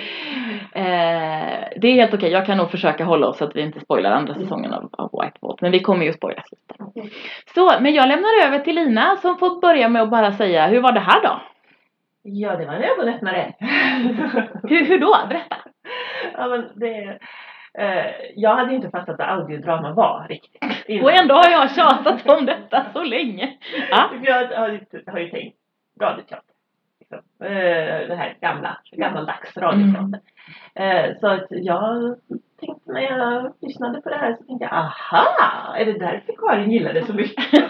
Eh, 0.72 1.68
det 1.76 1.88
är 1.88 1.92
helt 1.92 2.14
okej. 2.14 2.30
Jag 2.30 2.46
kan 2.46 2.58
nog 2.58 2.70
försöka 2.70 3.04
hålla 3.04 3.26
oss 3.26 3.38
så 3.38 3.44
att 3.44 3.56
vi 3.56 3.60
inte 3.60 3.80
spoilar 3.80 4.10
andra 4.10 4.34
säsongen 4.34 4.72
av, 4.72 4.90
av 4.92 5.10
White 5.22 5.38
Vault. 5.40 5.60
Men 5.60 5.72
vi 5.72 5.80
kommer 5.80 6.06
ju 6.06 6.12
spoila 6.12 6.42
slutet. 6.42 6.96
Mm. 6.96 7.08
Så, 7.54 7.70
men 7.80 7.94
jag 7.94 8.08
lämnar 8.08 8.46
över 8.46 8.58
till 8.58 8.74
Lina 8.74 9.16
som 9.16 9.38
får 9.38 9.60
börja 9.60 9.88
med 9.88 10.02
att 10.02 10.10
bara 10.10 10.32
säga 10.32 10.66
hur 10.66 10.80
var 10.80 10.92
det 10.92 11.00
här 11.00 11.22
då? 11.22 11.40
Ja, 12.22 12.56
det 12.56 12.66
var 12.66 12.72
en 12.72 12.82
ögonöppnare. 12.82 13.52
Hur, 14.62 14.84
hur 14.84 14.98
då? 14.98 15.16
Berätta. 15.28 15.56
ja, 16.36 16.48
men 16.48 16.68
det... 16.74 17.18
Eh, 17.78 18.12
jag 18.34 18.56
hade 18.56 18.70
ju 18.70 18.76
inte 18.76 18.90
fattat 18.90 19.18
vad 19.18 19.28
audiodrama 19.28 19.92
var 19.92 20.26
riktigt. 20.28 20.62
innan. 20.86 21.04
Och 21.04 21.12
ändå 21.12 21.34
har 21.34 21.50
jag 21.50 21.74
tjatat 21.74 22.28
om 22.28 22.46
detta 22.46 22.86
så 22.92 23.04
länge. 23.04 23.56
Ja. 23.90 24.10
Jag 24.22 24.46
har 24.48 24.68
ju, 24.68 24.80
har 25.06 25.18
ju 25.18 25.30
tänkt 25.30 25.56
radioteater. 26.00 26.54
Liksom. 27.00 27.18
Eh, 27.46 28.08
det 28.08 28.16
här 28.16 28.36
gamla, 28.40 28.78
gammaldags 28.92 29.56
radioteater. 29.56 30.20
Eh, 30.74 31.16
så 31.20 31.26
att 31.26 31.46
jag 31.50 32.16
tänkte 32.60 32.92
när 32.92 33.00
jag 33.00 33.52
lyssnade 33.60 34.00
på 34.00 34.08
det 34.08 34.16
här 34.16 34.36
så 34.36 34.44
tänkte 34.44 34.64
jag 34.64 34.72
aha, 34.72 35.74
är 35.76 35.84
det 35.84 35.98
därför 35.98 36.32
Karin 36.38 36.70
gillade 36.70 37.00
det 37.00 37.06
så 37.06 37.14
mycket? 37.14 37.44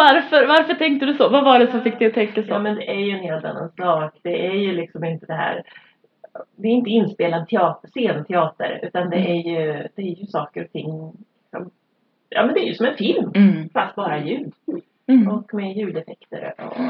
Varför, 0.00 0.46
varför 0.46 0.74
tänkte 0.74 1.06
du 1.06 1.14
så? 1.14 1.28
Vad 1.28 1.44
var 1.44 1.58
det 1.58 1.70
som 1.70 1.80
fick 1.80 1.98
dig 1.98 2.08
att 2.08 2.14
tänka 2.14 2.40
Ja 2.40 2.46
så? 2.46 2.58
men 2.58 2.76
det 2.76 2.90
är 2.90 2.98
ju 3.00 3.10
en 3.10 3.20
helt 3.24 3.44
annan 3.44 3.70
sak. 3.78 4.18
Det 4.22 4.46
är 4.46 4.54
ju 4.54 4.72
liksom 4.72 5.04
inte 5.04 5.26
det 5.26 5.34
här 5.34 5.62
det 6.56 6.68
är 6.68 6.72
inte 6.72 6.90
inspelad 6.90 7.48
teater, 7.48 7.88
scenteater 7.88 8.80
utan 8.82 9.10
det 9.10 9.16
är 9.16 9.34
ju, 9.34 9.88
det 9.94 10.02
är 10.02 10.20
ju 10.20 10.26
saker 10.26 10.64
och 10.64 10.72
ting 10.72 11.12
som, 11.50 11.70
ja 12.28 12.46
men 12.46 12.54
det 12.54 12.60
är 12.60 12.66
ju 12.66 12.74
som 12.74 12.86
en 12.86 12.96
film 12.96 13.30
Mm. 13.34 13.68
fast 13.68 13.96
bara 13.96 14.24
ljud 14.24 14.52
Mm. 15.06 15.28
och 15.28 15.54
med 15.54 15.76
ljudeffekter 15.76 16.54
och 16.58 16.80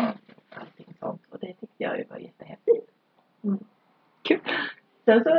allting 0.61 0.94
sånt 1.01 1.23
och 1.31 1.38
det 1.40 1.46
tyckte 1.46 1.66
jag 1.85 1.99
ju 1.99 2.05
var 2.11 2.18
jättehäftigt. 2.18 2.87
Mm. 3.44 3.59
Kul. 4.23 4.38
Sen 5.05 5.25
så, 5.25 5.31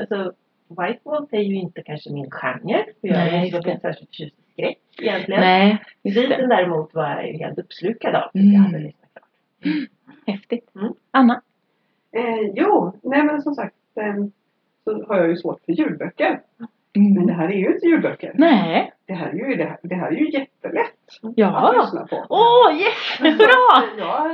alltså 0.00 0.32
White 0.68 1.00
Wolf 1.02 1.28
är 1.32 1.40
ju 1.40 1.54
inte 1.54 1.82
kanske 1.82 2.12
min 2.12 2.30
genre 2.30 2.84
för 3.00 3.08
jag 3.08 3.16
Nej, 3.16 3.40
är 3.40 3.44
inte 3.44 3.62
särskilt 3.62 3.82
förtjust 3.82 4.34
i 4.38 4.52
skräck 4.52 4.78
egentligen. 4.98 5.40
Nej. 5.40 5.82
Sviten 6.02 6.48
däremot 6.48 6.94
var 6.94 7.04
jag 7.10 7.26
ju 7.28 7.38
helt 7.38 7.58
uppslukad 7.58 8.14
av 8.14 8.30
Mm. 8.34 8.52
jag 8.52 8.60
hade 8.60 8.78
lyssnat 8.78 9.10
klart. 9.14 9.28
Häftigt. 10.26 10.70
Mm. 10.76 10.92
Anna? 11.10 11.42
Eh, 12.12 12.40
jo, 12.54 12.92
nej 13.02 13.22
men 13.22 13.42
som 13.42 13.54
sagt 13.54 13.74
eh, 13.94 14.14
så 14.84 15.04
har 15.06 15.16
jag 15.16 15.28
ju 15.28 15.36
svårt 15.36 15.60
för 15.64 15.72
ljudböcker. 15.72 16.40
Men 16.94 17.14
det 17.14 17.20
Mm. 17.22 17.34
här 17.36 17.48
är 17.48 17.52
ju 17.56 17.74
inte 17.74 17.86
ljudböcker. 17.86 18.32
Nej. 18.34 18.92
Det 19.06 19.12
här 19.14 19.28
är 19.28 19.34
ju, 19.34 19.54
det 19.54 19.64
här, 19.64 19.78
det 19.82 19.94
här 19.94 20.06
är 20.06 20.16
ju 20.16 20.30
jättelätt 20.30 20.92
att 21.22 21.32
Ja. 21.36 21.74
lyssna 21.82 22.06
på. 22.06 22.26
Åh, 22.28 22.80
yes! 22.80 23.36
Bra! 23.38 23.82
Ja, 23.98 24.28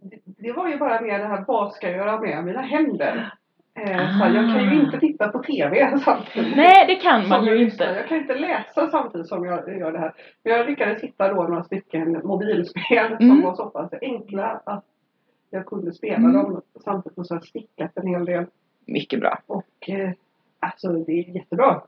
det- 0.00 0.20
det 0.24 0.52
var 0.52 0.68
ju 0.68 0.76
bara 0.78 1.00
mer 1.00 1.18
det 1.18 1.24
här, 1.26 1.44
vad 1.48 1.72
ska 1.72 1.88
jag 1.88 1.96
göra 1.96 2.20
med 2.20 2.44
mina 2.44 2.60
händer? 2.62 3.34
Eh, 3.76 3.86
här, 3.96 4.34
jag 4.34 4.44
kan 4.54 4.74
ju 4.74 4.80
inte 4.84 5.00
titta 5.00 5.28
på 5.28 5.42
TV 5.42 5.98
samtidigt. 6.04 6.52
Ah. 6.52 6.56
Nej, 6.56 6.86
det 6.86 6.94
kan 6.94 7.28
man 7.28 7.44
som 7.44 7.46
ju 7.54 7.64
inte. 7.64 7.84
Jag 7.84 8.08
kan 8.08 8.18
inte 8.18 8.34
läsa 8.34 8.90
samtidigt 8.90 9.28
som 9.28 9.44
jag 9.44 9.78
gör 9.78 9.92
det 9.92 9.98
här. 9.98 10.12
Men 10.42 10.52
jag 10.52 10.66
lyckades 10.66 11.02
hitta 11.02 11.28
då 11.34 11.42
några 11.42 11.64
stycken 11.64 12.20
mobilspel 12.24 13.06
Mm. 13.12 13.18
som 13.28 13.42
var 13.42 13.54
så 13.54 13.66
pass 13.70 13.90
enkla 14.00 14.60
att 14.66 14.84
jag 15.50 15.66
kunde 15.66 15.92
spela 15.92 16.16
Mm. 16.16 16.32
dem 16.32 16.60
samtidigt 16.84 17.16
har 17.18 17.26
jag 17.30 17.44
stickat 17.46 17.90
en 17.96 18.06
hel 18.06 18.24
del. 18.24 18.44
Mycket 18.86 19.20
bra. 19.20 19.38
Och 19.46 19.88
eh, 19.88 20.10
alltså 20.60 20.88
det 20.92 21.12
är 21.12 21.36
jättebra. 21.36 21.82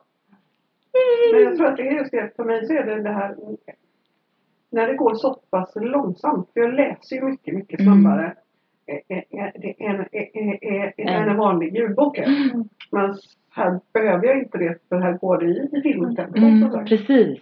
Men 1.32 1.42
jag 1.42 1.56
tror 1.56 1.66
att 1.66 1.76
det 1.76 1.88
är 1.88 1.92
just 1.92 2.10
det, 2.12 2.36
för 2.36 2.44
mig 2.44 2.66
så 2.66 2.72
är 2.72 2.82
det 2.86 3.02
det 3.02 3.12
här 3.12 3.36
när 4.70 4.86
det 4.86 4.94
går 4.94 5.14
så 5.14 5.34
pass 5.34 5.72
långsamt. 5.76 6.50
För 6.52 6.60
jag 6.60 6.74
läser 6.74 7.16
ju 7.16 7.22
mycket, 7.22 7.54
mycket 7.54 7.80
Mm. 7.80 7.92
snabbare 8.02 8.34
eh, 8.86 9.18
eh, 10.96 11.16
än 11.16 11.28
en 11.28 11.36
vanlig 11.36 11.76
ljudbok. 11.76 12.18
är. 12.18 12.52
Men 12.90 13.16
här 13.50 13.80
behöver 13.92 14.26
jag 14.26 14.38
inte 14.38 14.58
det 14.58 14.78
för 14.88 14.96
här 14.96 15.12
går 15.12 15.38
det 15.38 15.46
i, 15.46 15.82
filmtempo. 15.82 16.38
Mm, 16.38 16.84
precis. 16.86 17.38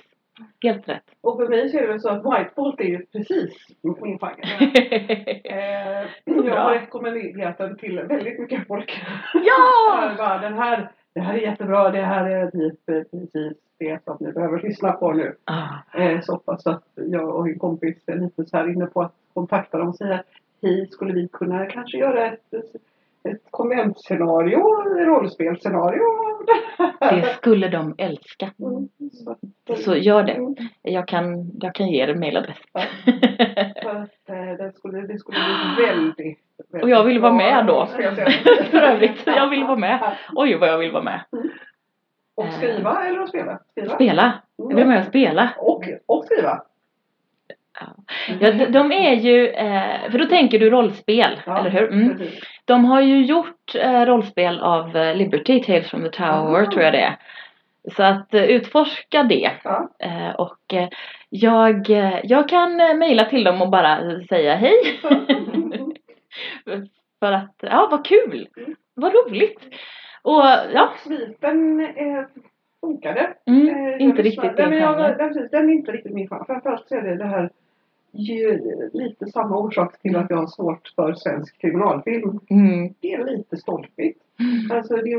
Helt 0.63 0.89
rätt. 0.89 1.05
Och 1.21 1.37
för 1.37 1.49
mig 1.49 1.69
så 1.69 1.79
är 1.79 1.89
det 1.89 2.01
så 2.01 2.09
att 2.09 2.25
Whitebolt 2.25 2.81
är 2.81 2.85
ju 2.85 3.07
precis 3.07 3.67
min 3.83 4.19
genre. 4.19 4.35
Eh, 5.45 6.09
jag 6.47 6.63
har 6.63 6.75
rekommenderat 6.75 7.59
den 7.59 7.77
till 7.77 8.01
väldigt 8.01 8.39
mycket 8.39 8.67
folk. 8.67 9.03
ja! 9.35 10.15
Bara, 10.19 10.39
den 10.39 10.55
här, 10.55 10.91
det 11.15 11.21
här 11.21 11.35
är 11.35 11.39
jättebra, 11.39 11.91
det 11.91 12.03
här 12.03 12.31
är 12.31 12.51
typ 12.51 12.89
eh, 12.89 13.03
precis 13.11 13.59
det 13.79 14.05
som 14.05 14.17
ni 14.21 14.33
behöver 14.33 14.61
lyssna 14.61 14.93
på 14.93 15.13
nu. 15.13 15.35
Ah, 15.45 16.01
Eh, 16.01 16.21
så 16.21 16.37
pass 16.37 16.67
att 16.67 16.85
jag 16.95 17.37
och 17.37 17.49
en 17.49 17.59
kompis 17.59 17.97
är 18.07 18.17
lite 18.17 18.45
så 18.45 18.57
här 18.57 18.69
inne 18.73 18.87
på 18.87 19.03
att 19.03 19.15
kontakta 19.35 19.79
dem 19.79 19.89
och 19.89 19.97
säga 19.97 20.23
Hej, 20.65 20.87
skulle 20.91 21.13
vi 21.13 21.29
kunna 21.33 21.67
kanske 21.67 21.99
göra 21.99 22.27
ett, 22.27 22.55
ett 23.29 23.43
konventscenario, 23.51 24.59
rollspelsscenario. 25.05 26.03
Det 27.01 27.35
skulle 27.37 27.69
de 27.69 27.95
älska. 27.99 28.51
Mm, 28.59 28.89
så, 29.13 29.37
Så 29.77 29.97
gör 29.97 30.23
det. 30.23 30.33
Mm, 30.33 30.55
Jag 30.83 31.09
kan, 31.09 31.51
jag 31.61 31.75
kan 31.75 31.89
ge 31.89 32.01
en 32.01 32.21
mailadress. 32.21 32.59
ja. 32.73 34.07
Eh, 34.29 34.57
det, 34.59 34.73
skulle, 34.75 35.01
det 35.01 35.19
skulle 35.19 35.39
bli 35.39 35.87
väldigt, 35.87 36.39
väldigt 36.71 36.83
Och 36.83 36.91
jag 36.91 37.05
vill 37.05 37.21
vara 37.21 37.33
med 37.33 37.67
då. 37.67 37.87
För 38.71 38.83
övrigt, 38.83 39.23
jag 39.27 39.51
vill 39.51 39.65
vara 39.65 39.77
med. 39.77 40.17
Oj 40.35 40.55
vad 40.59 40.69
jag 40.69 40.79
vill 40.79 40.93
vara 40.93 41.03
med. 41.03 41.21
Och 42.37 42.53
skriva 42.53 43.07
eller 43.07 43.21
att 43.21 43.29
spela? 43.29 43.59
Skriva. 43.71 43.95
Spela. 43.95 44.43
Jag 44.57 44.67
vill 44.67 44.77
vara 44.77 44.87
med 44.87 44.99
och 45.01 45.07
spela. 45.07 45.51
Och, 45.59 45.85
och 46.07 46.25
skriva. 46.25 46.63
Ja, 47.81 47.87
de, 48.41 48.51
de 48.65 48.93
är 48.93 49.15
ju, 49.15 49.49
eh, 49.49 50.11
för 50.11 50.19
då 50.19 50.25
tänker 50.25 50.59
du 50.59 50.71
rollspel, 50.71 51.41
Ja, 51.47 51.59
eller 51.59 51.71
hur? 51.71 51.93
Mm. 51.93 52.19
De 52.65 52.85
har 52.85 53.01
ju 53.01 53.25
gjort 53.25 53.75
eh, 53.75 54.07
rollspel 54.07 54.61
av 54.61 54.97
eh, 54.97 55.17
Liberty, 55.17 55.63
Tales 55.63 55.91
from 55.91 56.03
the 56.03 56.11
Tower 56.11 56.63
Ah. 56.63 56.71
tror 56.71 56.83
jag 56.83 56.93
det 56.93 57.01
är. 57.01 57.17
Så 57.97 58.03
att 58.03 58.29
utforska 58.33 59.23
det. 59.23 59.51
Ja. 59.65 59.89
Och 60.39 60.75
jag, 61.29 61.91
jag 62.25 62.49
kan 62.49 62.77
mejla 62.77 63.25
till 63.25 63.45
dem 63.45 63.63
och 63.63 63.71
bara 63.71 64.21
säga 64.29 64.55
hej. 64.55 64.79
För 67.21 67.33
att, 67.33 67.55
ja 67.61 67.89
vad 67.91 68.05
kul! 68.07 68.49
Mm. 68.57 68.75
Vad 68.95 69.13
roligt! 69.15 69.61
Och 70.23 70.43
ja, 70.75 70.93
Sviten 70.99 71.81
eh, 71.81 72.25
funkade. 72.81 73.35
mm, 73.47 73.69
Eh, 73.69 74.03
inte 74.03 74.23
riktigt 74.23 74.57
din 74.57 74.71
den, 74.71 75.17
precis, 75.19 75.51
den 75.51 75.69
är 75.69 75.73
inte 75.73 75.93
riktigt 75.93 76.13
min 76.15 76.29
genre. 76.29 76.45
Framförallt 76.47 76.89
så 76.89 76.95
är 76.97 77.03
det 77.03 77.17
det 77.17 77.25
här 77.25 77.51
ju, 78.15 78.61
lite 78.93 79.27
samma 79.27 79.57
orsak 79.59 80.01
till 80.01 80.17
att 80.17 80.31
jag 80.31 80.37
har 80.37 80.47
svårt 80.47 80.93
för 80.97 81.15
svensk 81.15 81.61
kriminalfilm. 81.61 82.41
Mm. 82.51 82.95
Det 83.01 83.13
är 83.13 83.25
lite 83.25 83.57
stolpigt. 83.57 84.21
Alltså, 84.71 84.97
det, 84.97 85.17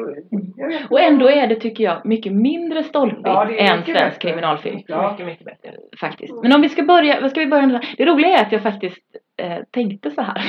Och 0.89 0.99
ändå 0.99 1.29
är 1.29 1.47
det 1.47 1.55
tycker 1.55 1.83
jag 1.83 2.05
mycket 2.05 2.33
mindre 2.33 2.83
stolpigt 2.83 3.21
Ja, 3.23 3.49
än 3.49 3.67
svensk 3.67 3.85
bättre. 3.93 4.11
kriminalfilm. 4.19 4.79
Ja. 4.87 5.11
Mycket, 5.11 5.25
mycket 5.25 5.45
bättre. 5.45 5.71
Faktiskt. 5.99 6.33
Men 6.43 6.53
om 6.55 6.61
vi 6.61 6.69
ska 6.69 6.83
börja, 6.83 7.21
vad 7.21 7.31
ska 7.31 7.39
vi 7.39 7.47
börja 7.47 7.67
med? 7.67 7.85
Det 7.97 8.05
roliga 8.05 8.37
är 8.37 8.45
att 8.45 8.51
jag 8.51 8.63
faktiskt 8.63 9.03
eh, 9.37 9.57
tänkte 9.71 10.11
så 10.11 10.21
här. 10.21 10.41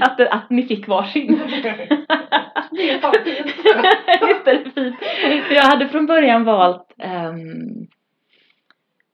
att, 0.00 0.20
att 0.20 0.50
ni 0.50 0.62
fick 0.62 0.88
varsin. 0.88 1.40
Det 2.70 2.90
är 2.90 2.98
fan 2.98 3.12
fint. 3.24 3.46
Visst 4.28 4.46
är 4.46 4.64
det 4.64 4.70
fint? 4.70 4.96
Jag 5.50 5.62
hade 5.62 5.88
från 5.88 6.06
början 6.06 6.44
valt 6.44 6.86
ehm, 6.98 7.86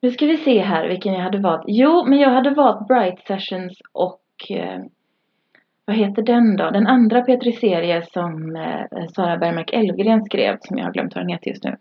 Nu 0.07 0.12
ska 0.12 0.27
vi 0.27 0.37
se 0.37 0.61
här 0.61 0.88
vilken 0.88 1.14
jag 1.14 1.21
hade 1.21 1.38
valt. 1.38 1.64
Jo, 1.66 2.05
men 2.09 2.19
jag 2.19 2.31
hade 2.31 2.51
valt 2.51 2.88
Bright 2.88 3.21
Sessions 3.27 3.79
och 3.92 4.21
eh, 4.51 4.81
vad 5.85 5.97
heter 5.97 6.23
den 6.23 6.57
då? 6.57 6.71
Den 6.71 6.87
andra 6.87 7.21
Petri-serie 7.23 8.03
som 8.03 8.57
eh, 8.57 9.07
Sara 9.14 9.37
Bergmark 9.37 9.73
Elfgren 9.73 10.25
skrev 10.25 10.57
som 10.61 10.79
jag 10.79 10.85
har 10.85 10.92
glömt 10.92 11.14
vad 11.14 11.25
den 11.25 11.29
heter 11.33 11.51
just 11.51 11.64
nu. 11.64 11.77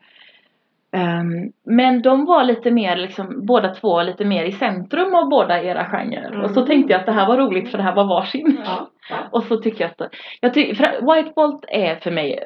Ehm, 0.91 1.51
men 1.63 2.01
de 2.01 2.25
var 2.25 2.43
lite 2.43 2.71
mer 2.71 2.95
liksom, 2.95 3.45
båda 3.45 3.73
två 3.73 4.01
lite 4.03 4.25
mer 4.25 4.43
i 4.43 4.51
centrum 4.51 5.15
av 5.15 5.29
båda 5.29 5.63
era 5.63 5.85
genrer. 5.85 6.41
Och 6.41 6.51
så 6.51 6.59
Mm. 6.59 6.67
tänkte 6.67 6.93
jag 6.93 6.99
att 6.99 7.05
det 7.05 7.11
här 7.11 7.27
var 7.27 7.38
roligt 7.38 7.71
för 7.71 7.77
det 7.77 7.83
här 7.83 7.95
var 7.95 8.07
varsin. 8.07 8.57
Ja. 8.65 8.89
Och 9.31 9.43
så 9.43 9.57
tycker 9.57 9.83
jag 9.83 9.91
att, 9.91 10.13
jag 10.41 10.53
ty, 10.53 10.67
White 11.01 11.31
Bolt 11.35 11.65
är 11.67 11.95
för 11.95 12.11
mig 12.11 12.39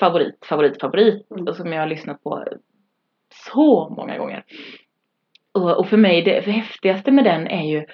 favorit, 0.00 0.46
favorit, 0.48 0.80
favorit. 0.80 1.30
Mm. 1.30 1.46
Och 1.48 1.56
som 1.56 1.72
jag 1.72 1.80
har 1.80 1.86
lyssnat 1.88 2.22
på 2.22 2.44
så 3.50 3.88
många 3.96 4.18
gånger. 4.18 4.44
Och, 5.56 5.78
och 5.78 5.86
för 5.86 5.96
mig, 5.96 6.22
det 6.22 6.42
för 6.42 6.50
häftigaste 6.50 7.12
med 7.12 7.24
den 7.24 7.46
är 7.46 7.66
ju 7.70 7.84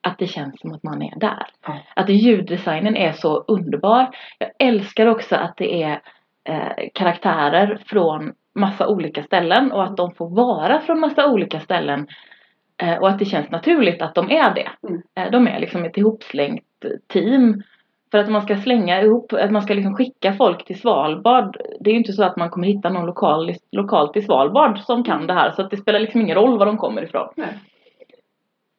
att 0.00 0.18
det 0.18 0.26
känns 0.26 0.60
som 0.60 0.72
att 0.72 0.82
man 0.82 1.02
är 1.02 1.18
där. 1.20 1.46
Ja. 1.66 1.78
Att 1.96 2.08
ljuddesignen 2.08 2.96
är 2.96 3.12
så 3.12 3.44
underbar. 3.48 4.06
Jag 4.38 4.50
älskar 4.58 5.06
också 5.06 5.36
att 5.36 5.56
det 5.56 5.82
är 5.82 6.00
eh, 6.44 6.88
karaktärer 6.94 7.82
från 7.86 8.32
massa 8.54 8.88
olika 8.88 9.22
ställen 9.22 9.72
och 9.72 9.84
att 9.84 9.96
de 9.96 10.14
får 10.14 10.36
vara 10.36 10.80
från 10.80 11.00
massa 11.00 11.30
olika 11.30 11.60
ställen. 11.60 12.08
Eh, 12.82 12.94
och 12.94 13.08
att 13.08 13.18
det 13.18 13.24
känns 13.24 13.50
naturligt 13.50 14.02
att 14.02 14.14
de 14.14 14.30
är 14.30 14.54
det. 14.54 14.68
Mm. 14.88 15.02
Eh, 15.14 15.30
de 15.30 15.46
är 15.48 15.60
liksom 15.60 15.84
ett 15.84 15.96
ihopslängt 15.96 16.64
team. 17.12 17.62
För 18.10 18.18
att 18.18 18.30
man 18.30 18.42
ska 18.42 18.56
slänga 18.56 19.02
ihop, 19.02 19.32
att 19.32 19.50
man 19.50 19.62
ska 19.62 19.74
liksom 19.74 19.94
skicka 19.94 20.32
folk 20.32 20.64
till 20.64 20.80
Svalbard. 20.80 21.56
Det 21.80 21.90
är 21.90 21.92
ju 21.92 21.98
inte 21.98 22.12
så 22.12 22.24
att 22.24 22.36
man 22.36 22.50
kommer 22.50 22.66
hitta 22.66 22.88
någon 22.88 23.06
lokal, 23.06 23.52
lokalt 23.72 24.16
i 24.16 24.22
Svalbard 24.22 24.78
som 24.78 25.04
kan 25.04 25.26
det 25.26 25.34
här. 25.34 25.50
Så 25.50 25.62
att 25.62 25.70
det 25.70 25.76
spelar 25.76 26.00
liksom 26.00 26.20
ingen 26.20 26.36
roll 26.36 26.58
var 26.58 26.66
de 26.66 26.78
kommer 26.78 27.02
ifrån. 27.02 27.28
Nej. 27.36 27.58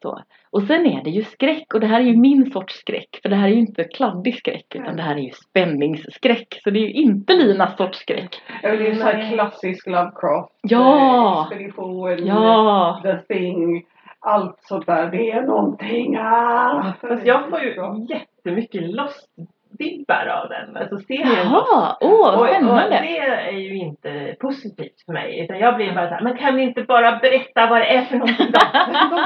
Så. 0.02 0.20
Och 0.52 0.64
sen 0.64 0.86
är 0.86 1.04
det 1.04 1.10
ju 1.10 1.24
skräck 1.24 1.74
och 1.74 1.80
det 1.80 1.88
här 1.88 2.00
är 2.00 2.04
ju 2.04 2.18
min 2.18 2.52
sorts 2.52 2.76
skräck. 2.76 3.20
För 3.22 3.30
det 3.30 3.36
här 3.36 3.48
är 3.48 3.52
ju 3.52 3.60
inte 3.60 3.84
kladdig 3.84 4.36
skräck 4.36 4.66
utan 4.76 4.86
Nej. 4.86 4.96
det 4.96 5.02
här 5.02 5.16
är 5.16 5.20
ju 5.20 5.32
spänningsskräck. 5.32 6.60
Så 6.64 6.70
det 6.70 6.80
är 6.80 6.82
ju 6.82 6.92
inte 6.92 7.34
Linas 7.34 7.78
sorts 7.78 8.00
skräck. 8.00 8.42
Ja, 8.64 8.76
det 8.76 8.88
är 8.88 8.96
så 8.96 9.04
här 9.04 9.18
Nej. 9.18 9.34
klassisk 9.34 9.88
Lovecraft. 9.88 10.54
Ja! 10.62 11.48
Eh, 11.52 11.58
Expedition. 11.58 12.28
Ja! 12.28 13.02
The 13.04 13.34
Thing. 13.34 13.86
Allt 14.22 14.60
sånt 14.62 14.86
där. 14.86 15.12
Det 15.12 15.32
är 15.32 15.42
någonting. 15.42 16.18
Ah. 16.18 16.94
Fast 17.02 17.26
jag 17.26 17.50
får 17.50 17.60
ju 17.60 17.76
jättemycket 18.10 18.82
Lost-vibbar 18.84 20.28
av 20.44 20.50
den. 20.50 20.78
Alltså 20.78 20.98
serien 20.98 21.28
Jaha! 21.52 21.98
Åh, 22.02 22.12
Och, 22.12 22.40
vad 22.40 22.42
och 22.42 22.48
spännande! 22.48 22.90
det 22.90 23.18
är 23.18 23.52
ju 23.52 23.76
inte 23.78 24.36
positivt 24.40 25.02
för 25.06 25.14
mig. 25.14 25.40
Utan 25.44 25.60
jag 25.60 25.76
blir 25.76 25.96
bara 25.96 26.08
såhär, 26.10 26.22
men 26.24 26.38
kan 26.38 26.56
ni 26.56 26.64
inte 26.64 26.84
bara 26.84 27.12
berätta 27.18 27.68
vad 27.70 27.82
det 27.82 27.96
är 27.96 28.02
för 28.06 28.16
någonting 28.18 28.48
då? 28.54 28.60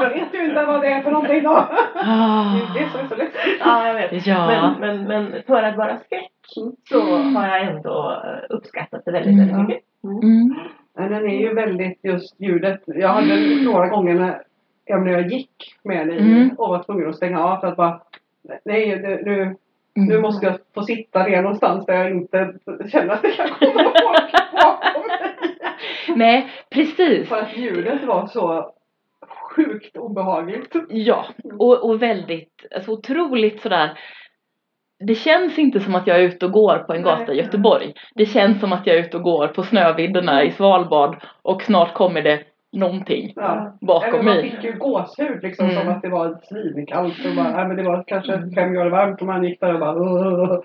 De 0.00 0.08
vet 0.20 0.34
ju 0.34 0.44
inte 0.48 0.64
vad 0.64 0.80
det 0.80 0.88
är 0.88 1.02
för 1.02 1.10
någonting 1.10 1.42
då. 1.42 1.50
Ah, 1.94 2.44
Det 2.74 2.80
är 2.80 2.84
det 2.84 2.90
som 2.90 3.00
är 3.00 3.06
så 3.08 3.14
läskigt. 3.16 3.60
ja, 3.64 3.86
jag 3.86 3.94
vet. 3.94 4.26
ja. 4.26 4.46
Men, 4.46 4.80
men, 4.80 5.04
men 5.30 5.42
för 5.46 5.62
att 5.62 5.76
vara 5.76 5.96
skräck 5.96 6.30
så 6.88 7.00
har 7.16 7.48
jag 7.48 7.62
ändå 7.62 8.22
uppskattat 8.48 9.02
det 9.04 9.12
väldigt, 9.12 9.38
väldigt 9.38 9.54
Mm. 9.54 9.66
mycket. 9.66 9.82
Mm. 10.04 10.18
Mm. 10.22 10.54
Den 11.10 11.30
är 11.30 11.38
ju 11.40 11.54
väldigt 11.54 12.04
just 12.04 12.40
ljudet. 12.40 12.80
Jag 12.86 13.08
hade 13.08 13.36
några 13.64 13.88
gånger 13.88 14.14
när 14.14 14.42
jag, 14.84 15.04
när 15.04 15.12
jag 15.12 15.32
gick 15.32 15.74
med 15.82 16.08
i 16.08 16.18
Mm. 16.18 16.50
och 16.58 16.68
var 16.68 16.82
tvungen 16.82 17.08
att 17.08 17.16
stänga 17.16 17.44
av 17.44 17.60
för 17.60 17.66
att 17.66 17.76
bara 17.76 18.00
Nej, 18.64 18.88
nu, 18.88 19.22
nu, 19.24 19.56
nu 19.94 20.14
Mm. 20.14 20.22
måste 20.22 20.46
jag 20.46 20.58
få 20.74 20.82
sitta 20.82 21.26
ner 21.26 21.42
någonstans 21.42 21.86
där 21.86 21.94
jag 21.94 22.10
inte 22.10 22.54
känner 22.92 23.14
att 23.14 23.22
det 23.22 23.30
kan 23.30 23.48
komma 23.48 23.72
folk 24.02 24.32
bakom 24.52 25.02
mig. 25.08 25.34
Nej, 26.16 26.48
precis. 26.70 27.28
För 27.28 27.38
att 27.38 27.56
ljudet 27.56 28.04
var 28.04 28.26
så 28.26 28.72
sjukt 29.56 29.96
obehagligt. 29.96 30.74
Ja, 30.88 31.24
och, 31.58 31.84
och 31.84 32.02
väldigt, 32.02 32.66
alltså 32.74 32.90
otroligt 32.90 33.60
sådär 33.60 33.98
det 34.98 35.14
känns 35.14 35.58
inte 35.58 35.80
som 35.80 35.94
att 35.94 36.06
jag 36.06 36.16
är 36.16 36.22
ute 36.22 36.46
och 36.46 36.52
går 36.52 36.78
på 36.78 36.92
en 36.92 37.02
gata 37.02 37.32
i 37.32 37.36
Göteborg. 37.36 37.94
Det 38.14 38.26
känns 38.26 38.60
som 38.60 38.72
att 38.72 38.86
jag 38.86 38.96
är 38.96 39.00
ute 39.00 39.16
och 39.16 39.22
går 39.22 39.48
på 39.48 39.62
snövidderna 39.62 40.44
i 40.44 40.50
Svalbard 40.50 41.16
och 41.42 41.62
snart 41.62 41.94
kommer 41.94 42.22
det 42.22 42.42
någonting 42.78 43.32
Ja. 43.36 43.72
bakom 43.80 44.08
Eller 44.14 44.22
man 44.22 44.36
mig. 44.36 44.50
fick 44.50 44.64
ju 44.64 44.72
gåshud 44.78 45.42
liksom 45.42 45.64
Mm. 45.70 45.76
som 45.82 45.88
att 45.92 46.02
det 46.02 46.08
var 46.08 46.38
svinkallt 46.42 47.24
och 47.26 47.34
bara, 47.36 47.50
nej, 47.56 47.66
men 47.68 47.76
det 47.76 47.82
var 47.82 48.04
kanske 48.06 48.32
fem 48.54 48.72
grader 48.72 48.90
varmt 48.90 49.20
och 49.20 49.26
man 49.26 49.44
gick 49.44 49.60
där 49.60 49.74
och 49.74 49.80
bara 49.80 49.94
"Åh." 49.94 50.60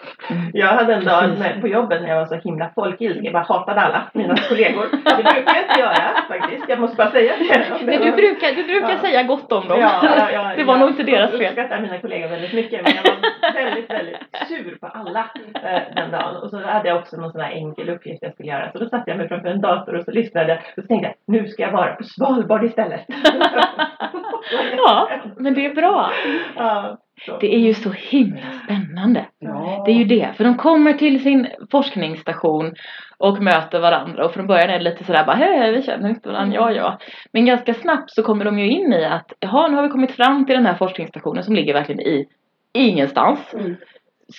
Jag 0.54 0.68
hade 0.68 0.94
en 0.94 1.06
dag 1.06 1.24
när, 1.40 1.62
på 1.62 1.68
jobbet 1.68 2.02
när 2.02 2.10
jag 2.10 2.16
var 2.20 2.26
så 2.26 2.36
himla 2.36 2.70
folkilsk. 2.76 3.20
Jag 3.24 3.34
bara 3.34 3.44
hatade 3.44 3.82
alla 3.82 4.02
mina 4.14 4.36
kollegor. 4.50 4.86
Det 4.92 5.24
brukar 5.24 5.54
jag 5.56 5.64
inte 5.70 5.80
göra 5.80 6.08
faktiskt. 6.28 6.66
Jag 6.70 6.80
måste 6.80 6.98
bara 6.98 7.12
säga 7.12 7.34
det. 7.40 7.66
Men 7.86 8.02
du 8.02 8.12
brukar, 8.12 8.56
du 8.56 8.64
brukar 8.64 8.90
Ja. 8.90 8.98
säga 8.98 9.24
gott 9.24 9.52
om 9.52 9.68
dem. 9.68 9.80
Ja, 9.80 9.92
ja, 10.04 10.32
ja, 10.34 10.54
det 10.58 10.64
var 10.64 10.74
jag 10.74 10.80
nog 10.80 10.90
inte 10.90 11.04
deras 11.04 11.32
fel. 11.32 11.46
uppskattar 11.46 11.82
mina 11.82 11.98
kollegor 12.00 12.28
väldigt 12.28 12.54
mycket. 12.54 12.84
Men 12.84 12.94
jag 12.96 13.04
var 13.12 13.54
väldigt, 13.54 13.90
väldigt 13.90 14.18
sur 14.48 14.78
på 14.82 14.88
alla 14.88 15.20
eh, 15.64 15.82
den 15.96 16.12
dagen. 16.12 16.36
Och 16.44 16.50
så 16.50 16.58
hade 16.66 16.90
jag 16.90 16.98
också 16.98 17.18
någon 17.18 17.32
sån 17.32 17.42
här 17.42 17.52
enkel 17.52 17.90
uppgift 17.90 18.20
jag 18.24 18.34
skulle 18.34 18.50
göra. 18.50 18.72
Så 18.72 18.78
då 18.78 18.86
satte 18.90 19.10
jag 19.12 19.18
mig 19.18 19.28
framför 19.28 19.48
en 19.50 19.62
dator 19.62 19.96
och 19.96 20.04
så 20.06 20.12
lyssnade. 20.12 20.54
Och 20.78 20.84
så 20.84 20.88
tänkte 20.88 21.08
jag, 21.08 21.16
nu 21.36 21.48
ska 21.48 21.62
jag 21.64 21.72
vara 21.72 21.96
Svalbard 22.04 22.64
istället. 22.64 23.06
Ja, 24.78 25.10
men 25.38 25.54
det 25.54 25.66
är 25.66 25.76
bra. 25.76 26.12
Ja. 26.56 26.98
Det 27.40 27.56
är 27.56 27.60
ju 27.60 27.74
så 27.74 27.90
himla 27.90 28.52
spännande. 28.64 29.26
Ja. 29.40 29.84
Det 29.86 29.92
är 29.92 29.96
ju 29.96 30.04
det, 30.04 30.34
för 30.38 30.44
de 30.44 30.58
kommer 30.58 30.94
till 30.94 31.24
sin 31.24 31.48
forskningsstation 31.72 32.74
och 33.18 33.44
möter 33.44 33.80
varandra 33.80 34.26
och 34.26 34.34
från 34.34 34.48
början 34.48 34.70
är 34.70 34.78
det 34.78 34.84
lite 34.84 35.04
sådär 35.04 35.26
bara 35.26 35.36
hej, 35.36 35.72
vi 35.72 35.82
känner 35.82 36.10
inte 36.10 36.30
varandra, 36.30 36.56
ja 36.56 36.72
ja. 36.72 37.00
Men 37.32 37.46
ganska 37.46 37.74
snabbt 37.74 38.12
så 38.12 38.24
kommer 38.24 38.46
de 38.46 38.60
ju 38.60 38.70
in 38.72 38.94
i 38.94 39.06
att 39.06 39.34
jaha, 39.40 39.68
nu 39.68 39.76
har 39.76 39.84
vi 39.84 39.90
kommit 39.90 40.12
fram 40.12 40.46
till 40.46 40.56
den 40.56 40.66
här 40.66 40.76
forskningsstationen 40.76 41.44
som 41.44 41.56
ligger 41.56 41.74
verkligen 41.74 42.02
i 42.02 42.28
ingenstans. 42.74 43.54
Mm. 43.54 43.76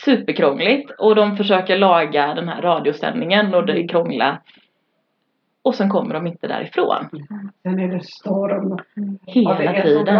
Superkrångligt 0.04 0.90
och 0.98 1.14
de 1.14 1.36
försöker 1.36 1.78
laga 1.78 2.34
den 2.34 2.48
här 2.48 2.62
radiosändningen 2.62 3.54
och 3.54 3.66
det 3.66 3.72
är 3.72 3.88
krångla. 3.88 4.38
Och 5.64 5.74
sen 5.74 5.88
kommer 5.88 6.14
de 6.14 6.26
inte 6.26 6.46
därifrån. 6.46 7.08
Sen 7.62 7.80
är 7.80 7.88
det 7.88 8.00
storm. 8.04 8.78
Hela 9.26 9.64
ja, 9.64 9.72
det 9.72 9.82
så 9.82 9.88
tiden. 9.88 10.16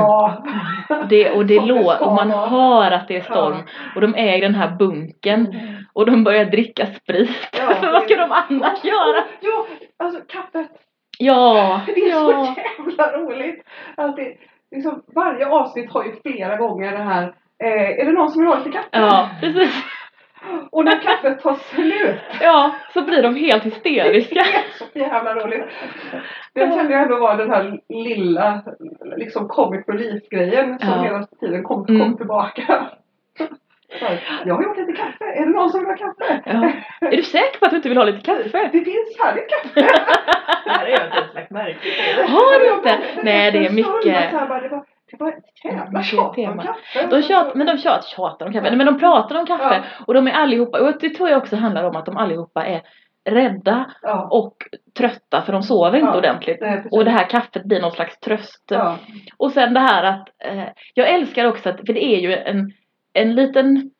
Det, 1.08 1.30
och 1.30 1.46
det 1.46 1.56
Som 1.58 1.66
det 1.68 1.74
lå- 1.74 1.94
ska 1.96 2.04
och 2.06 2.14
man 2.14 2.30
hör 2.30 2.90
att 2.90 3.08
det 3.08 3.16
är 3.16 3.20
storm. 3.20 3.56
Och 3.94 4.00
de 4.00 4.14
är 4.14 4.38
i 4.38 4.40
den 4.40 4.54
här 4.54 4.76
bunken. 4.76 5.54
Och 5.92 6.06
de 6.06 6.24
börjar 6.24 6.44
dricka 6.44 6.86
sprit. 6.86 7.30
Ja, 7.58 7.74
För 7.80 7.92
vad 7.92 8.02
ska 8.02 8.16
de 8.16 8.32
annars 8.32 8.84
göra? 8.84 9.24
Ja, 9.40 9.66
alltså 9.98 10.20
kaffet. 10.28 10.70
Ja, 11.18 11.80
Det 11.86 11.92
är 11.92 12.10
så 12.12 12.30
ja. 12.32 12.54
jävla 12.78 13.18
roligt. 13.18 13.64
Att 13.96 14.16
det, 14.16 14.36
liksom, 14.70 15.02
varje 15.14 15.46
avsnitt 15.48 15.92
har 15.92 16.04
ju 16.04 16.12
flera 16.22 16.56
gånger 16.56 16.92
det 16.92 17.02
här. 17.04 17.22
Eh, 17.64 18.00
är 18.00 18.04
det 18.04 18.12
någon 18.12 18.30
som 18.30 18.42
vill 18.42 18.48
ha 18.52 18.58
lite 18.58 18.70
kaffe? 18.70 18.88
Ja, 18.92 19.30
precis. 19.40 19.84
Och 20.70 20.84
när 20.84 21.00
kaffet 21.02 21.40
tar 21.40 21.54
slut. 21.54 22.16
Ja, 22.40 22.70
så 22.92 23.02
blir 23.02 23.22
de 23.22 23.34
helt 23.36 23.64
hysteriska. 23.64 24.34
Det 24.92 25.00
är 25.00 25.08
så 25.08 25.14
jävla 25.14 25.34
roligt. 25.34 25.64
Den 26.54 26.72
kände 26.76 26.92
jag 26.92 27.02
ändå 27.02 27.18
var 27.20 27.36
den 27.36 27.50
här 27.50 27.80
lilla 27.88 28.62
liksom 29.16 29.48
comic 29.48 29.84
relief 29.88 30.28
grejen 30.30 30.78
som 30.78 30.88
Ja. 30.88 31.02
hela 31.02 31.26
tiden 31.40 31.62
kom, 31.62 31.86
Mm. 31.88 32.00
kom 32.00 32.16
tillbaka. 32.16 32.86
Så 33.98 34.04
här, 34.06 34.42
Jag 34.46 34.54
har 34.54 34.62
gjort 34.62 34.76
lite 34.76 34.92
kaffe. 34.92 35.24
Är 35.24 35.46
det 35.46 35.50
någon 35.52 35.70
som 35.70 35.80
vill 35.80 35.88
ha 35.88 35.96
kaffe? 35.96 36.42
Ja. 36.46 36.72
Är 37.08 37.16
du 37.16 37.22
säker 37.22 37.58
på 37.58 37.64
att 37.64 37.70
du 37.70 37.76
inte 37.76 37.88
vill 37.88 37.98
ha 37.98 38.04
lite 38.04 38.20
kaffe? 38.20 38.68
Det 38.72 38.80
finns 38.84 39.16
färdigt 39.22 39.44
kaffe. 39.50 39.80
Det 40.64 40.70
här 40.70 40.84
är 40.84 40.88
ju 40.88 40.94
ett 40.94 41.30
slags 41.32 41.50
märke. 41.50 41.78
Har 42.28 42.60
du 42.60 42.74
inte? 42.74 42.98
Nej, 43.22 43.52
det 43.52 43.58
är 43.58 43.62
Jag 43.62 43.74
mycket. 43.74 44.32
Bara, 45.18 45.32
jävla 45.64 45.90
Mycket 45.90 46.06
tjat 46.06 46.38
om 46.38 46.58
kaffe. 46.58 47.06
De 47.10 47.22
tjat, 47.22 47.54
men 47.54 47.66
de 47.66 47.78
tjat, 47.78 48.04
tjatar 48.04 48.46
om 48.46 48.52
kaffe. 48.52 48.68
Nej, 48.68 48.76
men 48.76 48.86
de 48.86 48.98
pratar 48.98 49.38
om 49.38 49.46
kaffe. 49.46 49.82
Och 50.06 50.14
de 50.14 50.26
är 50.26 50.32
allihopa, 50.32 50.80
och 50.80 50.92
det 51.00 51.08
tror 51.14 51.28
jag 51.28 51.38
också 51.38 51.56
handlar 51.56 51.84
om 51.84 51.96
att 51.96 52.06
de 52.06 52.16
allihopa 52.16 52.66
är 52.66 52.82
rädda 53.24 53.90
Ja. 54.02 54.28
och 54.30 54.56
trötta 54.98 55.42
för 55.42 55.52
de 55.52 55.62
sover 55.62 55.98
inte 55.98 56.10
Ja. 56.12 56.18
ordentligt. 56.18 56.58
Nej. 56.60 56.84
Och 56.90 57.04
det 57.04 57.10
här 57.10 57.30
kaffet 57.30 57.64
blir 57.64 57.80
någon 57.80 57.90
slags 57.92 58.20
tröst. 58.20 58.64
Ja. 58.70 58.96
Och 59.36 59.52
sen 59.52 59.74
det 59.74 59.80
här 59.80 60.02
att, 60.04 60.28
eh, 60.44 60.64
jag 60.94 61.08
älskar 61.08 61.44
också 61.44 61.68
att, 61.68 61.76
för 61.86 61.92
det 61.92 62.04
är 62.04 62.18
ju 62.20 62.36
en, 62.36 62.72
en 63.12 63.34
liten 63.34 63.90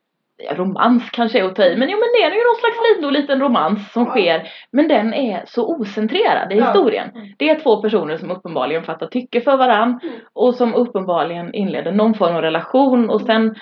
ja, 0.44 0.55
romans 0.55 1.11
kanske 1.11 1.38
är 1.40 1.44
att 1.44 1.57
ta 1.57 1.64
i, 1.64 1.76
men 1.76 1.88
jo 1.90 1.98
men 1.98 2.09
det 2.20 2.26
är 2.26 2.31
ju 2.31 2.37
någon 2.44 2.57
slags 2.61 2.76
liten, 2.96 3.12
liten 3.12 3.40
romans 3.40 3.92
som 3.92 4.05
sker. 4.07 4.48
Men 4.72 4.88
den 4.88 5.14
är 5.14 5.42
så 5.46 5.76
ocentrerad 5.76 6.53
i 6.53 6.61
historien. 6.66 7.09
Det 7.38 7.50
är 7.50 7.61
två 7.61 7.83
personer 7.83 8.16
som 8.16 8.31
uppenbarligen 8.31 8.83
fattar 8.83 9.07
tycke 9.07 9.40
för 9.40 9.57
varann 9.57 10.00
Mm. 10.03 10.14
och 10.33 10.55
som 10.55 10.74
uppenbarligen 10.74 11.55
inleder 11.55 11.92
någon 11.92 12.14
form 12.14 12.37
av 12.37 12.42
relation 12.42 13.11
och 13.11 13.20
sen 13.20 13.55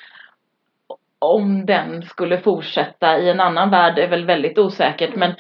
om 1.19 1.67
den 1.67 2.03
skulle 2.03 2.39
fortsätta 2.39 3.19
i 3.19 3.31
en 3.31 3.41
annan 3.41 3.71
värld 3.71 3.99
är 3.99 4.09
väl 4.09 4.25
väldigt 4.25 4.59
osäkert 4.59 5.15
men 5.17 5.35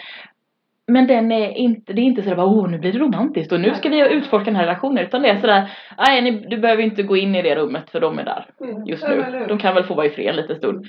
men 0.90 1.06
den 1.06 1.32
är 1.32 1.48
inte, 1.50 1.92
det 1.92 2.00
är 2.00 2.02
inte 2.04 2.22
sådär 2.22 2.36
bara 2.36 2.46
åh 2.46 2.68
nu 2.70 2.78
blir 2.78 2.92
det 2.92 2.98
romantiskt 2.98 3.52
och 3.52 3.60
nu 3.60 3.74
ska 3.74 3.88
vi 3.88 4.14
utforska 4.14 4.44
den 4.44 4.56
här 4.56 4.62
relationen 4.62 5.04
utan 5.04 5.22
det 5.22 5.28
är 5.28 5.36
sådär 5.36 5.70
nej 6.08 6.22
ni, 6.22 6.30
du 6.30 6.58
behöver 6.58 6.82
inte 6.82 7.02
gå 7.02 7.16
in 7.16 7.34
i 7.34 7.42
det 7.42 7.54
rummet 7.54 7.90
för 7.90 8.00
de 8.00 8.18
är 8.18 8.24
där 8.24 8.46
Mm. 8.60 8.86
just 8.86 9.08
nu. 9.08 9.44
De 9.48 9.58
kan 9.58 9.74
väl 9.74 9.84
få 9.84 9.94
vara 9.94 10.06
i 10.06 10.10
fred 10.10 10.28
en 10.28 10.36
liten 10.36 10.56
stund. 10.56 10.86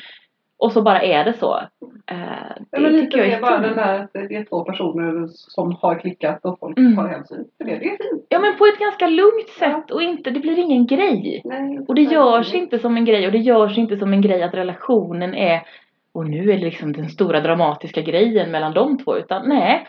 Och 0.60 0.72
så 0.72 0.82
bara 0.82 1.02
är 1.02 1.26
det 1.26 1.34
så. 1.34 1.56
Eh, 2.12 2.18
det 2.72 2.80
men 2.80 2.94
lite 2.94 3.18
mer 3.18 3.24
är 3.24 3.42
bara 3.42 3.60
den 3.60 3.76
där 3.76 4.00
att 4.00 4.14
det 4.14 4.36
är 4.36 4.44
två 4.46 4.64
personer 4.64 5.28
som 5.28 5.76
har 5.82 6.00
klickat 6.00 6.46
och 6.46 6.60
folk 6.60 6.78
Mm. 6.78 6.96
tar 6.96 7.08
hänsyn 7.08 7.38
till 7.58 7.68
det. 7.68 7.76
Det 7.80 7.86
är 7.86 7.90
fint. 7.90 8.26
Ja 8.30 8.40
men 8.40 8.58
på 8.58 8.66
ett 8.66 8.80
ganska 8.80 9.08
lugnt 9.08 9.50
sätt 9.60 9.84
Ja. 9.88 9.96
och 9.96 10.02
inte, 10.02 10.30
det 10.30 10.40
blir 10.40 10.60
ingen 10.60 10.88
grej. 10.88 11.42
Nej, 11.46 11.80
Och 11.88 11.96
det 11.96 12.02
görs 12.02 12.54
inte 12.54 12.80
som 12.80 12.98
en 12.98 13.06
grej 13.06 13.26
och 13.26 13.32
det 13.32 13.38
görs 13.38 13.78
inte 13.78 13.98
som 13.98 14.14
en 14.14 14.22
grej 14.22 14.44
att 14.44 14.54
relationen 14.54 15.34
är 15.36 15.62
och 16.14 16.30
nu 16.30 16.40
är 16.52 16.58
det 16.58 16.64
liksom 16.66 16.94
den 16.94 17.10
stora 17.10 17.42
dramatiska 17.42 18.02
grejen 18.02 18.52
mellan 18.52 18.74
de 18.74 18.98
två 18.98 19.18
utan 19.18 19.50
nej. 19.50 19.88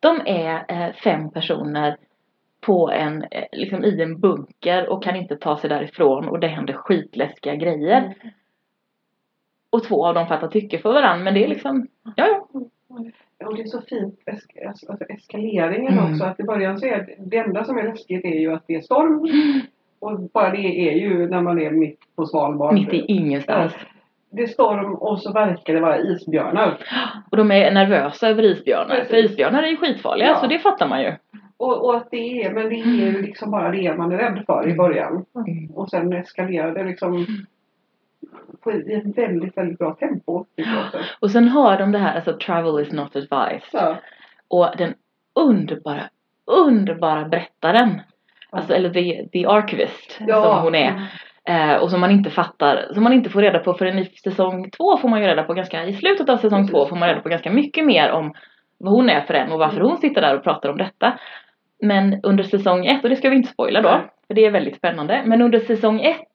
De 0.00 0.20
är 0.26 0.64
eh, 0.68 0.92
fem 1.04 1.30
personer 1.30 1.96
på 2.60 2.90
en, 2.90 3.22
eh, 3.30 3.44
liksom 3.52 3.84
i 3.84 4.02
en 4.02 4.20
bunker 4.20 4.88
och 4.88 5.02
kan 5.04 5.16
inte 5.16 5.36
ta 5.36 5.56
sig 5.56 5.70
därifrån 5.70 6.28
och 6.28 6.40
det 6.40 6.46
händer 6.46 6.72
skitläskiga 6.74 7.54
grejer. 7.54 7.98
Mm. 7.98 8.14
Och 9.72 9.82
två 9.84 10.06
av 10.06 10.14
dem 10.14 10.26
fattar 10.26 10.48
tycke 10.48 10.78
för 10.78 10.92
varandra 10.92 11.24
men 11.24 11.34
det 11.34 11.44
är 11.44 11.48
liksom, 11.48 11.86
ja 12.16 12.26
ja. 12.26 12.46
Ja, 13.38 13.46
Och 13.48 13.56
det 13.56 13.62
är 13.62 13.66
så 13.66 13.80
fint 13.80 14.20
esk 14.26 14.56
alltså 14.68 14.86
eskaleringen 15.08 15.92
Mm. 15.98 16.12
också. 16.12 16.24
Att 16.24 16.40
i 16.40 16.42
början 16.42 16.78
så 16.78 16.86
är 16.86 17.08
det, 17.18 17.36
enda 17.36 17.64
som 17.64 17.78
är 17.78 17.82
läskigt 17.82 18.24
är 18.24 18.40
ju 18.40 18.52
att 18.52 18.64
det 18.66 18.74
är 18.74 18.80
storm. 18.80 19.30
Och 20.00 20.20
bara 20.20 20.50
det 20.50 20.88
är 20.88 20.92
ju 20.92 21.28
när 21.28 21.40
man 21.42 21.60
är 21.60 21.70
mitt 21.70 21.98
på 22.16 22.26
Svalbard. 22.26 22.74
Mitt 22.74 22.92
i 22.94 23.04
ingenstans. 23.08 23.72
Det 24.30 24.42
är 24.42 24.46
storm 24.46 24.94
och 24.94 25.20
så 25.22 25.32
verkar 25.32 25.74
det 25.74 25.80
vara 25.80 25.98
isbjörnar. 25.98 26.78
Och 27.30 27.36
de 27.36 27.50
är 27.50 27.70
nervösa 27.70 28.28
över 28.28 28.42
isbjörnar. 28.42 28.96
För 28.96 29.04
Precis. 29.04 29.30
isbjörnar 29.30 29.62
är 29.62 29.66
ju 29.68 29.76
skitfarliga 29.76 30.28
Ja. 30.28 30.36
så 30.40 30.46
det 30.46 30.58
fattar 30.58 30.88
man 30.88 31.02
ju. 31.02 31.12
Och, 31.56 31.84
och 31.84 31.96
att 31.96 32.10
det 32.10 32.42
är, 32.42 32.52
men 32.52 32.68
det 32.68 32.74
är 32.74 32.84
ju 33.12 33.22
liksom 33.22 33.50
bara 33.50 33.70
det 33.70 33.94
man 33.96 34.12
är 34.12 34.16
rädd 34.18 34.42
för 34.46 34.68
i 34.68 34.74
början. 34.74 35.24
Och 35.74 35.88
sen 35.90 36.12
eskalerar 36.12 36.74
det 36.74 36.84
liksom 36.84 37.26
på, 38.64 38.72
i 38.72 38.94
ett 38.94 39.18
väldigt, 39.18 39.56
väldigt 39.56 39.78
bra 39.78 39.94
tempo. 39.94 40.44
Och 41.20 41.30
sen 41.30 41.48
har 41.48 41.78
de 41.78 41.92
det 41.92 41.98
här, 41.98 42.14
alltså 42.14 42.36
travel 42.38 42.82
is 42.82 42.92
not 42.92 43.16
advised. 43.16 43.68
Ja. 43.72 43.96
Och 44.48 44.68
den 44.78 44.94
underbara, 45.34 46.02
underbara 46.46 47.24
berättaren. 47.28 48.00
Alltså, 48.50 48.74
eller 48.74 48.90
the, 48.90 49.28
the 49.32 49.46
archivist 49.46 50.18
Ja. 50.20 50.42
som 50.42 50.62
hon 50.62 50.74
är. 50.74 51.06
Eh, 51.48 51.74
och 51.82 51.90
som 51.90 52.00
man 52.00 52.10
inte 52.10 52.30
fattar, 52.30 52.90
som 52.94 53.02
man 53.02 53.12
inte 53.12 53.30
får 53.30 53.42
reda 53.42 53.58
på 53.58 53.74
förrän 53.74 53.98
i 53.98 54.04
säsong 54.04 54.70
två 54.70 54.96
får 54.96 55.08
man 55.08 55.20
ju 55.22 55.26
reda 55.26 55.42
på 55.42 55.54
ganska, 55.54 55.84
i 55.84 55.92
slutet 55.92 56.28
av 56.28 56.36
säsong 56.36 56.58
Precis. 56.58 56.70
två 56.72 56.86
får 56.86 56.96
man 56.96 57.08
reda 57.08 57.20
på 57.20 57.28
ganska 57.28 57.50
mycket 57.50 57.84
mer 57.86 58.10
om 58.10 58.32
vad 58.78 58.92
hon 58.92 59.10
är 59.10 59.20
för 59.20 59.34
en 59.34 59.52
och 59.52 59.58
varför 59.58 59.76
Mm. 59.76 59.88
hon 59.88 59.98
sitter 59.98 60.20
där 60.20 60.36
och 60.36 60.44
pratar 60.44 60.68
om 60.68 60.78
detta. 60.78 61.18
Men 61.82 62.20
under 62.22 62.44
säsong 62.44 62.86
ett, 62.86 63.04
och 63.04 63.10
det 63.10 63.16
ska 63.16 63.30
vi 63.30 63.36
inte 63.36 63.52
spoila 63.52 63.82
då, 63.82 64.00
för 64.26 64.34
det 64.34 64.44
är 64.46 64.50
väldigt 64.50 64.76
spännande. 64.76 65.22
Men 65.26 65.42
under 65.42 65.58
säsong 65.60 66.00
ett 66.00 66.32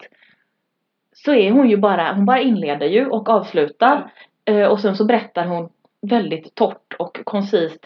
så 1.27 1.33
är 1.33 1.51
hon 1.51 1.69
ju 1.69 1.77
bara, 1.77 2.13
hon 2.13 2.25
bara 2.25 2.39
inleder 2.41 2.85
ju 2.87 3.05
och 3.07 3.29
avslutar. 3.29 4.11
Eh, 4.45 4.63
och 4.67 4.79
sen 4.79 4.95
så 4.95 5.05
berättar 5.05 5.45
hon 5.45 5.69
väldigt 6.01 6.55
torrt 6.55 6.93
och 6.99 7.19
koncist. 7.23 7.79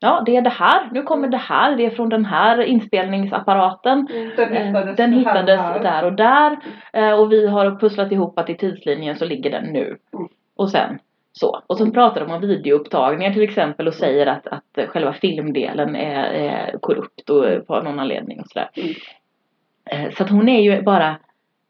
Ja, 0.00 0.22
det 0.26 0.36
är 0.36 0.42
det 0.42 0.50
här. 0.50 0.88
Nu 0.92 1.02
kommer 1.02 1.28
det 1.28 1.36
här. 1.36 1.76
Det 1.76 1.86
är 1.86 1.90
från 1.90 2.08
den 2.08 2.24
här 2.24 2.60
inspelningsapparaten. 2.62 4.06
Mm, 4.14 4.30
Den 4.36 4.52
Eh, 4.52 4.62
hittades, 4.66 4.96
Den 4.96 5.12
hittades 5.12 5.60
här. 5.60 5.80
där 5.82 6.04
och 6.04 6.12
där. 6.12 6.56
Eh, 6.92 7.12
Och 7.20 7.32
vi 7.32 7.46
har 7.48 7.78
pusslat 7.80 8.12
ihop 8.12 8.38
att 8.38 8.50
i 8.50 8.54
tidslinjen 8.54 9.16
så 9.16 9.24
ligger 9.24 9.50
den 9.50 9.64
nu. 9.64 9.96
Mm. 10.14 10.28
Och 10.56 10.70
sen 10.70 10.98
så. 11.32 11.62
Och 11.66 11.78
så 11.78 11.90
pratar 11.90 12.20
de 12.26 12.32
om 12.34 12.40
videoupptagningar 12.40 13.32
till 13.32 13.42
exempel 13.42 13.88
och 13.88 13.94
säger 13.94 14.26
att, 14.26 14.46
att 14.46 14.88
själva 14.88 15.12
filmdelen 15.12 15.96
är, 15.96 16.24
är 16.24 16.78
korrupt 16.80 17.30
och 17.30 17.66
på 17.66 17.80
någon 17.82 18.00
anledning 18.00 18.40
och 18.40 18.46
sådär. 18.48 18.68
Mm. 18.76 20.10
Så 20.12 20.22
att 20.22 20.30
hon 20.30 20.48
är 20.48 20.60
ju 20.60 20.82
bara, 20.82 21.16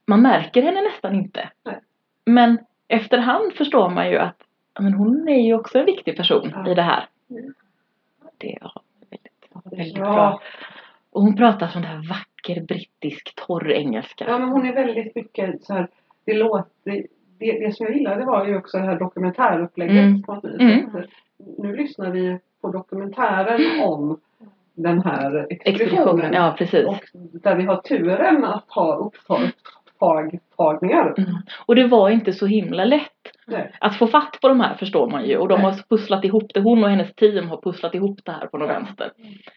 man 0.08 0.22
märker 0.22 0.62
henne 0.62 0.80
nästan 0.82 1.14
inte. 1.14 1.48
Nej. 1.64 1.80
Men 2.24 2.58
efterhand 2.88 3.52
förstår 3.52 3.90
man 3.90 4.10
ju 4.10 4.18
att 4.18 4.42
men 4.80 4.94
hon 4.94 5.28
är 5.28 5.40
ju 5.46 5.54
också 5.54 5.78
en 5.78 5.86
viktig 5.86 6.16
person 6.16 6.52
Ja. 6.54 6.70
i 6.70 6.74
det 6.74 6.82
här. 6.82 7.06
Mm. 7.30 7.54
Det 8.38 8.52
är 8.52 8.58
ja, 8.60 8.72
väldigt, 9.10 9.78
väldigt 9.78 9.96
Ja. 9.98 10.04
bra. 10.04 10.40
Och 11.10 11.22
hon 11.22 11.36
pratar 11.36 11.66
sån 11.68 11.82
där 11.82 12.08
vacker 12.08 12.60
brittisk 12.62 13.34
torr 13.46 13.70
engelska. 13.72 14.24
Ja 14.28 14.38
men 14.38 14.48
hon 14.48 14.66
är 14.66 14.72
väldigt 14.74 15.14
mycket 15.14 15.62
så 15.64 15.72
här, 15.74 15.88
det 16.24 16.34
låter, 16.34 16.66
det, 17.38 17.52
det 17.66 17.76
som 17.76 17.86
jag 17.86 17.96
gillade 17.96 18.24
var 18.24 18.46
ju 18.46 18.56
också 18.56 18.78
det 18.78 18.84
här 18.84 18.98
dokumentärupplägget 18.98 19.96
Mm. 20.04 20.22
på 20.22 20.34
något. 20.34 20.44
Mm. 20.44 20.90
Nu 21.58 21.76
lyssnar 21.76 22.10
vi 22.10 22.38
på 22.60 22.68
dokumentären 22.70 23.60
om 23.82 24.20
den 24.74 25.02
här 25.02 25.46
Expeditionen, 25.50 25.74
expeditionen. 25.74 26.32
ja 26.32 26.54
precis. 26.58 26.86
Och 26.86 27.04
där 27.42 27.56
vi 27.56 27.64
har 27.64 27.76
turen 27.76 28.44
att 28.44 28.64
ha 28.70 29.10
upptagningar. 30.00 31.14
Mm. 31.18 31.30
Och 31.66 31.74
det 31.74 31.86
var 31.86 32.10
inte 32.10 32.32
så 32.32 32.46
himla 32.46 32.84
lätt 32.84 33.32
Nej. 33.46 33.72
att 33.80 33.98
få 33.98 34.06
fatt 34.06 34.38
på 34.40 34.48
de 34.48 34.60
här 34.60 34.74
förstår 34.74 35.10
man 35.10 35.26
ju. 35.26 35.36
Och 35.36 35.48
de 35.48 35.54
Nej. 35.54 35.64
har 35.64 35.88
pusslat 35.88 36.24
ihop 36.24 36.54
det, 36.54 36.60
hon 36.60 36.84
och 36.84 36.90
hennes 36.90 37.14
team 37.14 37.48
har 37.48 37.60
pusslat 37.60 37.94
ihop 37.94 38.20
det 38.24 38.32
här 38.32 38.46
på 38.46 38.58
något 38.58 38.68
Ja. 38.68 38.74
vänster. 38.74 39.12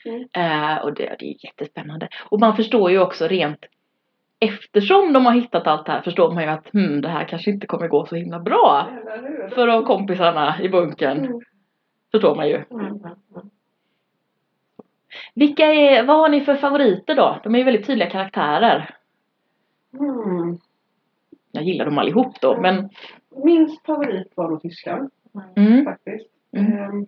Mm. 0.06 0.22
Eh, 0.34 0.78
och 0.78 0.94
det, 0.94 1.16
det 1.20 1.26
är 1.26 1.46
jättespännande. 1.46 2.08
Och 2.30 2.40
man 2.40 2.56
förstår 2.56 2.92
ju 2.92 3.00
också 3.00 3.28
rent 3.28 3.66
eftersom 4.40 5.14
de 5.14 5.26
har 5.26 5.34
hittat 5.34 5.68
allt 5.68 5.86
det 5.86 5.92
här 5.92 6.02
förstår 6.02 6.32
man 6.32 6.44
ju 6.44 6.50
att 6.50 6.74
hmm, 6.74 7.02
det 7.02 7.10
här 7.10 7.26
kanske 7.26 7.52
inte 7.52 7.68
kommer 7.68 7.88
gå 7.88 8.06
så 8.06 8.16
himla 8.16 8.40
bra 8.40 8.88
för 9.56 9.68
de 9.68 9.86
kompisarna 9.86 10.62
i 10.62 10.70
bunkern. 10.70 11.18
Mm. 11.18 11.40
Förstår 12.12 12.36
man 12.36 12.48
ju. 12.48 12.56
Mm, 12.56 12.86
mm, 12.86 13.00
mm. 13.04 13.50
Vilka 15.34 15.66
är, 15.66 16.04
vad 16.04 16.18
har 16.18 16.30
ni 16.30 16.42
för 16.42 16.56
favoriter 16.56 17.16
då? 17.16 17.40
De 17.44 17.56
är 17.56 17.60
ju 17.60 17.66
väldigt 17.66 17.88
tydliga 17.88 18.10
karaktärer. 18.10 18.90
Mm. 20.00 20.58
Jag 21.52 21.64
gillar 21.64 21.86
dem 21.86 21.98
allihop 21.98 22.42
då 22.42 22.62
men 22.62 22.90
Min 23.44 23.78
favorit 23.86 24.32
var 24.36 24.50
nog 24.50 24.62
tyskan 24.62 25.10
mm, 25.56 25.86
faktiskt. 25.86 26.28
Mm. 26.52 26.74
Ehm, 26.78 27.06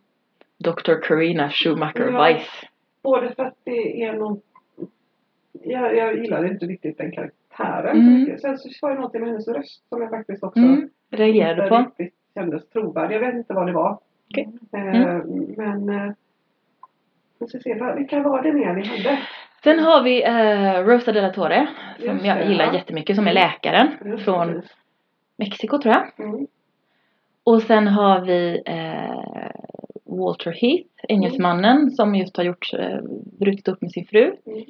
Dr. 0.57 1.01
Carina 1.01 1.49
Schumacher 1.49 2.11
Ja. 2.11 2.23
Weiss. 2.23 2.47
Både 3.03 3.35
för 3.35 3.43
att 3.43 3.57
det 3.63 4.03
är 4.03 4.13
nog... 4.13 4.41
Jag, 5.63 5.95
jag 5.97 6.17
gillade 6.17 6.47
inte 6.47 6.65
riktigt 6.65 6.97
den 6.97 7.11
karaktären 7.11 7.97
Mm. 7.97 8.13
så 8.13 8.19
mycket. 8.19 8.41
Sen 8.41 8.57
så 8.57 8.69
var 8.81 8.95
det 8.95 9.01
något 9.01 9.13
med 9.13 9.21
hennes 9.27 9.47
röst 9.47 9.89
som 9.89 10.01
jag 10.01 10.09
faktiskt 10.09 10.43
också 10.43 10.59
Mm, 10.59 10.89
reagerade 11.09 11.69
på. 11.69 11.75
riktigt 11.77 12.15
kändes 12.33 12.69
trovärdig. 12.69 13.15
Jag 13.15 13.19
vet 13.19 13.35
inte 13.35 13.53
vad 13.53 13.67
det 13.67 13.73
var. 13.73 13.99
Okej. 14.31 14.49
Eh, 14.71 14.79
Mm. 14.95 15.53
Men... 15.57 15.89
Eh, 15.89 16.11
vi 17.39 17.47
ska 17.47 17.59
se, 17.59 17.93
vilka 17.97 18.19
var 18.23 18.41
det 18.43 18.53
mer 18.53 18.73
vi 18.75 18.87
hade? 18.87 19.19
Sen 19.63 19.79
har 19.79 20.03
vi 20.03 20.23
eh, 20.23 20.85
Rosa 20.85 21.11
de 21.11 21.21
la 21.21 21.29
Torre 21.29 21.67
som 21.99 22.13
Just 22.13 22.25
jag 22.25 22.37
det, 22.37 22.45
gillar 22.45 22.65
ja. 22.65 22.73
jättemycket 22.73 23.15
som 23.15 23.27
är 23.27 23.31
Mm. 23.31 23.43
läkaren 23.43 23.87
Just 24.05 24.25
från. 24.25 24.61
Mexiko 25.37 25.81
tror 25.81 25.93
jag. 25.95 26.27
Mm. 26.27 26.47
Och 27.43 27.61
sen 27.61 27.87
har 27.87 28.19
vi 28.21 28.61
eh, 28.65 29.51
Walter 30.03 30.51
Heath, 30.51 30.89
engelsmannen 31.07 31.91
som 31.91 32.15
just 32.15 32.37
har 32.37 32.43
gjort, 32.43 32.73
eh, 32.73 32.97
brutit 33.39 33.67
upp 33.67 33.81
med 33.81 33.91
sin 33.91 34.05
fru. 34.05 34.35
Mm. 34.45 34.63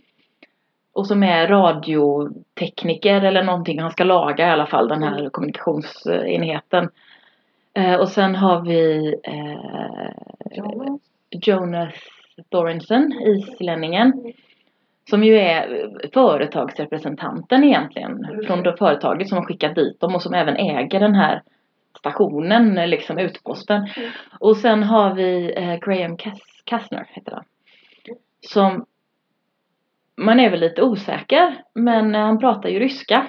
Och 0.93 1.07
som 1.07 1.23
är 1.23 1.47
radiotekniker 1.47 3.21
eller 3.21 3.43
någonting. 3.43 3.79
Han 3.79 3.91
ska 3.91 4.03
laga 4.03 4.47
i 4.47 4.51
alla 4.51 4.65
fall 4.65 4.87
den 4.87 5.03
här 5.03 5.29
kommunikationsenheten. 5.29 6.89
Eh, 7.73 7.95
och 7.95 8.09
sen 8.09 8.35
har 8.35 8.61
vi 8.61 9.13
eh, 9.23 10.11
Jonas. 10.51 11.01
Jonas 11.29 11.93
Thorensen, 12.49 13.13
islänningen. 13.13 14.33
Som 15.09 15.23
ju 15.23 15.35
är 15.35 15.89
företagsrepresentanten 16.13 17.63
egentligen. 17.63 18.25
Mm. 18.25 18.45
Från 18.45 18.63
det 18.63 18.77
företaget 18.77 19.29
som 19.29 19.37
har 19.37 19.45
skickat 19.45 19.75
dit 19.75 19.99
dem 19.99 20.15
och 20.15 20.21
som 20.21 20.33
även 20.33 20.55
äger 20.55 20.99
den 20.99 21.15
här 21.15 21.41
stationen, 21.99 22.89
liksom 22.89 23.17
utposten. 23.17 23.77
Mm. 23.77 24.11
Och 24.39 24.57
sen 24.57 24.83
har 24.83 25.13
vi 25.13 25.53
eh, 25.57 25.75
Graham 25.75 26.17
Kastner, 26.63 27.05
heter 27.09 27.31
han. 27.31 27.43
Som 28.41 28.85
man 30.15 30.39
är 30.39 30.49
väl 30.49 30.59
lite 30.59 30.83
osäker, 30.83 31.63
men 31.73 32.15
eh, 32.15 32.21
han 32.21 32.39
pratar 32.39 32.69
ju 32.69 32.79
ryska. 32.79 33.27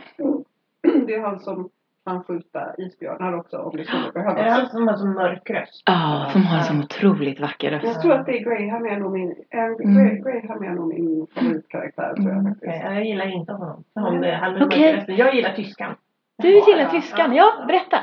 Det 1.07 1.15
är 1.15 1.21
han 1.21 1.41
som 1.41 1.71
kan 2.05 2.25
skjuta 2.25 2.75
isbjörnar 2.79 3.33
också 3.37 3.59
om 3.59 3.77
det 3.77 3.85
skulle 3.85 4.03
Är 4.03 4.07
det 4.07 4.13
behövas. 4.13 4.59
han 4.59 4.69
som 4.69 4.89
har 4.89 4.97
så 4.97 5.07
mörk 5.07 5.51
röst? 5.51 5.83
Ja, 5.87 6.29
som 6.33 6.43
har 6.47 6.59
en 6.59 6.65
sån 6.65 6.79
otroligt 6.83 7.41
vacker 7.41 7.71
röst. 7.71 7.85
Jag 7.85 8.01
tror 8.03 8.13
att 8.13 8.27
det 8.27 8.39
är 8.39 8.45
Graham 8.45 8.87
är 8.87 8.99
nog 9.01 9.13
min, 9.13 9.31
äh, 9.51 9.61
Mm. 9.65 9.95
Graham, 9.95 10.23
Graham 10.43 10.63
är 10.65 10.71
nog 10.75 10.89
min 10.89 11.27
favoritkaraktär 11.35 12.15
tror 12.15 12.29
jag 12.29 12.39
Mm. 12.39 12.53
faktiskt. 12.55 12.83
Jag 12.85 13.05
gillar 13.05 13.27
inte 13.27 13.53
honom. 13.53 13.85
Han 13.95 14.21
med 14.21 14.39
han 14.39 14.55
röst. 14.55 15.09
Jag 15.09 15.35
gillar 15.35 15.51
tyskan. 15.53 15.95
Du 16.43 16.49
gillar 16.49 16.89
tyskan, 16.91 17.35
ja. 17.35 17.53
ja, 17.59 17.67
berätta. 17.67 17.99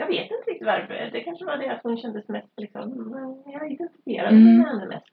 Jag 0.00 0.06
vet 0.06 0.30
inte 0.30 0.50
riktigt 0.50 0.66
varför. 0.66 1.08
Det 1.12 1.20
kanske 1.20 1.44
var 1.44 1.56
det 1.56 1.68
att 1.68 1.80
hon 1.82 1.96
kändes 1.96 2.28
mest 2.28 2.52
liksom, 2.56 2.82
mm, 2.82 3.12
jag 3.60 3.72
identifierade 3.72 4.28
Mm. 4.36 4.44
mig 4.44 4.56
med 4.58 4.66
henne 4.66 4.86
mest. 4.86 5.06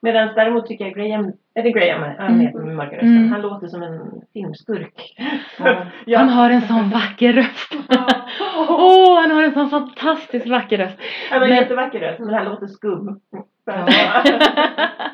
Medan 0.00 0.28
däremot 0.34 0.66
tycker 0.66 0.84
jag 0.84 0.94
Graham, 0.94 1.32
är 1.54 1.62
det 1.62 1.70
Graham 1.72 2.02
han 2.18 2.26
Mm. 2.26 2.40
heter 2.40 2.58
med 2.58 2.76
mörka 2.76 2.94
rösten, 2.96 3.16
Mm. 3.16 3.32
han 3.32 3.40
låter 3.40 3.66
som 3.66 3.82
en 3.82 4.00
filmskurk. 4.32 5.16
Ja. 5.58 5.86
Ja. 6.06 6.18
Han 6.18 6.28
har 6.28 6.50
en 6.50 6.60
sån 6.60 6.90
vacker 6.90 7.32
röst. 7.32 7.72
Åh, 8.68 9.20
han 9.20 9.30
har 9.30 9.42
en 9.42 9.52
sån 9.54 9.70
fantastiskt 9.70 10.46
vacker 10.46 10.78
röst. 10.78 10.98
Han 11.30 11.40
har 11.40 11.46
Men- 11.48 11.56
en 11.56 11.62
jättevacker 11.62 12.00
röst 12.00 12.20
men 12.20 12.34
han 12.34 12.44
låter 12.44 12.66
skum. 12.66 13.20
Ja. 13.64 13.72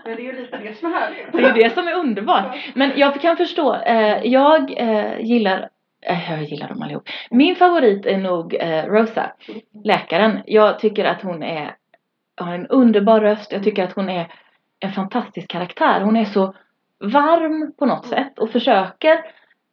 Men 0.05 0.17
det 0.17 0.23
är 0.23 0.33
ju 0.33 0.33
lite 0.41 0.57
det 0.59 0.75
som 0.79 0.95
är 0.95 0.99
härligt. 1.01 1.33
Det 1.33 1.39
är 1.39 1.57
ju 1.57 1.63
det 1.63 1.71
som 1.75 1.89
är 1.89 1.95
underbart. 1.95 2.57
Men 2.75 2.93
jag 2.97 3.21
kan 3.21 3.37
förstå, 3.37 3.75
eh, 3.75 4.19
jag 4.27 4.75
eh, 4.77 5.21
gillar 5.21 5.69
jag 6.03 6.43
gillar 6.43 6.69
dem 6.69 6.83
allihop. 6.83 7.09
Min 7.31 7.57
favorit 7.57 8.07
är 8.07 8.19
nog 8.19 8.55
eh, 8.55 8.85
Rosa, 8.85 9.33
läkaren. 9.85 10.43
Jag 10.47 10.79
tycker 10.79 11.05
att 11.05 11.23
hon 11.23 11.43
är, 11.43 11.77
har 12.37 12.55
en 12.55 12.67
underbar 12.67 13.21
röst. 13.21 13.53
Jag 13.53 13.63
tycker 13.63 13.85
att 13.85 13.93
hon 13.93 14.09
är 14.09 14.33
en 14.81 14.93
fantastisk 14.93 15.49
karaktär. 15.49 16.01
Hon 16.01 16.17
är 16.17 16.25
så 16.25 16.55
varm 17.01 17.73
på 17.79 17.87
något 17.87 18.07
sätt 18.07 18.39
och 18.39 18.51
försöker 18.51 19.25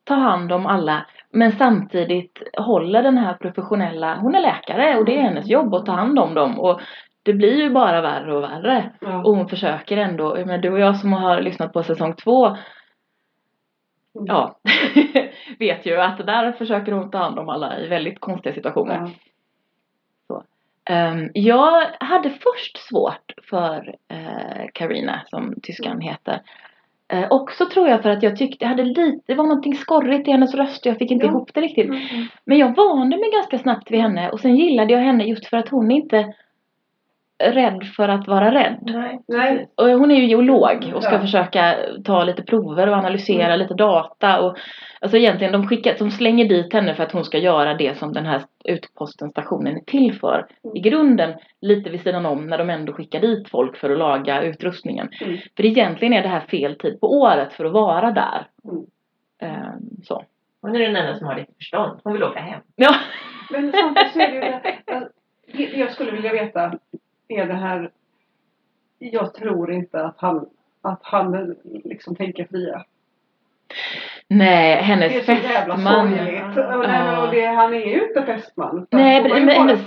ta 0.03 0.15
hand 0.15 0.51
om 0.51 0.65
alla. 0.65 1.05
Men 1.33 1.51
samtidigt 1.51 2.41
håller 2.57 3.03
den 3.03 3.17
här 3.17 3.33
professionella, 3.33 4.15
hon 4.15 4.35
är 4.35 4.41
läkare 4.41 4.97
och 4.97 5.05
det 5.05 5.17
är 5.17 5.21
hennes 5.21 5.47
jobb 5.47 5.73
att 5.73 5.85
ta 5.85 5.91
hand 5.91 6.19
om 6.19 6.33
dem. 6.33 6.59
Och 6.59 6.81
det 7.23 7.33
blir 7.33 7.61
ju 7.61 7.69
bara 7.69 8.01
värre 8.01 8.35
och 8.35 8.43
värre. 8.43 8.91
Och 9.23 9.35
hon 9.35 9.49
försöker 9.49 9.97
ändå, 9.97 10.37
men 10.45 10.61
du 10.61 10.69
och 10.69 10.79
jag 10.79 10.95
som 10.95 11.13
har 11.13 11.41
lyssnat 11.41 11.73
på 11.73 11.83
säsong 11.83 12.13
två 12.15 12.57
Ja, 14.27 14.55
vet 15.59 15.85
ju 15.85 16.01
att 16.01 16.17
där 16.17 16.51
försöker 16.51 16.91
hon 16.91 17.11
ta 17.11 17.17
hand 17.17 17.39
om 17.39 17.49
alla 17.49 17.79
i 17.79 17.87
väldigt 17.87 18.19
konstiga 18.19 18.55
situationer. 18.55 19.09
Ja. 20.27 20.43
Ehm, 20.85 21.29
jag 21.33 21.85
hade 21.99 22.29
först 22.29 22.77
svårt 22.77 23.31
för 23.49 23.95
uh, 24.13 24.65
Karina 24.73 25.21
som 25.25 25.55
tyskan 25.63 26.01
heter. 26.01 26.41
Eh, 27.11 27.27
också 27.29 27.65
tror 27.65 27.87
jag 27.87 28.01
för 28.01 28.09
att 28.09 28.23
jag 28.23 28.37
tyckte, 28.37 28.65
jag 28.65 28.69
hade 28.69 28.83
lite, 28.83 29.19
det 29.27 29.35
var 29.35 29.43
någonting 29.43 29.75
skorrigt 29.75 30.27
i 30.27 30.31
hennes 30.31 30.55
röst 30.55 30.85
och 30.85 30.89
jag 30.89 30.97
fick 30.97 31.11
inte 31.11 31.25
Ja. 31.25 31.31
ihop 31.31 31.53
det 31.53 31.61
riktigt. 31.61 31.85
Mm. 31.89 32.01
Men 32.45 32.57
jag 32.57 32.75
vande 32.75 33.17
mig 33.17 33.31
ganska 33.31 33.57
snabbt 33.57 33.91
vid 33.91 33.99
henne 34.01 34.29
och 34.29 34.39
sen 34.39 34.55
gillade 34.55 34.93
jag 34.93 34.99
henne 34.99 35.23
just 35.23 35.45
för 35.45 35.57
att 35.57 35.69
hon 35.69 35.91
inte 35.91 36.33
rädd 37.39 37.83
för 37.95 38.09
att 38.09 38.27
vara 38.27 38.51
rädd. 38.51 38.77
Nej, 38.81 39.19
Nej. 39.27 39.69
Och 39.75 39.89
hon 39.89 40.11
är 40.11 40.15
ju 40.15 40.25
geolog 40.27 40.91
och 40.95 41.03
ska 41.03 41.13
Ja. 41.13 41.19
försöka 41.19 41.75
ta 42.05 42.23
lite 42.23 42.43
prover 42.43 42.87
och 42.87 42.95
analysera 42.95 43.55
lite 43.55 43.73
data 43.73 44.41
och 44.41 44.57
alltså 45.01 45.17
egentligen 45.17 45.53
de 45.53 45.67
skickar, 45.67 45.95
de 45.99 46.11
slänger 46.11 46.45
dit 46.45 46.73
henne 46.73 46.95
för 46.95 47.03
att 47.03 47.11
hon 47.11 47.25
ska 47.25 47.37
göra 47.37 47.73
det 47.73 47.97
som 47.97 48.13
den 48.13 48.25
här 48.25 48.41
utposten 48.65 49.29
stationen 49.29 49.77
är 49.77 49.81
till 49.81 50.13
för. 50.19 50.45
I 50.75 50.79
grunden 50.79 51.33
lite 51.61 51.89
vid 51.89 52.01
sidan 52.01 52.25
om 52.25 52.47
när 52.47 52.57
de 52.57 52.69
ändå 52.69 52.93
skickar 52.93 53.19
dit 53.19 53.49
folk 53.49 53.77
för 53.77 53.89
att 53.89 53.97
laga 53.97 54.41
utrustningen. 54.41 55.09
Mm. 55.21 55.37
För 55.57 55.65
egentligen 55.65 56.13
är 56.13 56.21
det 56.21 56.29
här 56.29 56.39
fel 56.41 56.75
tid 56.75 56.99
på 56.99 57.07
året 57.21 57.53
för 57.53 57.65
att 57.65 57.71
vara 57.73 58.11
där. 58.11 58.47
Mm. 58.63 58.85
Ehm, 59.41 60.03
så. 60.03 60.23
Hon 60.61 60.75
är 60.75 60.79
den 60.79 60.95
enda 60.95 61.15
som 61.15 61.27
har 61.27 61.35
lite 61.35 61.53
förstånd. 61.57 61.99
Hon 62.03 62.13
vill 62.13 62.23
åka 62.23 62.39
hem. 62.39 62.61
Ja. 62.75 62.95
Men 63.51 63.71
samtidigt 63.71 64.13
så 64.13 64.19
är 64.19 64.27
det 64.27 64.35
ju 65.63 65.79
jag 65.79 65.91
skulle 65.91 66.11
vilja 66.11 66.33
veta, 66.33 66.73
är 67.29 67.45
det 67.45 67.53
här, 67.53 67.91
jag 68.99 69.33
tror 69.33 69.71
inte 69.71 70.05
att 70.05 70.15
han, 70.17 70.45
att 70.81 70.99
han 71.03 71.55
liksom 71.63 72.15
tänker 72.15 72.45
fria. 72.45 72.83
Nej, 74.27 74.75
Det 74.75 74.79
är 74.79 74.83
hennes 74.83 75.25
så 75.25 75.31
jävla 75.31 75.75
fästman. 75.75 75.93
sorgligt. 76.09 76.55
Nej, 76.55 77.05
Ja. 77.05 77.25
och 77.27 77.33
det, 77.33 77.45
han 77.45 77.73
är 77.73 77.85
ju 77.85 78.07
inte 78.07 78.23
fästman. 78.25 78.87
Nej, 78.91 79.21
men- 79.23 79.45
men 79.45 79.55
hennes 79.55 79.85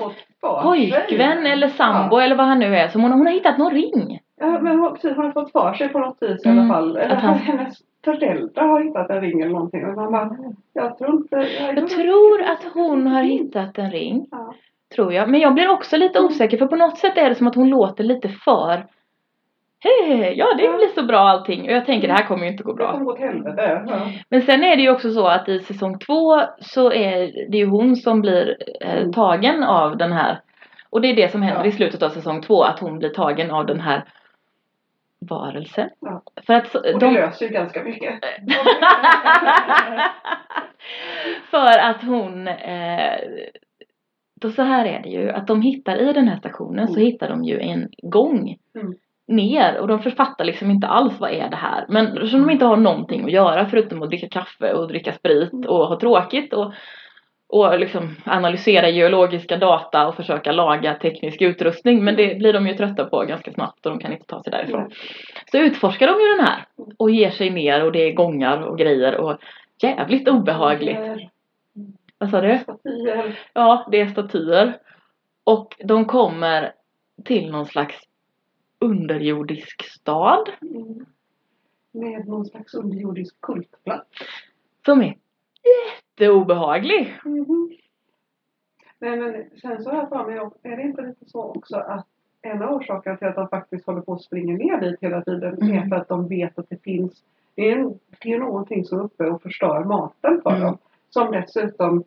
Pojkvän 0.62 1.46
eller 1.46 1.68
sambo 1.68 2.16
eller 2.18 2.36
vad 2.36 2.46
han 2.46 2.58
nu 2.58 2.76
är. 2.76 2.88
Som 2.88 3.02
hon, 3.02 3.12
hon 3.12 3.26
har 3.26 3.32
hittat 3.32 3.58
någon 3.58 3.72
ring. 3.72 4.20
Ja, 4.40 4.58
men 4.60 4.78
hon, 4.78 4.92
precis, 4.94 5.16
hon 5.16 5.24
har 5.24 5.32
fått 5.32 5.52
för 5.52 5.74
sig 5.74 5.88
på 5.88 5.98
något 5.98 6.16
vis 6.20 6.46
i 6.46 6.48
Mm, 6.48 6.58
alla 6.70 6.74
fall. 6.74 6.96
Eller 6.96 7.14
han- 7.16 7.34
hennes 7.38 7.78
föräldrar 8.04 8.66
har 8.66 8.80
hittat 8.80 9.10
en 9.10 9.20
ring 9.20 9.40
eller 9.40 9.52
någonting. 9.52 9.84
Och 9.86 9.94
man 9.94 10.12
bara, 10.12 10.36
jag 10.72 10.98
tror 10.98 11.10
inte... 11.16 11.36
Jag, 11.36 11.78
Jag 11.78 11.88
tror 11.88 12.42
att 12.42 12.64
hon 12.74 13.06
har 13.06 13.22
hittat 13.22 13.78
en 13.78 13.90
ring. 13.90 14.26
Ja. 14.30 14.54
Tror 14.94 15.12
jag. 15.12 15.28
Men 15.28 15.40
jag 15.40 15.54
blir 15.54 15.68
också 15.68 15.96
lite 15.96 16.20
osäker 16.20 16.56
för 16.58 16.66
på 16.66 16.76
något 16.76 16.98
sätt 16.98 17.18
är 17.18 17.28
det 17.28 17.34
som 17.34 17.46
att 17.46 17.54
hon 17.54 17.68
låter 17.68 18.04
lite 18.04 18.28
för 18.28 18.86
Hej, 19.84 20.16
hej, 20.16 20.34
ja 20.38 20.46
det 20.54 20.68
blir 20.68 20.88
så 20.94 21.02
bra 21.02 21.18
allting. 21.18 21.62
Och 21.62 21.72
jag 21.72 21.86
tänker 21.86 22.08
det 22.08 22.14
här 22.14 22.26
kommer 22.26 22.44
ju 22.44 22.50
inte 22.52 22.62
gå 22.62 22.74
bra. 22.74 22.92
Men 24.28 24.42
sen 24.42 24.64
är 24.64 24.76
det 24.76 24.82
ju 24.82 24.90
också 24.90 25.10
så 25.10 25.26
att 25.26 25.48
i 25.48 25.58
säsong 25.60 25.98
två 25.98 26.40
så 26.60 26.92
är 26.92 27.50
det 27.50 27.56
ju 27.58 27.66
hon 27.66 27.96
som 27.96 28.20
blir 28.20 28.56
eh, 28.80 28.96
Mm. 28.98 29.12
tagen 29.12 29.62
av 29.62 29.96
den 29.96 30.12
här. 30.12 30.40
Och 30.90 31.00
det 31.00 31.08
är 31.08 31.16
det 31.16 31.28
som 31.32 31.42
händer 31.42 31.60
Ja. 31.64 31.68
i 31.68 31.72
slutet 31.72 32.02
av 32.02 32.08
säsong 32.08 32.42
två. 32.42 32.62
Att 32.62 32.78
hon 32.78 32.98
blir 32.98 33.08
tagen 33.08 33.50
av 33.50 33.66
den 33.66 33.80
här 33.80 34.04
varelsen. 35.30 35.88
Ja. 36.00 36.22
För 36.46 36.54
att 36.54 36.68
så- 36.68 36.78
Och 36.78 36.84
det 36.84 37.06
de, 37.06 37.14
löser 37.14 37.46
ju 37.46 37.52
ganska 37.52 37.82
mycket. 37.82 38.14
För 41.50 41.78
att 41.78 42.02
hon 42.02 42.48
eh, 42.48 43.14
då 44.42 44.50
så 44.50 44.62
här 44.62 44.84
är 44.84 45.02
det 45.02 45.08
ju 45.08 45.30
att 45.30 45.46
de 45.46 45.62
hittar 45.62 45.96
i 45.96 46.12
den 46.12 46.28
här 46.28 46.36
stationen 46.36 46.86
så 46.88 46.94
Mm. 46.94 47.06
hittar 47.06 47.28
de 47.28 47.44
ju 47.44 47.60
en 47.60 47.88
gång 48.02 48.56
Mm. 48.80 48.94
ner 49.28 49.78
och 49.80 49.88
de 49.88 49.98
författar 50.02 50.44
liksom 50.44 50.70
inte 50.70 50.86
alls 50.86 51.20
vad 51.20 51.30
är 51.30 51.48
det 51.50 51.56
här. 51.56 51.84
Men 51.88 52.06
eftersom 52.06 52.40
de 52.40 52.50
inte 52.50 52.64
har 52.64 52.76
någonting 52.76 53.24
att 53.24 53.32
göra 53.32 53.66
förutom 53.66 54.02
att 54.02 54.08
dricka 54.08 54.28
kaffe 54.28 54.72
och 54.72 54.88
dricka 54.88 55.12
sprit 55.12 55.52
Mm. 55.52 55.68
och 55.68 55.86
ha 55.88 56.00
tråkigt 56.00 56.52
och, 56.52 56.72
och 57.48 57.78
liksom 57.80 58.16
analysera 58.24 58.88
geologiska 58.88 59.56
data 59.56 60.08
och 60.08 60.14
försöka 60.14 60.52
laga 60.52 60.94
teknisk 60.94 61.42
utrustning. 61.42 62.04
Men 62.04 62.16
det 62.16 62.38
blir 62.38 62.52
de 62.52 62.66
ju 62.66 62.74
trötta 62.74 63.04
på 63.04 63.24
ganska 63.24 63.52
snabbt 63.52 63.86
och 63.86 63.92
de 63.92 63.98
kan 63.98 64.12
inte 64.12 64.26
ta 64.26 64.42
sig 64.42 64.50
därifrån. 64.50 64.90
Så 65.50 65.58
utforskar 65.58 66.06
de 66.06 66.12
ju 66.20 66.36
den 66.36 66.46
här 66.46 66.64
och 66.98 67.10
ger 67.10 67.30
sig 67.30 67.50
ner 67.50 67.84
och 67.84 67.92
det 67.92 67.98
är 68.08 68.12
gångar 68.12 68.60
och 68.62 68.78
grejer 68.78 69.14
och 69.16 69.36
jävligt 69.82 70.28
obehagligt. 70.28 70.98
Vad 72.22 72.30
sa 72.30 72.40
du? 72.40 72.58
Statyer. 72.58 73.38
Ja, 73.52 73.88
det 73.90 74.00
är 74.00 74.06
statyer. 74.06 74.78
Och 75.44 75.74
de 75.84 76.04
kommer 76.04 76.72
till 77.24 77.50
någon 77.50 77.66
slags 77.66 77.96
underjordisk 78.78 79.82
stad 79.82 80.48
Mm. 80.62 81.06
Med 81.92 82.28
någon 82.28 82.46
slags 82.46 82.74
underjordisk 82.74 83.40
kultplats. 83.40 84.08
som 84.84 85.02
är 85.02 85.16
jätteobehaglig. 86.18 87.14
Mhm. 87.24 87.70
Nej 88.98 89.16
men 89.20 89.44
sen 89.60 89.82
så 89.82 89.90
har 89.90 89.96
jag 89.96 90.08
för 90.08 90.24
mig, 90.26 90.50
är 90.72 90.76
det 90.76 90.82
inte 90.82 91.02
lite 91.02 91.24
så 91.30 91.42
också 91.44 91.76
att 91.76 92.06
en 92.42 92.62
av 92.62 92.72
orsakerna 92.76 93.16
till 93.16 93.26
att 93.28 93.34
de 93.34 93.48
faktiskt 93.48 93.86
håller 93.86 94.00
på 94.00 94.12
att 94.12 94.22
springa 94.22 94.56
ner 94.56 94.80
dit 94.80 94.98
hela 95.00 95.22
tiden 95.22 95.62
Mm. 95.62 95.78
är 95.78 95.88
för 95.88 95.96
att 95.96 96.08
de 96.08 96.28
vet 96.28 96.58
att 96.58 96.68
det 96.68 96.82
finns, 96.82 97.22
det 97.54 97.70
är, 97.70 97.76
en, 97.76 97.88
det 98.22 98.28
är 98.28 98.32
ju 98.32 98.38
någonting 98.38 98.84
som 98.84 98.98
är 99.00 99.04
uppe 99.04 99.24
och 99.30 99.42
förstör 99.42 99.84
maten 99.84 100.40
för 100.42 100.50
Mm. 100.50 100.62
dem. 100.62 100.78
Som 101.10 101.32
dessutom 101.32 102.04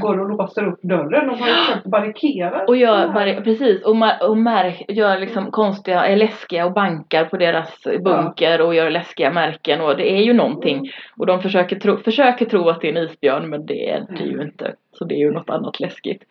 går 0.00 0.20
och 0.20 0.28
låser 0.28 0.66
upp 0.66 0.82
dörren. 0.82 1.28
Har 1.28 1.48
ju 1.48 1.54
försökt 1.54 1.86
barrikera. 1.86 2.64
Och 2.64 2.76
gör 2.76 3.08
bara, 3.08 3.40
precis, 3.40 3.84
och, 3.84 4.28
och 4.28 4.36
märk, 4.36 4.84
gör 4.88 5.18
liksom 5.18 5.50
konstiga, 5.50 6.06
är 6.06 6.16
läskiga 6.16 6.66
och 6.66 6.72
bankar 6.72 7.24
på 7.24 7.36
deras 7.36 7.82
bunker 8.04 8.60
och 8.60 8.74
gör 8.74 8.90
läskiga 8.90 9.32
märken 9.32 9.80
och 9.80 9.96
det 9.96 10.12
är 10.12 10.22
ju 10.22 10.32
någonting. 10.32 10.90
Och 11.16 11.26
de 11.26 11.42
försöker 11.42 11.76
tro, 11.76 11.96
försöker 11.96 12.44
tro 12.44 12.68
att 12.68 12.80
det 12.80 12.88
är 12.88 12.96
en 12.96 13.04
isbjörn 13.04 13.50
men 13.50 13.66
det 13.66 13.90
är 13.90 14.06
det 14.18 14.24
ju 14.24 14.42
inte. 14.42 14.74
Så 14.92 15.04
det 15.04 15.14
är 15.14 15.18
ju 15.18 15.32
något 15.32 15.50
annat 15.50 15.80
läskigt. 15.80 16.22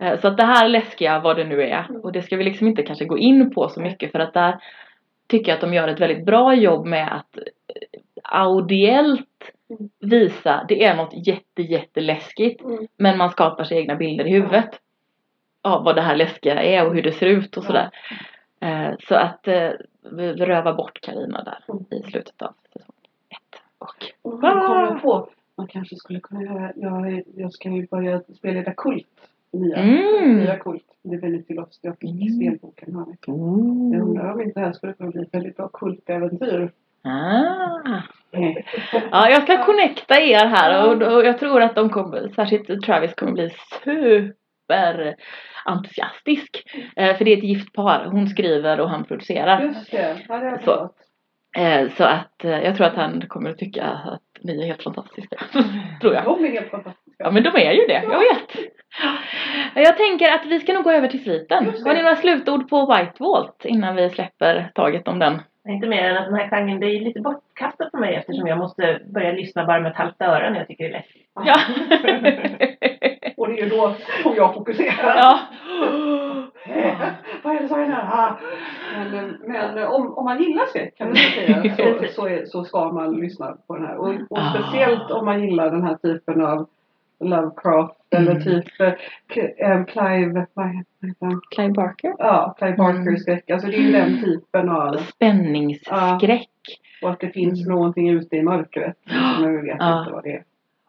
Eh, 0.00 0.20
Så 0.20 0.28
att 0.28 0.36
det 0.36 0.44
här 0.44 0.68
läskiga, 0.68 1.20
vad 1.20 1.36
det 1.36 1.44
nu 1.44 1.62
är, 1.62 1.86
och 2.02 2.12
det 2.12 2.22
ska 2.22 2.36
vi 2.36 2.44
liksom 2.44 2.66
inte 2.68 2.82
kanske 2.82 3.04
gå 3.04 3.18
in 3.18 3.54
på 3.54 3.68
så 3.68 3.80
mycket 3.80 4.12
för 4.12 4.18
att 4.18 4.34
där 4.34 4.56
tycker 5.28 5.48
jag 5.52 5.54
att 5.54 5.60
de 5.60 5.74
gör 5.74 5.88
ett 5.88 6.00
väldigt 6.00 6.26
bra 6.26 6.54
jobb 6.54 6.86
med 6.86 7.14
att 7.14 7.38
eh, 7.38 8.40
audiellt 8.40 9.20
Mm. 9.20 9.55
Visa, 10.00 10.64
det 10.68 10.84
är 10.84 10.96
något 10.96 11.26
jätte 11.26 11.62
jätteläskigt 11.62 12.60
Mm. 12.64 12.86
men 12.96 13.18
man 13.18 13.30
skapar 13.30 13.64
sig 13.64 13.78
egna 13.78 13.94
bilder 13.96 14.24
i 14.26 14.30
huvudet. 14.32 14.80
av 15.62 15.84
vad 15.84 15.94
det 15.96 16.02
här 16.02 16.16
läskiga 16.16 16.62
är 16.62 16.86
och 16.86 16.94
hur 16.94 17.02
det 17.02 17.12
ser 17.12 17.26
ut 17.26 17.56
och 17.56 17.64
sådär. 17.64 17.90
Eh, 18.60 18.90
så 19.08 19.14
att 19.14 19.48
eh, 19.48 19.70
vi 20.12 20.32
rövar 20.32 20.74
bort 20.74 21.00
Karina 21.02 21.42
där 21.44 21.58
i 21.98 22.02
slutet 22.10 22.42
av 22.42 22.52
säsong 22.72 22.94
ett. 23.28 23.60
Och 23.78 24.12
Och 24.22 24.34
nu 24.42 24.50
kom 24.50 24.78
jag 24.80 25.02
på, 25.02 25.28
man 25.56 25.66
kanske 25.66 25.96
skulle 25.96 26.20
kunna 26.20 26.42
göra, 26.42 26.72
jag, 26.76 27.22
jag 27.36 27.52
ska 27.52 27.70
ju 27.70 27.86
börja 27.86 28.20
spelleda 28.36 28.72
Kult. 28.74 29.28
Nya, 29.52 29.76
Mm. 29.76 30.36
nya 30.38 30.56
Kult. 30.58 30.84
Det 31.02 31.14
är 31.16 31.20
väldigt 31.20 31.58
oss. 31.58 31.78
Jag 31.82 31.98
fick 31.98 32.10
Mm. 32.10 32.34
spelboken 32.36 32.94
här. 32.96 33.16
Jag 33.92 34.02
undrar 34.02 34.32
om 34.32 34.40
inte 34.40 34.60
det 34.60 34.66
här 34.66 34.72
skulle 34.72 34.92
kunna 34.92 35.10
bli 35.10 35.22
ett 35.22 35.34
väldigt 35.34 35.56
bra 35.56 35.68
kultäventyr. 35.68 36.70
Ah. 37.06 38.02
Ja, 39.10 39.30
jag 39.30 39.42
ska 39.42 39.64
connecta 39.64 40.20
er 40.20 40.46
här 40.46 40.86
och, 40.86 41.02
och 41.02 41.24
jag 41.24 41.38
tror 41.38 41.62
att 41.62 41.74
de 41.74 41.90
kommer, 41.90 42.28
särskilt 42.28 42.82
Travis 42.82 43.14
kommer 43.14 43.32
bli 43.32 43.50
super 43.84 45.14
entusiastisk. 45.64 46.62
Eh, 46.96 47.16
för 47.16 47.24
det 47.24 47.32
är 47.32 47.36
ett 47.36 47.44
gift 47.44 47.72
par. 47.72 48.04
Hon 48.04 48.28
skriver 48.28 48.80
och 48.80 48.90
han 48.90 49.04
producerar. 49.04 49.60
Just 49.60 49.90
det, 49.90 50.16
ja, 50.28 50.38
det 50.38 50.50
har 50.50 50.58
Så. 50.58 50.90
Eh, 51.60 51.90
så 51.90 52.04
att 52.04 52.44
eh, 52.44 52.60
jag 52.60 52.76
tror 52.76 52.86
att 52.86 52.96
han 52.96 53.22
kommer 53.28 53.50
att 53.50 53.58
tycka 53.58 53.84
att 53.84 54.22
ni 54.42 54.62
är 54.62 54.66
helt 54.66 54.82
fantastiska. 54.82 55.36
tror 56.00 56.14
jag. 56.14 56.24
De 56.24 56.44
är 56.44 56.50
helt 56.50 56.70
fantastiska. 56.70 57.12
Ja 57.18 57.30
men 57.30 57.42
de 57.42 57.48
är 57.56 57.72
ju 57.72 57.86
det, 57.86 58.02
jag 58.10 58.18
vet. 58.18 58.72
Jag 59.74 59.96
tänker 59.96 60.32
att 60.34 60.46
vi 60.46 60.60
ska 60.60 60.72
nog 60.72 60.84
gå 60.84 60.90
över 60.90 61.08
till 61.08 61.24
sviten. 61.24 61.64
Har 61.84 61.94
ni 61.94 62.02
några 62.02 62.16
slutord 62.16 62.68
på 62.68 62.86
White 62.86 63.14
Vault 63.18 63.64
innan 63.64 63.96
vi 63.96 64.10
släpper 64.10 64.70
taget 64.74 65.08
om 65.08 65.18
den? 65.18 65.40
Inte 65.68 65.86
mer 65.86 66.10
än 66.10 66.16
att 66.16 66.24
den 66.24 66.34
här 66.34 66.48
genren, 66.50 66.80
det 66.80 66.86
är 66.86 67.00
lite 67.00 67.20
bortkastat 67.20 67.90
för 67.90 67.98
mig 67.98 68.14
eftersom 68.14 68.46
jag 68.46 68.58
måste 68.58 69.00
börja 69.14 69.32
lyssna 69.32 69.66
bara 69.66 69.80
med 69.80 69.90
ett 69.90 69.96
halvt 69.98 70.20
öra 70.22 70.50
när 70.50 70.58
jag 70.58 70.68
tycker 70.68 70.84
det 70.84 70.90
är 70.90 70.92
läskigt. 70.98 71.30
Ja. 71.34 71.54
Och 73.36 73.48
det 73.48 73.60
är 73.60 73.64
ju 73.64 73.68
då 73.68 73.94
som 74.22 74.34
jag 74.36 74.54
fokuserar. 74.54 75.16
ja. 75.16 75.38
Vad 77.42 77.56
är 77.56 77.60
det 77.60 77.68
som 77.68 77.78
händer? 77.80 78.08
Ah. 78.12 78.36
Men, 79.12 79.36
men 79.46 79.86
om, 79.86 80.14
om 80.18 80.24
man 80.24 80.42
gillar 80.42 80.66
skräck 80.66 80.96
kan 80.98 81.06
man 81.06 81.16
säga 81.16 81.76
så, 81.76 82.04
så, 82.14 82.26
är, 82.28 82.44
så 82.44 82.64
ska 82.64 82.92
man 82.92 83.16
lyssna 83.16 83.56
på 83.66 83.76
den 83.76 83.86
här. 83.86 83.96
Och, 83.96 84.08
och 84.30 84.38
Ah. 84.38 84.54
speciellt 84.54 85.10
om 85.10 85.24
man 85.24 85.42
gillar 85.44 85.70
den 85.70 85.82
här 85.82 85.94
typen 85.96 86.44
av 86.44 86.66
Lovecraft 87.20 87.94
eller 88.16 88.30
Mm. 88.30 88.42
typ 88.42 88.80
eh, 88.80 88.92
eh, 89.70 89.84
Clive, 89.84 90.46
vad 90.54 90.66
heter 90.66 91.14
han? 91.26 91.40
Clive 91.54 91.72
Barker. 91.72 92.14
Ja, 92.18 92.54
Clive 92.58 92.74
Mm. 92.82 93.16
skräck. 93.16 93.50
Alltså 93.50 93.68
det 93.68 93.76
är 93.76 93.80
ju 93.80 93.92
den 93.92 94.24
typen 94.24 94.68
av 94.68 94.96
Spänningsskräck. 94.96 96.48
och 97.02 97.10
att 97.10 97.20
det 97.20 97.28
finns 97.30 97.66
någonting 97.66 98.08
ute 98.10 98.36
i 98.36 98.42
mörkret. 98.42 98.96
Vi 99.40 99.56
vet 99.56 99.76
Ja. 99.78 99.98
inte 100.00 100.12
vad 100.12 100.24
det 100.24 100.32
är. 100.32 100.42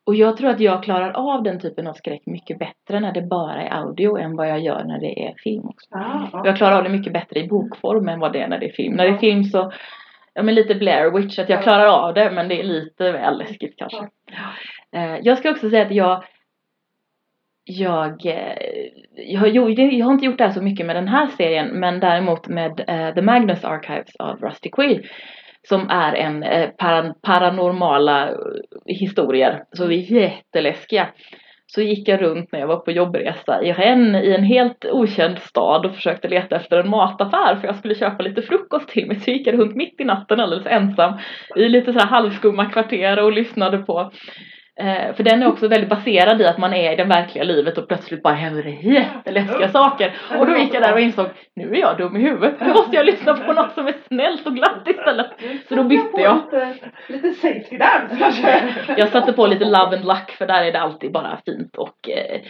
Och 0.04 0.16
jag 0.16 0.38
tror 0.38 0.50
att 0.50 0.60
jag 0.60 0.84
klarar 0.84 1.12
av 1.12 1.44
den 1.44 1.60
typen 1.60 1.88
av 1.88 1.94
skräck 1.94 2.22
mycket 2.26 2.60
bättre 2.60 3.00
när 3.00 3.12
det 3.14 3.22
bara 3.22 3.62
är 3.64 3.70
audio 3.82 4.18
än 4.18 4.36
vad 4.36 4.50
jag 4.50 4.60
gör 4.60 4.84
när 4.84 5.00
det 5.00 5.28
är 5.28 5.34
film 5.44 5.66
också. 5.66 5.88
Ah, 5.92 6.30
ja. 6.34 6.42
Jag 6.46 6.58
klarar 6.58 6.78
av 6.78 6.84
det 6.84 6.90
mycket 6.90 7.14
bättre 7.14 7.40
i 7.40 7.48
bokform 7.48 8.08
än 8.10 8.20
vad 8.20 8.34
det 8.34 8.40
är 8.42 8.48
när 8.48 8.60
det 8.60 8.66
är 8.70 8.74
film. 8.74 8.96
När 8.96 9.04
det 9.04 9.10
är 9.10 9.18
film 9.18 9.44
så, 9.44 9.72
ja 10.34 10.44
men 10.44 10.56
lite 10.56 10.76
Blair 10.76 11.12
Witch, 11.12 11.40
att 11.40 11.50
jag 11.50 11.64
klarar 11.64 11.86
av 11.86 12.14
det 12.14 12.32
men 12.32 12.48
det 12.48 12.60
är 12.60 12.64
lite 12.64 13.12
väl 13.12 13.38
läskigt 13.38 13.74
kanske. 13.78 14.08
Eh, 14.96 15.18
jag 15.22 15.38
ska 15.38 15.52
också 15.52 15.70
säga 15.70 15.86
att 15.86 15.92
jag 15.92 16.24
jag, 17.68 18.26
eh, 18.26 18.56
jag, 19.16 19.40
har, 19.40 19.48
jag 19.48 20.06
har 20.06 20.14
inte 20.14 20.26
gjort 20.26 20.38
det 20.38 20.44
här 20.44 20.52
så 20.52 20.62
mycket 20.62 20.86
med 20.86 20.96
den 20.96 21.08
här 21.08 21.28
serien 21.28 21.68
men 21.68 22.00
däremot 22.00 22.48
med 22.48 22.72
uh, 22.72 23.14
The 23.16 23.22
Magnus 23.22 23.66
Archives 23.66 24.16
av 24.20 24.40
Rusty 24.40 24.70
Quill 24.70 25.08
som 25.70 25.90
är 25.90 26.14
en 26.14 26.44
uh, 26.44 26.70
para, 26.70 27.14
paranormala 27.22 28.30
historier. 28.86 29.64
Så 29.72 29.86
vi 29.86 30.16
är 30.16 30.22
jätteläskiga. 30.22 31.08
Så 31.70 31.82
gick 31.82 32.08
jag 32.08 32.22
runt 32.22 32.52
när 32.52 32.60
jag 32.60 32.68
var 32.68 32.80
på 32.80 32.92
jobbresa 32.92 33.64
i 33.64 33.74
Rennes 33.74 34.24
i 34.24 34.34
en 34.34 34.44
helt 34.44 34.86
okänd 34.86 35.40
stad 35.40 35.86
och 35.86 35.96
försökte 35.96 36.28
leta 36.28 36.56
efter 36.56 36.80
en 36.80 36.90
mataffär 36.90 37.56
för 37.56 37.68
jag 37.68 37.76
skulle 37.76 37.96
köpa 37.96 38.24
lite 38.24 38.42
frukost 38.42 38.90
till 38.90 39.08
mig. 39.08 39.20
Så 39.20 39.32
gick 39.32 39.48
jag 39.48 39.60
runt 39.60 39.76
mitt 39.76 40.02
i 40.02 40.04
natten 40.04 40.40
alldeles 40.40 40.68
ensam 40.68 41.14
i 41.56 41.70
lite 41.70 41.94
så 41.94 42.00
här 42.00 42.08
halvskumma 42.08 42.66
kvarter 42.66 43.24
och 43.24 43.32
lyssnade 43.32 43.78
på 43.78 44.12
Eh, 44.80 45.16
för 45.16 45.24
den 45.24 45.44
är 45.44 45.48
också 45.48 45.68
väldigt 45.68 45.90
baserad 45.90 46.42
i 46.42 46.46
att 46.46 46.58
man 46.58 46.74
är 46.74 46.94
i 46.94 46.96
det 46.96 47.04
verkliga 47.04 47.44
livet 47.44 47.78
och 47.78 47.88
plötsligt 47.88 48.24
bara 48.24 48.34
händer 48.34 48.64
det 48.64 48.70
jätteläskiga 48.70 49.70
saker. 49.70 50.18
Och 50.40 50.48
då 50.48 50.58
gick 50.58 50.74
jag 50.74 50.84
där 50.84 50.94
och 50.94 51.00
insåg, 51.00 51.28
nu 51.56 51.72
är 51.72 51.80
jag 51.80 51.98
dum 51.98 52.16
i 52.16 52.20
huvudet. 52.20 52.56
Nu 52.60 52.68
måste 52.68 52.96
jag 52.96 53.06
lyssna 53.06 53.34
på 53.34 53.54
något 53.54 53.74
som 53.74 53.88
är 53.88 53.96
snällt 54.08 54.48
och 54.48 54.56
glatt 54.56 54.88
istället. 54.88 55.28
Så 55.70 55.76
då 55.76 55.84
bytte 55.84 56.22
jag. 56.22 56.36
Lite, 56.36 56.76
lite 57.08 57.34
safety 57.34 57.78
dance 57.78 58.16
kanske. 58.20 58.64
Jag 58.98 59.10
satte 59.10 59.34
på 59.34 59.48
lite 59.48 59.66
love 59.66 59.98
and 59.98 60.06
luck 60.06 60.32
för 60.38 60.48
där 60.48 60.64
är 60.64 60.72
det 60.72 60.80
alltid 60.80 61.12
bara 61.12 61.40
fint 61.46 61.76
och 61.78 62.10
eh, 62.10 62.42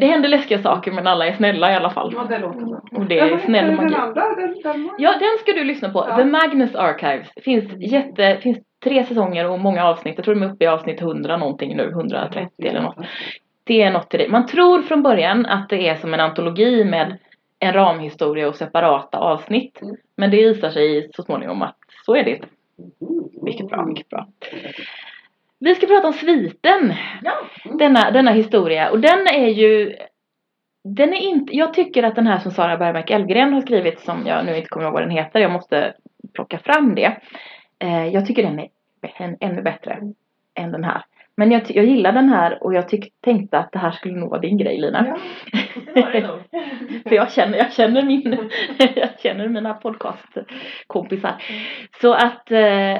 det 0.00 0.06
händer 0.06 0.28
läskiga 0.28 0.58
saker 0.58 0.92
men 0.92 1.06
alla 1.06 1.26
är 1.26 1.32
snälla 1.32 1.72
i 1.72 1.74
alla 1.74 1.90
fall. 1.90 2.12
Ja, 2.16 2.24
det 2.28 2.38
låter 2.38 2.66
bra. 2.66 2.80
Och 2.96 3.06
det 3.06 3.18
är 3.18 3.38
snäll 3.38 3.72
magi. 3.72 3.88
Den 3.88 4.00
andra, 4.00 4.22
den, 4.36 4.62
den 4.62 4.84
var... 4.84 4.94
Ja, 4.98 5.10
den 5.10 5.38
ska 5.40 5.52
du 5.52 5.64
lyssna 5.64 5.88
på. 5.88 6.06
Ja. 6.08 6.16
The 6.16 6.24
Magnus 6.24 6.74
Archives. 6.74 7.28
Finns 7.44 7.92
jätte, 7.92 8.36
finns 8.42 8.58
tre 8.84 9.04
säsonger 9.04 9.50
och 9.50 9.60
många 9.60 9.84
avsnitt. 9.84 10.14
Jag 10.16 10.24
tror 10.24 10.34
de 10.34 10.42
är 10.42 10.52
uppe 10.52 10.64
i 10.64 10.68
avsnitt 10.68 11.00
100 11.00 11.36
någonting 11.36 11.76
nu, 11.76 11.88
130 11.90 12.50
eller 12.58 12.80
något. 12.80 12.96
Det 13.64 13.82
är 13.82 13.90
något 13.90 14.10
till 14.10 14.20
det. 14.20 14.28
Man 14.28 14.46
tror 14.46 14.82
från 14.82 15.02
början 15.02 15.46
att 15.46 15.68
det 15.68 15.88
är 15.88 15.96
som 15.96 16.14
en 16.14 16.20
antologi 16.20 16.84
med 16.84 17.18
en 17.58 17.72
ramhistoria 17.72 18.48
och 18.48 18.56
separata 18.56 19.18
avsnitt. 19.18 19.82
Mm. 19.82 19.96
Men 20.16 20.30
det 20.30 20.36
visar 20.36 20.70
sig 20.70 21.10
så 21.14 21.22
småningom 21.22 21.62
att 21.62 21.76
så 22.06 22.14
är 22.14 22.24
det 22.24 22.30
inte. 22.30 22.48
Mm. 23.00 23.24
Mycket 23.42 23.68
bra, 23.68 23.86
mycket 23.86 24.08
bra. 24.08 24.26
Vi 25.58 25.74
ska 25.74 25.86
prata 25.86 26.06
om 26.06 26.12
sviten. 26.12 26.94
Ja. 27.22 27.32
Denna, 27.78 28.10
denna 28.10 28.30
historia. 28.30 28.90
Och 28.90 29.00
den 29.00 29.26
är 29.26 29.48
ju 29.48 29.96
den 30.84 31.12
är 31.12 31.20
inte, 31.20 31.56
jag 31.56 31.74
tycker 31.74 32.02
att 32.02 32.14
den 32.14 32.26
här 32.26 32.38
som 32.38 32.52
Sara 32.52 32.76
Bergmark 32.76 33.10
Elfgren 33.10 33.52
har 33.52 33.60
skrivit 33.60 34.00
som 34.00 34.26
jag 34.26 34.46
nu 34.46 34.56
inte 34.56 34.68
kommer 34.68 34.86
ihåg 34.86 34.92
vad 34.92 35.02
den 35.02 35.10
heter, 35.10 35.40
jag 35.40 35.52
måste 35.52 35.94
plocka 36.34 36.58
fram 36.58 36.94
det. 36.94 37.16
Eh, 37.80 38.06
jag 38.06 38.26
tycker 38.26 38.42
den 38.42 38.58
är 38.58 38.68
än, 39.16 39.36
ännu 39.40 39.62
bättre 39.62 39.98
än 40.54 40.72
den 40.72 40.84
här. 40.84 41.04
Men 41.36 41.50
jag, 41.50 41.62
jag 41.68 41.84
gillar 41.84 42.12
den 42.12 42.28
här 42.28 42.64
och 42.64 42.74
jag 42.74 42.88
tyck, 42.88 43.12
tänkte 43.20 43.58
att 43.58 43.72
det 43.72 43.78
här 43.78 43.90
skulle 43.90 44.20
vara 44.20 44.40
din 44.40 44.58
grej 44.58 44.78
Lina. 44.80 45.06
Ja, 45.06 45.18
det 45.94 46.20
det. 46.20 46.28
För 47.08 47.14
jag 47.14 47.32
känner, 47.32 47.58
jag 47.58 47.72
känner, 47.72 48.02
min, 48.02 48.50
jag 48.96 49.20
känner 49.20 49.48
mina 49.48 49.74
podcastkompisar. 49.74 51.42
Så 52.00 52.12
att 52.12 52.50
eh, 52.50 52.98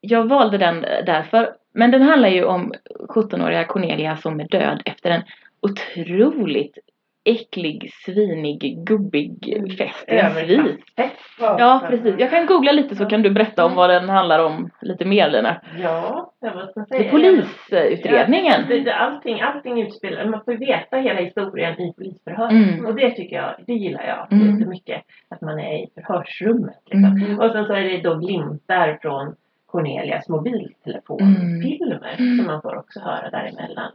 jag 0.00 0.28
valde 0.28 0.58
den 0.58 0.80
därför. 1.06 1.54
Men 1.74 1.90
den 1.90 2.02
handlar 2.02 2.28
ju 2.28 2.44
om 2.44 2.72
17-åriga 3.08 3.64
Cornelia 3.64 4.16
som 4.16 4.40
är 4.40 4.48
död 4.48 4.82
efter 4.84 5.10
en 5.10 5.22
otroligt 5.60 6.78
äcklig, 7.24 7.90
svinig, 8.06 8.84
gubbig 8.86 9.38
fest 9.78 10.04
i 10.08 10.16
en 10.16 10.34
svit. 10.34 10.50
Överklassfest. 10.50 11.36
Ja, 11.38 11.82
precis. 11.88 12.14
Jag 12.18 12.30
kan 12.30 12.46
googla 12.46 12.72
lite 12.72 12.96
så 12.96 13.06
kan 13.06 13.22
du 13.22 13.30
berätta 13.30 13.64
om 13.64 13.74
vad 13.74 13.90
den 13.90 14.08
handlar 14.08 14.44
om 14.44 14.70
lite 14.80 15.04
mer 15.04 15.30
Lina. 15.30 15.60
Ja, 15.78 16.32
det 16.40 16.50
var 16.50 16.66
som 16.66 16.84
Det 16.88 17.06
är 17.06 17.10
polisutredningen. 17.10 18.84
Ja, 18.86 18.94
allting, 18.94 19.40
allting 19.40 19.82
utspelar, 19.82 20.24
man 20.24 20.44
får 20.44 20.52
veta 20.52 20.96
hela 20.96 21.20
historien 21.20 21.80
i 21.80 21.92
polisförhör. 21.96 22.50
Mm. 22.50 22.86
Och 22.86 22.94
det 22.94 23.10
tycker 23.10 23.36
jag, 23.36 23.54
det 23.66 23.74
gillar 23.74 24.04
jag 24.06 24.32
Mm. 24.32 24.50
jättemycket. 24.54 25.02
Att 25.28 25.40
man 25.40 25.58
är 25.60 25.74
i 25.84 25.86
förhörsrummet. 25.94 26.80
Liksom. 26.86 27.16
Mm. 27.16 27.38
Och 27.40 27.52
sen 27.52 27.66
så 27.66 27.72
är 27.72 27.82
det 27.82 28.00
då 28.00 28.14
glimtar 28.14 28.98
från 29.02 29.34
Cornelias 29.66 30.28
mobiltelefonfilmer 30.28 32.14
Mm. 32.18 32.36
som 32.36 32.46
man 32.46 32.62
får 32.62 32.76
också 32.78 33.00
höra 33.00 33.30
däremellan. 33.30 33.92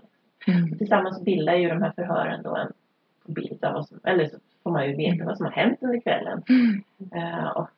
Mm. 0.48 0.78
Tillsammans 0.78 1.24
bildar 1.24 1.54
ju 1.56 1.70
de 1.70 1.82
här 1.82 1.92
förhören 1.96 2.44
då 2.44 2.56
en 2.56 2.72
bild 3.32 3.66
av 3.66 3.74
vad 3.74 3.88
som, 3.88 4.00
eller 4.04 4.26
så 4.28 4.38
får 4.64 4.72
man 4.72 4.88
ju 4.88 4.96
veta 4.96 5.26
vad 5.26 5.38
som 5.38 5.46
har 5.46 5.54
hänt 5.54 5.80
under 5.82 6.00
kvällen. 6.00 6.44
Mm. 6.50 6.84
Eh, 7.16 7.48
och 7.48 7.70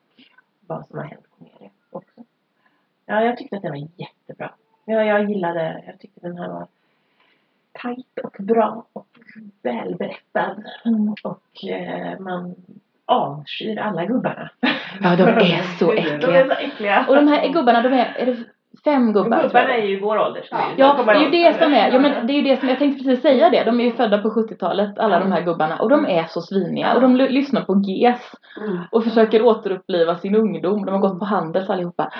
vad 0.66 0.86
som 0.86 0.98
har 0.98 1.04
hänt 1.04 1.26
Cornelia 1.38 1.70
också. 1.90 2.24
Ja, 3.06 3.22
jag 3.22 3.36
tyckte 3.36 3.56
att 3.56 3.62
den 3.62 3.70
var 3.72 3.88
jättebra. 3.96 4.50
Ja, 4.84 5.04
jag 5.04 5.30
gillade, 5.30 5.82
jag 5.86 5.98
tyckte 5.98 6.20
den 6.20 6.38
här 6.38 6.48
var 6.48 6.66
tajt 7.72 8.18
och 8.24 8.36
bra 8.38 8.86
och 8.92 9.08
välberättad. 9.62 10.64
Och 11.24 11.64
eh, 11.70 12.18
man 12.20 12.54
avskyr 13.04 13.78
alla 13.78 14.04
gubbarna. 14.04 14.50
Ja, 15.00 15.16
de 15.16 15.28
är 15.28 15.62
så 15.78 15.92
De 15.92 15.98
äckliga. 15.98 16.44
är 16.44 16.46
så 16.46 16.52
äckliga. 16.52 17.06
Och 17.08 17.14
de 17.14 17.28
här 17.28 17.48
gubbarna, 17.52 17.82
de 17.82 17.92
är, 17.92 18.14
är 18.16 18.26
det 18.26 18.44
fem 18.84 19.12
gubbar? 19.12 19.42
Gubbarna 19.42 19.76
är 19.76 19.86
ju 19.86 20.00
vår 20.00 20.18
ålder. 20.18 20.48
Ja. 20.50 20.58
Ja, 20.76 21.02
det 21.06 21.12
är 21.12 21.20
ju 21.20 21.30
det 21.30 21.58
som 21.62 21.72
är, 21.74 21.92
ja 21.92 21.98
men 21.98 22.26
det 22.26 22.32
är 22.32 22.34
ju 22.34 22.42
det 22.42 22.56
som, 22.56 22.68
jag 22.68 22.78
tänkte 22.78 23.04
precis 23.04 23.22
säga 23.22 23.50
det, 23.50 23.64
de 23.64 23.80
är 23.80 23.84
ju 23.84 23.92
födda 23.92 24.18
på 24.18 24.28
70-talet, 24.28 24.98
alla 24.98 25.18
de 25.18 25.32
här 25.32 25.42
gubbarna, 25.42 25.76
och 25.78 25.88
de 25.88 26.06
är 26.06 26.24
så 26.24 26.40
sviniga, 26.40 26.94
och 26.94 27.00
de 27.00 27.16
lyssnar 27.16 27.62
på 27.62 27.82
GES 27.86 28.32
Mm. 28.60 28.78
och 28.90 29.04
försöker 29.04 29.42
återuppliva 29.42 30.16
sin 30.16 30.34
ungdom, 30.34 30.84
de 30.86 30.92
har 30.92 30.98
gått 31.00 31.18
på 31.18 31.24
Handels 31.24 31.70
allihopa. 31.70 32.12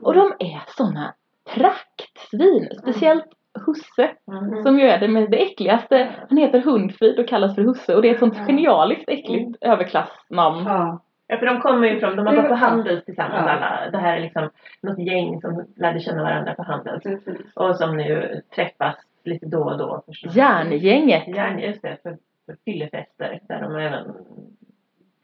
Och 0.00 0.14
de 0.14 0.32
är 0.38 0.62
såna 0.76 1.14
praktsvin, 1.54 2.68
speciellt 2.82 3.24
Husse, 3.66 4.10
Mm. 4.28 4.62
som 4.62 4.78
ju 4.78 4.86
är 4.88 4.98
det, 4.98 5.08
med 5.08 5.30
det 5.30 5.42
äckligaste, 5.42 6.08
han 6.28 6.38
heter 6.38 6.60
Hundfrid 6.60 7.18
och 7.18 7.28
kallas 7.28 7.54
för 7.54 7.62
Husse, 7.62 7.94
och 7.94 8.02
det 8.02 8.08
är 8.08 8.12
ett 8.12 8.18
sånt 8.18 8.46
genialiskt 8.46 9.08
äckligt 9.08 9.56
överklassnamn. 9.60 10.64
Ja. 10.66 11.00
Ja, 11.32 11.38
för 11.38 11.46
de 11.46 11.60
kommer 11.60 11.88
ju 11.88 12.00
från, 12.00 12.16
de 12.16 12.26
har 12.26 12.36
gått 12.36 12.48
på 12.48 12.54
Handels 12.54 13.04
tillsammans 13.04 13.44
Ja. 13.46 13.50
alla. 13.52 13.90
Det 13.90 13.98
här 13.98 14.16
är 14.16 14.20
liksom 14.20 14.50
något 14.82 14.98
gäng 14.98 15.40
som 15.40 15.64
lärde 15.76 16.00
känna 16.00 16.22
varandra 16.22 16.54
på 16.54 16.62
Handels. 16.62 17.02
precis. 17.02 17.40
Och 17.54 17.76
som 17.76 17.96
nu 17.96 18.40
träffas 18.54 18.96
lite 19.24 19.46
då 19.46 19.62
och 19.64 19.78
då. 19.78 20.02
förstås. 20.06 20.36
Järngänget. 20.36 21.28
Järn, 21.28 21.58
just 21.58 21.82
det. 21.82 21.96
För 22.02 22.16
fyllefester 22.64 23.40
där 23.48 23.62
de 23.62 23.76
även 23.76 24.14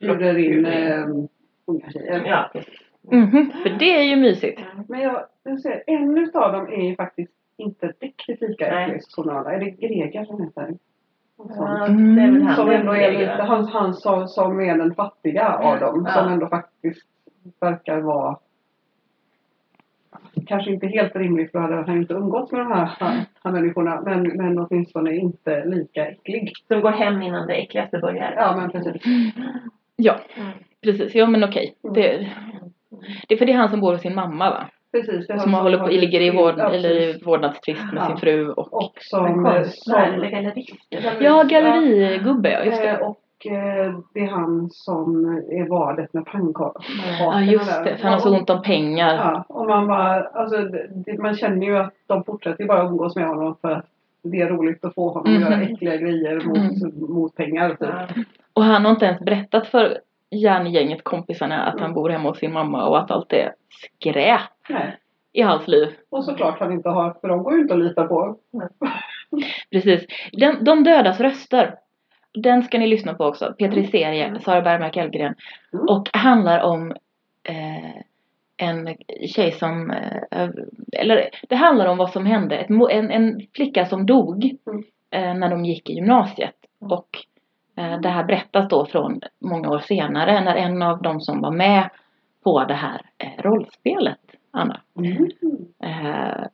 Bjuder 0.00 0.38
in 0.38 0.66
eh, 0.66 1.04
unga 1.66 1.90
tjejer. 1.90 2.22
Ja, 2.26 2.50
precis. 2.52 2.80
Mhm, 3.12 3.50
för 3.62 3.70
det 3.78 3.96
är 3.98 4.02
ju 4.02 4.16
mysigt. 4.16 4.60
Men 4.88 5.00
jag, 5.00 5.24
jag 5.44 5.60
ser, 5.60 5.82
en 5.86 6.18
utav 6.18 6.52
dem 6.52 6.66
är 6.72 6.88
ju 6.90 6.96
faktiskt 6.96 7.32
inte 7.56 7.92
riktigt 8.00 8.40
lika 8.40 8.66
äcklig 8.84 9.02
som 9.04 9.26
de 9.26 9.36
andra. 9.36 9.52
Är 9.52 9.58
det 9.60 9.70
Greger 9.70 10.24
som 10.24 10.44
heter? 10.44 10.74
Ja, 11.38 11.44
Som, 11.86 12.16
det 12.16 12.22
är 12.22 12.30
väl 12.32 12.42
han. 12.42 12.56
som 12.56 12.70
ändå 12.70 12.92
är 12.92 12.96
Greger, 12.98 13.18
lite, 13.18 13.36
va? 13.38 13.44
han, 13.44 13.64
han 13.66 13.94
som, 13.94 14.28
som 14.28 14.60
är 14.60 14.78
den 14.78 14.94
fattiga 14.94 15.48
av 15.54 15.80
dem. 15.80 16.04
Ja. 16.08 16.12
Som 16.14 16.32
ändå 16.32 16.48
faktiskt 16.48 17.06
verkar 17.60 18.00
vara 18.00 18.36
Kanske 20.46 20.70
inte 20.70 20.86
helt 20.86 21.16
rimligt 21.16 21.52
för 21.52 21.58
då 21.58 21.64
hade 21.64 21.86
han 21.86 21.96
inte 21.96 22.14
umgåtts 22.14 22.52
med 22.52 22.60
de 22.60 22.72
här, 22.72 22.86
här, 23.00 23.24
här 23.44 23.52
människorna. 23.52 24.00
Men, 24.00 24.22
men 24.22 24.58
åtminstone 24.58 25.16
inte 25.16 25.64
lika 25.64 26.06
äcklig. 26.06 26.52
Som 26.68 26.80
går 26.80 26.90
hem 26.90 27.22
innan 27.22 27.46
det 27.46 27.54
äckligaste 27.54 27.98
börjar. 27.98 28.34
Ja 28.36 28.56
men 28.56 28.70
precis. 28.70 29.02
Ja, 29.96 30.16
Mm. 30.36 30.52
precis. 30.82 31.14
Ja 31.14 31.26
men 31.26 31.44
okej. 31.44 31.74
Det, 31.82 32.28
det 33.28 33.34
är 33.34 33.38
för 33.38 33.46
det 33.46 33.52
är 33.52 33.56
han 33.56 33.68
som 33.70 33.80
bor 33.80 33.92
hos 33.92 34.00
sin 34.02 34.14
mamma 34.14 34.50
va? 34.50 34.66
Precis 34.92 35.26
det 35.26 35.32
är 35.32 35.36
han 35.36 35.40
Som 35.40 35.54
håller 35.54 35.78
på, 35.78 35.84
har- 35.84 35.90
ligger 35.90 36.20
i, 36.20 36.30
vård, 36.30 36.54
ja, 36.58 36.70
eller 36.70 36.90
i 36.90 37.20
vårdnadstvist 37.24 37.84
med 37.92 38.02
Ja. 38.02 38.06
sin 38.06 38.16
fru 38.16 38.50
och... 38.50 38.72
Och 38.74 38.92
som, 39.00 39.44
konstnär 39.44 40.12
eller 40.12 40.28
som 40.30 40.30
gallerist. 40.42 40.76
Ja, 41.20 41.42
gallerigubbe 41.42 42.50
ja, 42.50 42.64
just 42.64 42.80
Eh, 42.84 42.92
det. 42.92 42.98
Och 42.98 43.18
eh, 43.52 43.94
det 44.14 44.20
är 44.20 44.26
han 44.28 44.68
som 44.70 45.26
är 45.50 45.68
vadet 45.68 46.12
med 46.12 46.26
pannkakor. 46.26 46.82
Ja 47.20 47.40
just 47.40 47.84
det, 47.84 47.96
för 47.96 48.02
han 48.04 48.12
har 48.12 48.20
så 48.20 48.36
ont 48.36 48.50
om 48.50 48.62
pengar. 48.62 49.14
Ja, 49.14 49.44
och 49.48 49.66
man 49.66 49.86
bara, 49.88 50.22
alltså 50.24 50.56
det, 50.90 51.18
man 51.18 51.34
känner 51.36 51.66
ju 51.66 51.76
att 51.78 51.94
de 52.06 52.24
fortsätter 52.24 52.64
bara 52.64 52.82
umgås 52.88 53.16
med 53.16 53.28
honom 53.28 53.56
för 53.60 53.70
att 53.70 53.86
det 54.22 54.40
är 54.40 54.48
roligt 54.48 54.84
att 54.84 54.94
få 54.94 55.08
honom 55.08 55.32
Mhm. 55.34 55.42
att 55.44 55.50
göra 55.50 55.62
äckliga 55.62 55.96
grejer 55.96 56.40
mot, 56.44 57.08
mot 57.10 57.34
pengar. 57.36 57.68
Typ. 57.70 58.26
Och 58.52 58.62
han 58.64 58.84
har 58.84 58.92
inte 58.92 59.06
ens 59.06 59.20
berättat 59.20 59.66
för 59.66 59.98
järngänget 60.30 61.04
kompisarna 61.04 61.62
att 61.64 61.74
han 61.74 61.82
Mm. 61.82 61.94
bor 61.94 62.10
hemma 62.10 62.28
hos 62.28 62.38
sin 62.38 62.52
mamma 62.52 62.86
och 62.88 62.98
att 62.98 63.10
allt 63.10 63.32
är 63.32 63.52
skräp 63.98 64.40
Nej. 64.68 64.96
i 65.32 65.42
hans 65.42 65.68
liv. 65.68 65.88
Och 66.10 66.24
såklart 66.24 66.60
han 66.60 66.72
inte 66.72 66.88
har, 66.88 67.16
för 67.20 67.28
de 67.28 67.42
går 67.42 67.54
ju 67.54 67.60
inte 67.60 67.74
att 67.74 67.80
lita 67.80 68.04
på. 68.04 68.36
Precis. 69.70 70.06
De, 70.32 70.64
de 70.64 70.84
dödas 70.84 71.20
röster. 71.20 71.74
Den 72.34 72.62
ska 72.62 72.78
ni 72.78 72.86
lyssna 72.86 73.14
på 73.14 73.24
också. 73.24 73.54
Petri 73.58 73.86
serie, 73.86 74.24
Mm. 74.26 74.40
Sara 74.40 74.60
Bergmark 74.60 74.96
Elgren. 74.96 75.34
Mm. 75.72 75.86
Och 75.88 76.08
handlar 76.12 76.60
om 76.62 76.90
eh, 77.42 78.00
en 78.56 78.96
tjej 79.34 79.52
som, 79.52 79.90
eh, 80.30 80.48
eller 80.92 81.28
det 81.48 81.56
handlar 81.56 81.86
om 81.86 81.98
vad 81.98 82.10
som 82.10 82.26
hände. 82.26 82.56
Ett, 82.56 82.70
en, 82.90 83.10
en 83.10 83.40
flicka 83.54 83.86
som 83.86 84.06
dog 84.06 84.56
Mm. 84.66 84.84
eh, 85.10 85.34
när 85.38 85.48
de 85.50 85.64
gick 85.64 85.90
i 85.90 85.92
gymnasiet. 85.92 86.54
Mm. 86.82 86.92
Och 86.92 87.08
eh, 87.76 88.00
det 88.00 88.08
här 88.08 88.24
berättas 88.24 88.68
då 88.68 88.86
från 88.86 89.20
många 89.38 89.70
år 89.70 89.78
senare 89.78 90.40
när 90.40 90.54
en 90.56 90.82
av 90.82 91.02
de 91.02 91.20
som 91.20 91.40
var 91.40 91.50
med 91.52 91.88
på 92.44 92.64
det 92.64 92.74
här 92.74 93.00
eh, 93.18 93.42
rollspelet, 93.42 94.18
Anna, 94.58 94.80
Mm. 94.98 95.28
eh, 95.82 96.44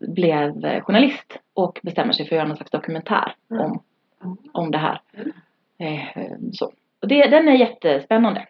blev 0.00 0.80
journalist 0.80 1.38
och 1.54 1.80
bestämmer 1.82 2.12
sig 2.12 2.26
för 2.26 2.34
att 2.34 2.38
göra 2.38 2.48
någon 2.48 2.56
slags 2.56 2.70
dokumentär 2.70 3.34
Mm. 3.50 3.62
om, 3.64 3.82
Mm. 4.24 4.36
om 4.52 4.70
det 4.70 4.78
här. 4.78 5.00
Mm. 5.14 5.32
Eh, 5.78 6.32
så. 6.52 6.72
Och 7.02 7.08
det, 7.08 7.26
den 7.26 7.48
är 7.48 7.52
jättespännande. 7.52 8.46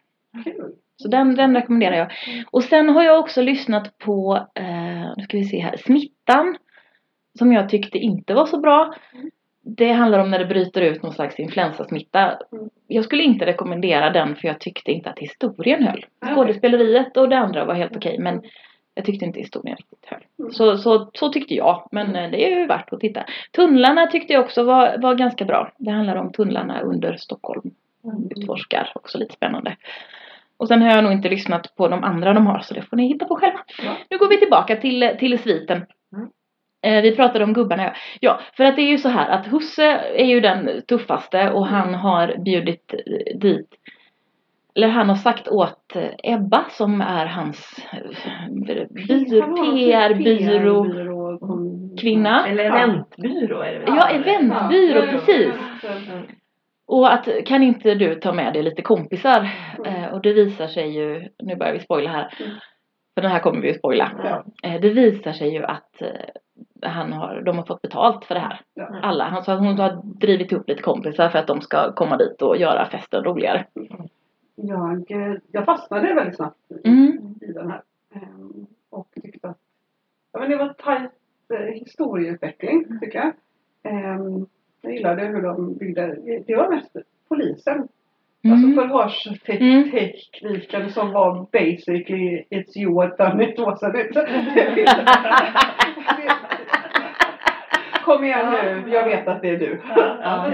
Så 0.97 1.09
den, 1.09 1.35
den 1.35 1.55
rekommenderar 1.57 1.97
jag. 1.97 2.13
Och 2.51 2.65
sen 2.65 2.89
har 2.89 3.03
jag 3.03 3.21
också 3.21 3.43
lyssnat 3.43 3.99
på, 3.99 4.47
eh, 4.55 5.13
nu 5.17 5.23
ska 5.23 5.37
vi 5.37 5.45
se 5.45 5.61
här, 5.61 5.77
Smittan. 5.77 6.57
Som 7.39 7.53
jag 7.53 7.69
tyckte 7.69 7.99
inte 7.99 8.35
var 8.35 8.47
så 8.47 8.61
bra. 8.61 8.95
Det 9.63 9.93
handlar 9.93 10.19
om 10.19 10.31
när 10.31 10.39
det 10.39 10.45
bryter 10.47 10.81
ut 10.83 11.03
någon 11.03 11.13
slags 11.13 11.39
influensasmitta. 11.41 12.39
Mm. 12.53 12.71
Jag 12.87 13.05
skulle 13.05 13.23
inte 13.23 13.47
rekommendera 13.47 14.11
den 14.11 14.37
för 14.37 14.49
jag 14.49 14.61
tyckte 14.61 14.93
inte 14.93 15.11
att 15.11 15.19
historien 15.19 15.83
höll. 15.83 16.05
Skådespeleriet 16.35 17.17
och 17.17 17.29
det 17.29 17.39
andra 17.39 17.65
var 17.65 17.75
helt 17.75 17.97
okej 17.97 18.19
men 18.19 18.43
jag 18.95 19.05
tyckte 19.05 19.25
inte 19.25 19.41
historien 19.41 19.77
riktigt 19.77 20.07
höll. 20.07 20.25
Mm. 20.39 20.53
Så, 20.53 20.79
så, 20.79 21.11
så 21.15 21.29
tyckte 21.29 21.55
jag, 21.55 21.89
men 21.91 22.17
eh, 22.17 22.31
det 22.31 22.53
är 22.53 22.61
ju 22.61 22.67
värt 22.67 22.93
att 22.93 23.01
titta. 23.01 23.25
Tunnlarna 23.53 24.07
tyckte 24.07 24.33
jag 24.33 24.45
också 24.45 24.63
var, 24.63 24.99
var 24.99 25.15
ganska 25.15 25.45
bra. 25.45 25.73
Det 25.79 25.91
handlar 25.91 26.17
om 26.17 26.33
tunnlarna 26.33 26.81
under 26.81 27.17
Stockholm. 27.17 27.71
Utforskar, 28.31 28.93
också 28.95 29.19
lite 29.19 29.35
spännande. 29.35 29.77
Och 30.57 30.69
sen 30.69 30.83
har 30.83 30.91
jag 30.91 31.05
nog 31.05 31.13
inte 31.13 31.29
lyssnat 31.29 31.77
på 31.77 31.89
de 31.89 32.05
andra 32.05 32.33
de 32.33 32.47
har 32.47 32.61
så 32.61 32.75
det 32.75 32.83
får 32.83 32.97
ni 32.97 33.09
hitta 33.09 33.25
på 33.25 33.37
själva. 33.37 33.59
Ja. 33.85 33.97
Nu 34.11 34.19
går 34.19 34.29
vi 34.29 34.39
tillbaka 34.39 34.77
till, 34.77 35.17
till 35.19 35.39
sviten. 35.39 35.87
Mm. 36.13 36.29
Eh, 36.83 37.03
vi 37.03 37.17
pratade 37.17 37.45
om 37.45 37.53
gubbarna 37.53 37.95
ja. 38.21 38.41
För 38.57 38.65
att 38.65 38.77
det 38.77 38.83
är 38.83 38.89
ju 38.89 38.99
så 38.99 39.09
här 39.09 39.29
att 39.29 39.47
Husse 39.47 39.85
är 40.17 40.25
ju 40.25 40.41
den 40.41 40.83
tuffaste 40.89 41.51
och 41.51 41.67
han 41.67 41.95
har 41.95 42.37
bjudit 42.39 42.95
eh, 42.95 43.39
dit 43.39 43.69
eller 44.75 44.89
han 44.89 45.09
har 45.09 45.17
sagt 45.17 45.49
åt 45.49 45.97
eh, 45.97 46.11
Ebba 46.23 46.65
som 46.71 47.01
är 47.01 47.27
hans 47.27 47.87
eh, 47.93 48.01
PR-byrå 49.55 50.87
kvinna. 52.01 52.47
Eller 52.49 52.65
eventbyrå 52.65 53.61
är 53.61 53.73
det 53.73 53.79
väl? 53.79 53.89
Ja, 53.89 54.09
eventbyrå, 54.09 55.07
precis. 55.07 55.55
Mm. 55.85 56.23
Och 56.87 57.13
att 57.13 57.29
kan 57.47 57.63
inte 57.63 57.95
du 57.95 58.15
ta 58.15 58.33
med 58.33 58.53
dig 58.53 58.63
lite 58.63 58.83
kompisar? 58.83 59.51
Mm. 59.79 60.05
Eh, 60.05 60.13
och 60.13 60.23
det 60.23 60.33
visar 60.33 60.67
sig 60.67 60.89
ju, 60.89 61.29
nu 61.43 61.57
börjar 61.57 61.73
vi 61.73 61.81
spoila 61.81 62.11
här. 62.11 62.35
Mm. 62.41 62.53
För 63.15 63.23
den 63.23 63.31
här 63.31 63.41
kommer 63.41 63.61
vi 63.61 63.69
ju 63.69 63.75
spoila. 63.75 64.11
Ja. 64.25 64.45
Eh, 64.69 64.81
det 64.81 64.91
visar 64.91 65.33
sig 65.33 65.49
ju 65.49 65.65
att 65.65 66.03
eh, 66.03 66.09
han 66.83 67.13
har, 67.13 67.43
de 67.43 67.57
har 67.57 67.65
fått 67.65 67.83
betalt 67.83 68.25
för 68.25 68.35
det 68.35 68.41
här. 68.41 68.61
Ja. 68.75 68.89
Alla. 69.03 69.25
Han 69.25 69.45
sa 69.45 69.53
att 69.53 69.59
hon 69.59 69.79
har 69.79 70.03
drivit 70.21 70.53
ihop 70.53 70.69
lite 70.69 70.83
kompisar 70.83 71.29
för 71.29 71.39
att 71.39 71.47
de 71.47 71.61
ska 71.61 71.93
komma 71.93 72.17
dit 72.17 72.43
och 72.43 72.57
göra 72.57 72.87
festen 72.87 73.25
roligare. 73.25 73.67
Jag, 74.55 75.05
jag 75.53 75.65
fastnade 75.65 76.15
väldigt 76.15 76.37
snabbt 76.37 76.59
i, 76.85 76.89
Mm. 76.89 77.35
i 77.41 77.53
den 77.53 77.71
här. 77.71 77.83
Ehm, 78.15 78.67
och 78.91 79.09
tyckte 79.23 79.49
att 79.49 79.59
ja, 80.33 80.41
men 80.41 80.51
det 80.51 80.57
var 80.57 80.69
tajt 80.69 81.11
eh, 81.55 81.61
historieutveckling 81.75 82.99
tycker 83.01 83.19
jag. 83.19 83.33
Ehm, 83.93 84.47
jag 84.81 84.93
gillade 84.93 85.23
hur 85.27 85.43
de 85.43 85.75
byggde. 85.75 86.17
Det 86.47 86.57
var 86.57 86.71
mest 86.71 86.97
polisen. 87.29 87.89
Alltså 88.51 88.67
Mm. 88.67 88.75
förhörstekniken 88.75 90.91
som 90.91 91.13
var 91.13 91.47
basically 91.53 92.45
it's 92.51 92.79
you 92.79 93.01
had 93.03 93.17
done 93.19 93.45
it 93.45 93.59
wasn't 93.59 94.01
it. 94.01 94.17
Kom 98.05 98.25
igen 98.25 98.51
nu, 98.53 98.85
jag 98.93 99.05
vet 99.05 99.29
att 99.29 99.43
det 99.43 99.49
är 99.49 99.59
du. 99.59 99.81
Ja, 99.97 100.49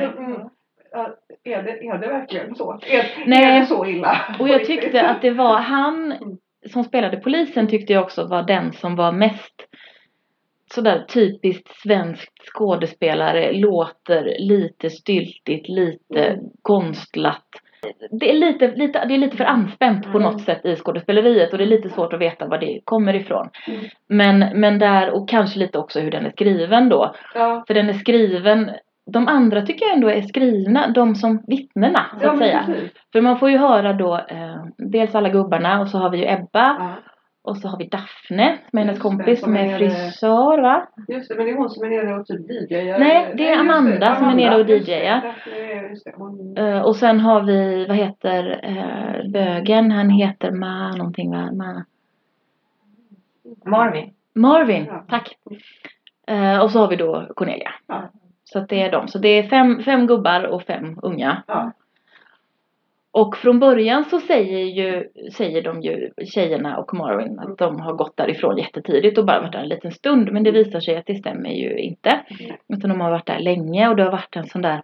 ja. 0.93 1.15
Är, 1.45 1.63
det, 1.63 1.71
är 1.71 1.99
det 1.99 2.07
verkligen 2.09 2.55
så? 2.55 2.73
Är, 2.73 3.25
Nej. 3.27 3.45
är 3.45 3.61
det 3.61 3.67
så 3.67 3.87
illa? 3.87 4.37
Och 4.41 4.49
jag 4.49 4.65
tyckte 4.65 5.03
att 5.09 5.23
det 5.23 5.31
var 5.31 5.59
han 5.59 6.13
Mm. 6.13 6.37
som 6.73 6.85
spelade 6.85 7.17
polisen 7.17 7.69
tyckte 7.69 7.93
jag 7.93 8.03
också 8.03 8.27
var 8.27 8.43
den 8.43 8.73
som 8.73 8.97
var 8.97 9.13
mest 9.13 9.55
sådär 10.75 11.05
typiskt 11.09 11.69
svenskt 11.83 12.39
skådespelare, 12.55 13.53
låter 13.53 14.37
lite 14.39 14.91
styltigt, 14.91 15.69
lite 15.69 16.25
Mm. 16.27 16.41
konstlat. 16.63 17.45
Det 18.11 18.31
är 18.31 18.35
lite, 18.35 18.69
lite, 18.77 19.05
det 19.05 19.15
är 19.15 19.19
lite 19.19 19.37
för 19.37 19.45
anspänt 19.45 20.03
på 20.13 20.19
Mm. 20.19 20.23
något 20.23 20.41
sätt 20.41 20.65
i 20.65 20.77
skådespeleriet 20.77 21.53
och 21.53 21.59
det 21.59 21.65
är 21.65 21.69
lite 21.69 21.89
svårt 21.89 22.13
att 22.13 22.21
veta 22.21 22.47
var 22.47 22.59
det 22.59 22.81
kommer 22.85 23.15
ifrån. 23.15 23.49
Mm. 23.69 23.81
Men, 24.09 24.61
men 24.61 24.79
där, 24.79 25.11
och 25.11 25.29
kanske 25.29 25.59
lite 25.59 25.79
också 25.79 26.01
hur 26.01 26.11
den 26.11 26.27
är 26.27 26.31
skriven 26.31 26.89
då. 26.89 27.15
Ja, 27.35 27.65
För 27.67 27.75
den 27.75 27.89
är 27.89 27.93
skriven, 27.93 28.71
de 29.11 29.29
andra 29.29 29.63
tycker 29.63 29.85
jag 29.87 29.95
ändå 29.95 30.09
är 30.11 30.23
skrivna, 30.23 30.89
de 30.89 31.15
som 31.15 31.43
vittnena 31.47 32.01
så 32.19 32.25
ja 32.27 32.33
att 32.33 32.39
säga. 32.39 32.63
precis. 32.67 32.91
För 33.13 33.21
man 33.21 33.39
får 33.39 33.51
ju 33.51 33.59
höra 33.59 33.93
då 33.93 34.15
eh, 34.29 34.65
dels 34.79 35.15
alla 35.15 35.29
gubbarna 35.29 35.81
och 35.81 35.89
så 35.89 35.99
har 35.99 36.11
vi 36.11 36.19
ju 36.19 36.25
Ebba 36.33 36.77
Ja. 36.79 36.95
och 37.43 37.57
så 37.57 37.69
har 37.69 37.79
vi 37.79 37.87
Daphne 37.89 38.59
som 38.71 38.79
är 38.79 38.83
hennes 38.83 38.95
Just 38.97 39.03
det, 39.03 39.09
kompis 39.09 39.41
som 39.41 39.47
som 39.47 39.57
är 39.57 39.79
frisör 39.79 40.63
va? 40.63 40.87
Just 41.09 41.29
det, 41.29 41.35
men 41.37 41.45
det 41.47 41.53
är 41.53 41.57
hon 41.57 41.71
som 41.71 41.85
är 41.85 41.89
nere 41.91 42.15
och 42.21 42.27
typ 42.27 42.51
DJar. 42.71 42.99
Nej, 42.99 43.35
det 43.37 43.47
är 43.49 43.51
just 43.51 43.61
Amanda 43.61 44.17
som 44.17 44.29
är 44.29 44.35
nere 44.35 44.55
och 44.63 44.69
just 44.71 44.87
det, 44.87 44.93
DJar. 45.03 45.35
det 45.45 45.95
det, 46.05 46.13
hon- 46.17 46.57
Eh, 46.59 46.81
och 46.83 46.97
sen 46.97 47.21
har 47.21 47.43
vi, 47.43 47.87
vad 47.87 47.97
heter 47.97 48.61
eh, 48.63 49.31
bögen? 49.31 49.91
Han 49.93 50.11
heter 50.11 50.51
Ma 50.51 50.89
någonting 50.97 51.31
va? 51.31 51.53
Ma. 51.53 51.85
Marvin. 53.67 54.11
Marvin, 54.35 54.85
Ja. 54.89 55.05
tack. 55.09 55.37
Eh, 56.27 56.59
och 56.63 56.71
så 56.71 56.79
har 56.81 56.89
vi 56.89 56.97
då 56.97 57.27
Cornelia. 57.37 57.71
Ja. 57.87 58.03
Så 58.53 58.59
att 58.59 58.69
det 58.69 58.83
är 58.83 58.91
de. 58.91 59.09
Så 59.09 59.19
det 59.19 59.29
är 59.29 59.43
fem, 59.43 59.83
fem 59.83 60.07
gubbar 60.07 60.45
och 60.45 60.63
fem 60.63 60.99
unga. 61.03 61.43
Ja. 61.47 61.73
Och 63.13 63.37
från 63.37 63.61
början 63.61 64.05
så 64.05 64.21
säger 64.21 64.65
ju, 64.65 65.09
säger 65.33 65.63
de 65.63 65.81
ju, 65.81 66.11
tjejerna 66.35 66.79
och 66.79 66.95
Marvin, 66.95 67.39
att 67.39 67.59
de 67.59 67.81
har 67.81 67.93
gått 67.93 68.17
därifrån 68.17 68.59
jättetidigt 68.59 69.19
och 69.19 69.27
bara 69.27 69.41
varit 69.41 69.53
där 69.53 69.63
en 69.63 69.69
liten 69.69 69.93
stund. 69.93 70.33
Men 70.33 70.43
det 70.43 70.51
visar 70.51 70.81
sig 70.81 70.97
att 70.97 71.07
det 71.07 71.15
stämmer 71.15 71.51
ju 71.51 71.79
inte. 71.79 72.21
Utan 72.69 72.91
de 72.91 73.01
har 73.01 73.11
varit 73.11 73.27
där 73.27 73.39
länge 73.39 73.89
och 73.89 73.97
det 73.97 74.03
har 74.03 74.11
varit 74.11 74.37
en 74.37 74.47
sån 74.47 74.63
där 74.63 74.83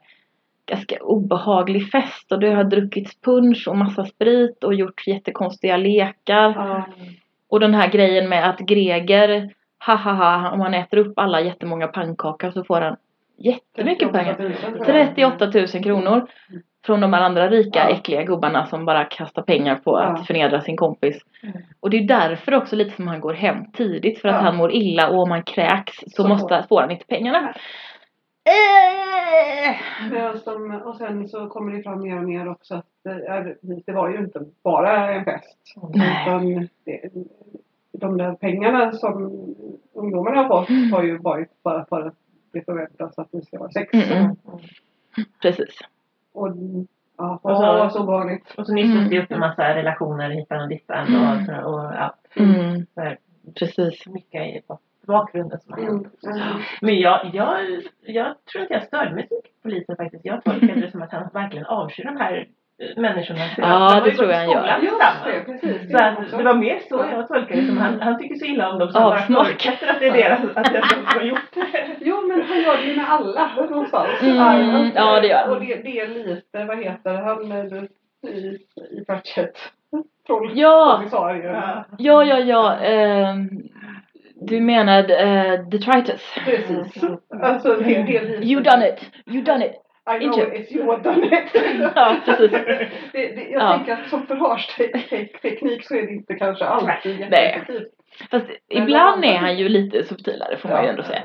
ganska 0.66 0.96
obehaglig 1.00 1.90
fest. 1.90 2.32
Och 2.32 2.40
det 2.40 2.50
har 2.50 2.64
druckits 2.64 3.20
punch 3.20 3.68
och 3.68 3.76
massa 3.76 4.04
sprit 4.04 4.64
och 4.64 4.74
gjorts 4.74 5.08
jättekonstiga 5.08 5.76
lekar. 5.76 6.52
Ja. 6.56 6.86
Och 7.48 7.60
den 7.60 7.74
här 7.74 7.90
grejen 7.90 8.28
med 8.28 8.48
att 8.48 8.58
Greger, 8.58 9.50
ha 9.86 9.94
ha 9.94 10.12
ha, 10.12 10.50
om 10.50 10.60
han 10.60 10.74
äter 10.74 10.98
upp 10.98 11.18
alla 11.18 11.40
jättemånga 11.40 11.86
pannkakor 11.86 12.50
så 12.50 12.64
får 12.64 12.80
han 12.80 12.96
jättemycket 13.36 14.12
38 14.12 14.18
pengar. 14.34 14.48
000 14.48 14.52
tror 14.78 14.96
jag. 14.96 15.14
38 15.14 15.50
000 15.54 15.66
kronor. 15.84 16.26
Från 16.86 17.00
de 17.00 17.12
här 17.12 17.22
andra 17.22 17.48
rika 17.50 17.78
Ja. 17.78 17.88
äckliga 17.96 18.22
gubbarna 18.22 18.66
som 18.66 18.84
bara 18.84 19.04
kastar 19.04 19.42
pengar 19.42 19.74
på 19.76 19.90
Ja. 19.90 20.02
att 20.02 20.26
förnedra 20.26 20.60
sin 20.60 20.76
kompis. 20.76 21.22
Mm. 21.42 21.56
Och 21.80 21.90
det 21.90 21.96
är 21.96 22.04
därför 22.08 22.54
också 22.54 22.76
lite 22.76 22.90
som 22.96 23.08
han 23.08 23.20
går 23.20 23.32
hem 23.34 23.72
tidigt 23.72 24.20
för 24.20 24.28
att 24.28 24.34
Ja. 24.34 24.40
han 24.40 24.56
mår 24.56 24.72
illa 24.72 25.08
och 25.10 25.22
om 25.22 25.30
han 25.30 25.42
kräks 25.42 25.96
så, 26.00 26.22
Så 26.22 26.28
måste, 26.28 26.66
får- 26.68 26.80
han 26.80 26.90
inte 26.90 27.06
pengarna. 27.06 27.54
Eh! 28.44 29.76
De, 30.44 30.82
och 30.84 30.96
sen 30.96 31.28
så 31.28 31.46
kommer 31.46 31.72
det 31.72 31.82
fram 31.82 32.02
mer 32.02 32.16
och 32.16 32.24
mer 32.24 32.48
också 32.48 32.74
att 32.74 32.86
det, 33.04 33.10
är, 33.26 33.56
det 33.86 33.92
var 33.92 34.08
ju 34.10 34.18
inte 34.18 34.40
bara 34.64 35.12
en 35.14 35.24
fest. 35.24 35.74
Nej. 35.94 36.26
Utan 36.26 36.68
det, 36.84 37.00
de 37.92 38.18
där 38.18 38.32
pengarna 38.34 38.92
som 38.92 39.32
ungdomarna 39.94 40.42
har 40.42 40.48
fått 40.48 40.92
har 40.92 41.02
ju 41.02 41.18
varit 41.18 41.62
bara 41.62 41.84
för 41.84 42.02
att 42.06 42.14
det 42.58 42.64
förväntas 42.64 43.18
att 43.18 43.28
det 43.32 43.42
ska 43.46 43.58
vara 43.58 43.70
sex. 43.70 43.94
Mm, 43.94 44.08
mm. 44.12 44.36
Precis. 45.42 45.78
Och 46.32 46.48
ja, 47.16 47.38
Och 47.42 47.56
så- 47.56 47.82
åh, 47.82 47.88
så 47.90 48.02
vanligt. 48.02 48.54
Och 48.56 48.66
så 48.66 48.72
nystas 48.72 49.08
det 49.08 49.16
Mm. 49.16 49.24
upp 49.24 49.32
en 49.32 49.40
massa 49.40 49.74
relationer 49.74 50.30
hitan 50.30 50.62
och 50.62 50.68
dittan 50.68 51.06
Mm. 51.06 51.64
och, 51.64 51.74
och 51.74 51.80
ja, 51.94 52.14
Mm, 52.36 52.86
så 52.94 53.00
här, 53.00 53.18
precis. 53.58 54.06
mycket 54.06 54.42
i 54.42 54.62
bak- 54.68 54.80
bakgrunden 55.06 55.60
som 55.60 55.72
har 55.72 55.80
hänt. 55.82 56.08
Mm. 56.26 56.36
Mm. 56.38 56.58
Men 56.80 56.98
jag, 56.98 57.30
jag, 57.32 57.60
jag 58.00 58.34
tror 58.52 58.62
att 58.62 58.70
jag 58.70 58.82
störde 58.86 59.14
mig 59.14 59.26
så 59.28 59.34
mycket 59.34 59.52
på 59.52 59.62
polisen 59.62 59.96
faktiskt. 59.96 60.24
Jag 60.24 60.44
tolkade 60.44 60.80
det 60.80 60.90
som 60.90 61.02
att 61.02 61.12
han 61.12 61.28
verkligen 61.32 61.66
avskyr 61.66 62.04
de 62.04 62.16
här 62.16 62.48
människorna. 62.96 63.40
För 63.54 63.62
Ja, 63.62 64.02
det 64.04 64.10
tror 64.14 64.30
jag 64.30 64.38
han 64.38 64.50
gör. 64.50 65.44
precis. 65.44 65.90
Så 65.90 65.96
att 66.04 66.30
det 66.38 66.42
var 66.44 66.54
mer 66.54 66.78
så 66.88 67.04
jag 67.12 67.28
tolkade 67.28 67.60
det 67.60 67.66
som. 67.66 67.78
Han, 67.78 68.00
han 68.00 68.18
tycker 68.18 68.34
så 68.34 68.44
illa 68.44 68.70
om 68.70 68.78
dem 68.78 68.90
bara 68.94 69.04
Avsmak. 69.04 69.46
förutsätter 69.46 69.88
att 69.88 70.00
det 70.00 70.06
är 70.08 70.12
deras, 70.12 70.40
att 70.56 70.72
det 70.72 70.82
som 70.88 71.04
har 71.06 71.22
gjort 71.22 71.54
det. 71.54 71.86
Jo 72.00 72.26
men 72.28 72.42
han 72.42 72.60
gör 72.62 72.76
det 72.76 72.82
ju 72.84 72.96
med 72.96 73.10
alla 73.12 73.50
någonstans. 73.70 74.22
Mm, 74.22 74.90
ja, 74.94 75.20
det 75.20 75.26
gör 75.28 75.38
han. 75.38 75.50
Och 75.50 75.60
det, 75.60 75.76
det 75.76 76.00
är 76.00 76.08
lite, 76.08 76.64
vad 76.64 76.84
heter 76.84 77.14
han 77.14 77.48
med- 77.48 77.88
i, 78.28 78.58
i 79.00 79.04
Pratchett? 79.06 79.58
Ja. 80.54 81.02
Ja. 81.42 81.84
ja, 81.98 82.24
ja, 82.24 82.38
ja. 82.38 82.76
ehm, 82.76 83.48
du 84.40 84.60
menar 84.60 85.02
uh, 85.02 85.68
detritus. 85.68 86.34
Precis. 86.44 87.04
Alltså 87.42 87.68
det, 87.76 87.84
det 87.84 88.16
är 88.16 88.28
lite. 88.28 88.44
You 88.46 88.62
done 88.62 88.88
it. 88.88 89.10
You 89.26 89.42
done 89.44 89.66
it. 89.66 89.72
I 90.14 90.18
know 90.18 90.38
Inte- 90.40 90.56
it's 90.58 90.72
you 90.76 90.90
have 90.90 91.02
done 91.02 91.26
it. 91.26 91.50
Ja, 91.94 92.16
precis. 92.24 92.50
det, 92.50 92.88
det, 93.12 93.48
jag 93.50 93.62
Ja. 93.62 93.72
tänker 93.76 93.92
att 93.92 94.08
som 94.10 94.26
förhörsteknik 94.26 95.86
så 95.86 95.94
är 95.94 96.02
det 96.02 96.12
inte 96.12 96.34
kanske 96.34 96.64
alltid 96.64 97.20
jätteeffektivt. 97.20 97.92
Fast 98.30 98.46
Men 98.46 98.82
ibland 98.82 99.24
är 99.24 99.36
han 99.36 99.58
ju 99.58 99.68
lite 99.68 100.04
subtilare 100.04 100.56
får 100.56 100.68
man 100.68 100.78
ju 100.80 100.84
Ja. 100.86 100.90
ändå 100.90 101.02
säga. 101.02 101.22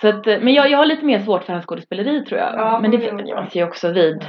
Så 0.00 0.08
att, 0.08 0.26
eh, 0.26 0.38
men 0.40 0.54
jag, 0.54 0.70
jag 0.70 0.78
har 0.78 0.86
lite 0.86 1.04
mer 1.04 1.18
svårt 1.18 1.44
för 1.44 1.52
hans 1.52 1.66
skådespeleri 1.66 2.24
tror 2.24 2.40
jag. 2.40 2.54
Ja, 2.54 2.78
men 2.82 2.90
det 2.90 2.96
vänjer 2.96 3.34
man 3.34 3.50
sig 3.50 3.60
ju 3.62 3.68
också 3.68 3.92
vid. 3.92 4.24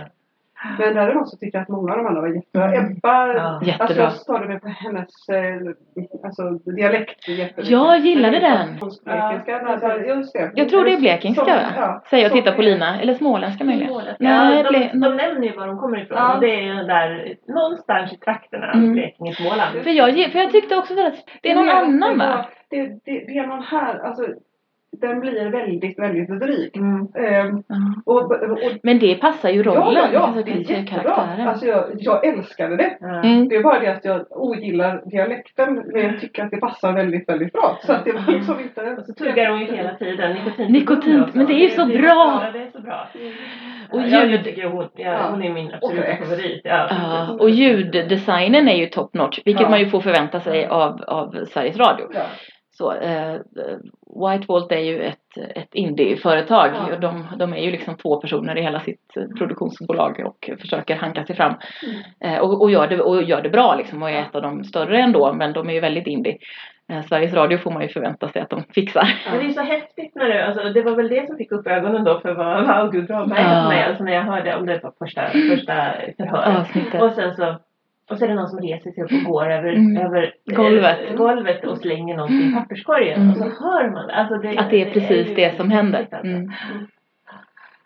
Men 0.80 0.95
däremot 0.95 1.30
så 1.30 1.38
tycker 1.38 1.57
jag 1.57 1.61
att 1.64 1.70
många 1.70 1.91
av 1.91 1.97
de 1.97 2.07
andra 2.07 2.22
var 2.22 2.28
jättebra. 2.28 2.74
Ebba, 2.76 3.28
Ja. 3.34 3.41
alltså 3.41 3.66
Jättebra. 3.70 4.03
jag 4.03 4.11
störde 4.14 4.47
mig 4.47 4.59
på 4.59 4.68
hennes 4.68 5.30
eh, 5.30 6.24
alltså, 6.24 6.49
dialekt 6.49 7.28
jättemycket. 7.28 7.68
Jag 7.72 7.99
gillade 7.99 8.39
den. 8.39 8.68
Blekinska, 8.80 9.59
alltså, 9.59 9.99
just 9.99 10.34
det. 10.34 10.51
Jag 10.55 10.70
tror 10.70 10.86
det 10.86 10.93
är 10.93 10.97
blekingska 10.99 11.45
Som- 11.45 11.53
ja, 11.76 12.03
Säger 12.09 12.24
jag 12.24 12.32
som 12.32 12.41
tittar 12.41 12.55
på 12.55 12.61
Lina. 12.61 13.01
Eller 13.01 13.14
småländska 13.14 13.64
möjligen. 13.64 13.93
Målet. 13.93 14.16
Nej, 14.20 14.57
ja, 14.57 14.64
de, 14.64 14.78
ble- 14.78 14.91
de 14.91 15.16
nämner 15.16 15.47
ju 15.47 15.55
var 15.57 15.68
de 15.68 15.78
kommer 15.78 16.01
ifrån. 16.03 16.18
Ja. 16.18 16.34
Och 16.36 16.41
det 16.41 16.55
är 16.55 16.61
ju 16.61 16.74
där 16.74 17.36
någonstans 17.47 18.14
i 18.14 18.18
trakterna, 18.18 18.72
Mm. 18.72 18.93
Blekinge, 18.93 19.34
Småland. 19.34 19.80
För 19.84 19.89
jag, 19.89 20.32
för 20.32 20.39
jag 20.39 20.51
tyckte 20.51 20.76
också 20.78 20.93
att 20.93 21.14
det 21.41 21.51
är 21.51 21.55
någon 21.55 21.68
Jag 21.68 21.78
att 21.78 21.84
annan 21.84 22.18
det 22.20 22.26
va? 22.26 22.45
Det, 22.70 22.82
det, 22.88 22.99
det 23.05 23.38
är 23.38 23.47
någon 23.47 23.64
här, 23.64 23.99
alltså 23.99 24.24
den 25.02 25.20
blir 25.20 25.50
väldigt, 25.52 26.00
väldigt 26.00 26.30
dryg. 26.41 26.78
Mm. 26.78 27.08
Ehm, 27.28 27.64
och, 28.06 28.16
och, 28.32 28.32
och, 28.52 28.60
Men 28.84 29.00
det 29.00 29.16
passar 29.16 29.50
ju 29.50 29.64
rollen. 29.64 29.84
ja, 29.96 30.02
ja, 30.04 30.10
ja, 30.14 30.20
Alltså, 30.20 30.44
det 30.44 30.52
är 30.52 30.72
jättebra. 30.80 31.28
Alltså 31.48 31.66
jag, 31.66 31.84
jag 31.98 32.26
älskade 32.28 32.78
det. 32.78 32.98
Mm. 33.24 33.48
Det 33.50 33.56
är 33.56 33.64
bara 33.64 33.80
det 33.80 33.88
att 33.88 34.06
jag 34.06 34.26
ogillar 34.30 35.02
dialekten 35.10 35.84
men 35.94 36.02
jag 36.02 36.20
tycker 36.20 36.44
att 36.44 36.52
det 36.52 36.58
passar 36.58 36.94
väldigt, 36.94 37.30
väldigt 37.30 37.54
bra. 37.54 37.78
Så 37.84 37.94
att 37.94 38.06
det 38.06 38.12
var 38.12 38.34
liksom 38.34 38.60
inte... 38.60 38.82
Och 38.82 39.06
så 39.06 39.14
tuggar 39.14 39.50
hon 39.50 39.60
ju 39.60 39.76
hela 39.76 39.94
tiden 39.96 40.34
nikotin. 40.34 40.72
Nikotin, 40.74 41.22
också. 41.24 41.38
men 41.38 41.46
det 41.48 41.54
är 41.54 41.60
ju 41.64 41.70
så 41.70 41.86
det, 41.86 41.98
bra. 41.98 42.41
Ja, 42.46 42.52
det 42.54 42.60
är 42.60 42.72
så 42.72 42.82
bra. 42.82 43.08
Och 43.91 44.02
ljud- 44.02 44.32
jag 44.32 44.44
tycker 44.44 44.64
hon, 44.68 44.88
ja, 44.96 45.28
hon 45.32 45.44
är 45.44 45.50
min 45.54 45.72
absoluta 45.74 46.12
Och 46.12 46.18
favorit. 46.28 46.62
Ja, 46.64 46.88
precis. 46.89 47.41
och 47.41 47.50
ljuddesignen 47.50 48.68
är 48.68 48.76
ju 48.76 48.86
top 48.86 49.14
notch. 49.14 49.39
Vilket 49.46 49.62
Ja. 49.62 49.70
man 49.70 49.80
ju 49.80 49.86
får 49.86 50.00
förvänta 50.02 50.39
sig 50.39 50.66
av, 50.66 51.02
av 51.08 51.46
Sveriges 51.46 51.78
Radio. 51.78 52.06
Ja. 52.14 52.22
Så, 52.78 52.94
eh, 52.94 53.34
White 54.24 54.46
Vault 54.48 54.72
är 54.72 54.80
ju 54.80 55.02
ett, 55.04 55.38
ett 55.56 55.76
indieföretag. 55.76 56.72
Ja. 56.74 56.94
Och 56.94 57.00
de, 57.00 57.28
de 57.38 57.54
är 57.54 57.58
ju 57.58 57.72
liksom 57.72 57.98
två 57.98 58.22
personer 58.22 58.58
i 58.58 58.62
hela 58.62 58.80
sitt 58.80 59.18
eh, 59.18 59.24
produktionsbolag 59.38 60.22
och 60.26 60.50
försöker 60.62 60.96
hanka 60.96 61.24
sig 61.26 61.36
fram. 61.36 61.54
Eh, 62.20 62.38
och, 62.38 62.62
och, 62.62 62.72
gör 62.72 62.88
det, 62.88 63.02
och 63.02 63.24
gör 63.24 63.42
det 63.42 63.50
bra 63.50 63.76
liksom 63.76 64.04
och 64.04 64.10
är 64.10 64.22
ett 64.22 64.36
av 64.36 64.42
de 64.42 64.64
större 64.64 65.02
ändå. 65.02 65.34
Men 65.34 65.54
de 65.54 65.70
är 65.70 65.74
ju 65.74 65.80
väldigt 65.80 66.08
indie. 66.08 66.38
Eh, 66.92 67.02
Sveriges 67.02 67.34
Radio 67.34 67.58
får 67.58 67.72
man 67.72 67.82
ju 67.82 67.88
förvänta 67.88 68.28
sig 68.30 68.42
att 68.42 68.50
de 68.50 68.64
fixar. 68.76 69.08
Men 69.32 69.40
det 69.40 69.46
är 69.46 69.50
så 69.50 69.62
häftigt 69.62 70.16
när 70.16 70.30
det, 70.30 70.46
alltså, 70.46 70.64
det 70.70 70.82
var 70.82 70.96
väl 70.96 71.10
det 71.10 71.28
som 71.28 71.38
fick 71.38 71.52
upp 71.52 71.68
ögonen 71.68 72.04
då 72.04 72.20
för 72.20 72.34
vad, 72.34 72.68
vad 72.68 72.92
Gud 72.92 73.06
Ja. 73.10 73.20
för 73.20 73.70
mig. 73.70 73.84
Alltså 73.84 74.04
när 74.04 74.14
jag 74.14 74.24
hörde 74.24 74.56
om 74.56 74.66
det 74.66 74.80
på 74.80 74.94
första, 75.00 75.22
första 75.50 75.74
förhöret. 76.18 76.60
Avsnittet. 76.60 77.02
Och 77.02 77.12
sen 77.12 77.34
så 77.36 77.58
och 78.12 78.18
så 78.18 78.26
är 78.26 78.30
det 78.30 78.36
någon 78.36 78.49
som 78.49 78.60
reser 78.60 78.91
sig 78.91 79.04
upp 79.04 79.12
och 79.12 79.32
går 79.32 79.49
över, 79.51 79.74
Mm. 79.74 80.06
över 80.06 80.34
Golvet. 80.45 80.97
eh, 81.10 81.16
golvet 81.16 81.66
och 81.66 81.78
slänger 81.78 82.16
någonting 82.18 82.49
i 82.49 82.54
papperskorgen. 82.54 83.22
Mm. 83.22 83.32
Och 83.32 83.38
så 83.38 83.43
hör 83.43 83.91
man 83.91 84.08
det. 84.08 84.14
Alltså 84.14 84.38
det. 84.38 84.58
Att 84.58 84.70
det 84.70 84.82
är 84.82 84.91
precis 84.93 85.30
ju 85.30 85.34
det 85.36 85.58
som 85.58 85.72
händer. 85.72 85.99
alltså. 85.99 86.16
Mm. 86.16 86.51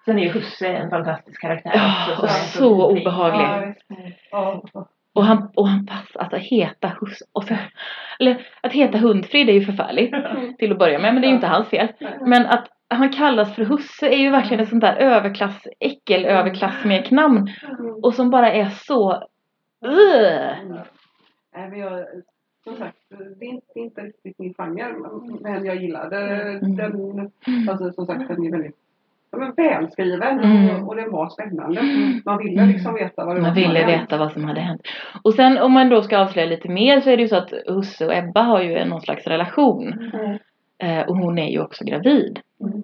Sen 0.06 0.20
är 0.20 0.24
ju 0.24 0.30
Husse 0.30 0.68
en 0.68 0.90
fantastisk 0.90 1.42
karaktär 1.42 1.72
Ja, 1.76 2.08
också. 2.12 2.26
är 2.26 2.30
så 2.30 2.88
vidrig. 2.88 3.08
obehaglig. 3.08 3.76
Ja. 4.32 4.64
Och 5.14 5.24
han, 5.24 5.50
och 5.56 5.68
han 5.68 5.86
passar, 5.86 6.20
alltså 6.22 6.38
heta 6.38 6.88
hus, 7.02 7.20
och 7.34 7.44
så, 7.44 7.56
eller 8.20 8.48
att 8.62 8.74
heta 8.74 8.98
Hundfrid 8.98 9.50
är 9.50 9.54
ju 9.54 9.62
förfärligt 9.66 10.14
till 10.60 10.72
att 10.72 10.78
börja 10.80 11.00
med, 11.00 11.14
men 11.14 11.22
det 11.22 11.28
är 11.28 11.30
ju 11.30 11.36
inte 11.36 11.48
hans 11.48 11.70
fel. 11.70 11.88
Men 12.22 12.46
att 12.46 12.68
han 12.90 13.10
kallas 13.14 13.56
för 13.56 13.66
husse 13.66 14.08
är 14.08 14.18
ju 14.18 14.30
verkligen 14.30 14.64
ett 14.64 14.70
sånt 14.70 14.82
där 14.82 14.96
överklass, 14.96 15.68
äckel 15.80 16.26
överklassmeknamn. 16.26 17.38
Mm. 17.38 17.94
Och 18.04 18.14
som 18.14 18.30
bara 18.30 18.52
är 18.52 18.66
så, 18.66 19.24
Ugh. 19.82 20.80
Nej, 21.56 21.70
men 21.70 21.80
jag, 21.80 22.06
som 22.64 22.76
sagt, 22.78 22.98
det 23.40 23.46
är, 23.46 23.50
inte, 23.50 23.66
det 23.74 23.80
är 23.80 23.84
inte 23.84 24.02
riktigt 24.02 24.40
min 24.40 24.54
genre. 24.54 24.94
Men 25.42 25.66
jag 25.66 25.76
gillade 25.76 26.18
Mm. 26.18 26.76
den. 26.76 27.32
Alltså 27.70 27.92
som 27.92 28.06
sagt, 28.06 28.28
den 28.28 28.46
är 28.46 28.52
väldigt 28.52 28.76
ja, 29.32 29.38
men 29.38 29.54
välskriven 29.54 30.40
Mm. 30.40 30.70
och, 30.84 30.88
och 30.90 30.96
den 30.96 31.12
var 31.12 31.30
spännande. 31.30 31.82
Man 32.26 32.38
ville 32.38 32.62
Mm. 32.62 32.74
liksom 32.74 32.94
veta 32.94 33.26
vad 33.26 33.36
det 33.36 33.40
var 33.42 33.48
Man 33.48 33.56
som 33.56 33.64
ville 33.64 33.80
hade 33.80 33.92
hänt. 33.92 34.04
veta 34.04 34.18
vad 34.18 34.32
som 34.32 34.44
hade 34.44 34.62
hänt. 34.62 34.82
Och 35.24 35.34
sen 35.34 35.58
om 35.58 35.72
man 35.72 35.90
då 35.90 36.02
ska 36.02 36.18
avslöja 36.18 36.48
lite 36.50 36.70
mer 36.70 37.02
så 37.02 37.10
är 37.10 37.18
det 37.18 37.24
ju 37.24 37.30
så 37.30 37.36
att 37.36 37.54
Husse 37.68 38.06
och 38.06 38.14
Ebba 38.14 38.42
har 38.42 38.62
ju 38.62 38.86
någon 38.86 39.02
slags 39.02 39.28
relation. 39.28 39.94
Mm. 40.14 40.38
Eh, 40.80 41.08
och 41.10 41.18
hon 41.18 41.38
är 41.40 41.50
ju 41.50 41.62
också 41.62 41.84
gravid. 41.86 42.40
Mm. 42.62 42.84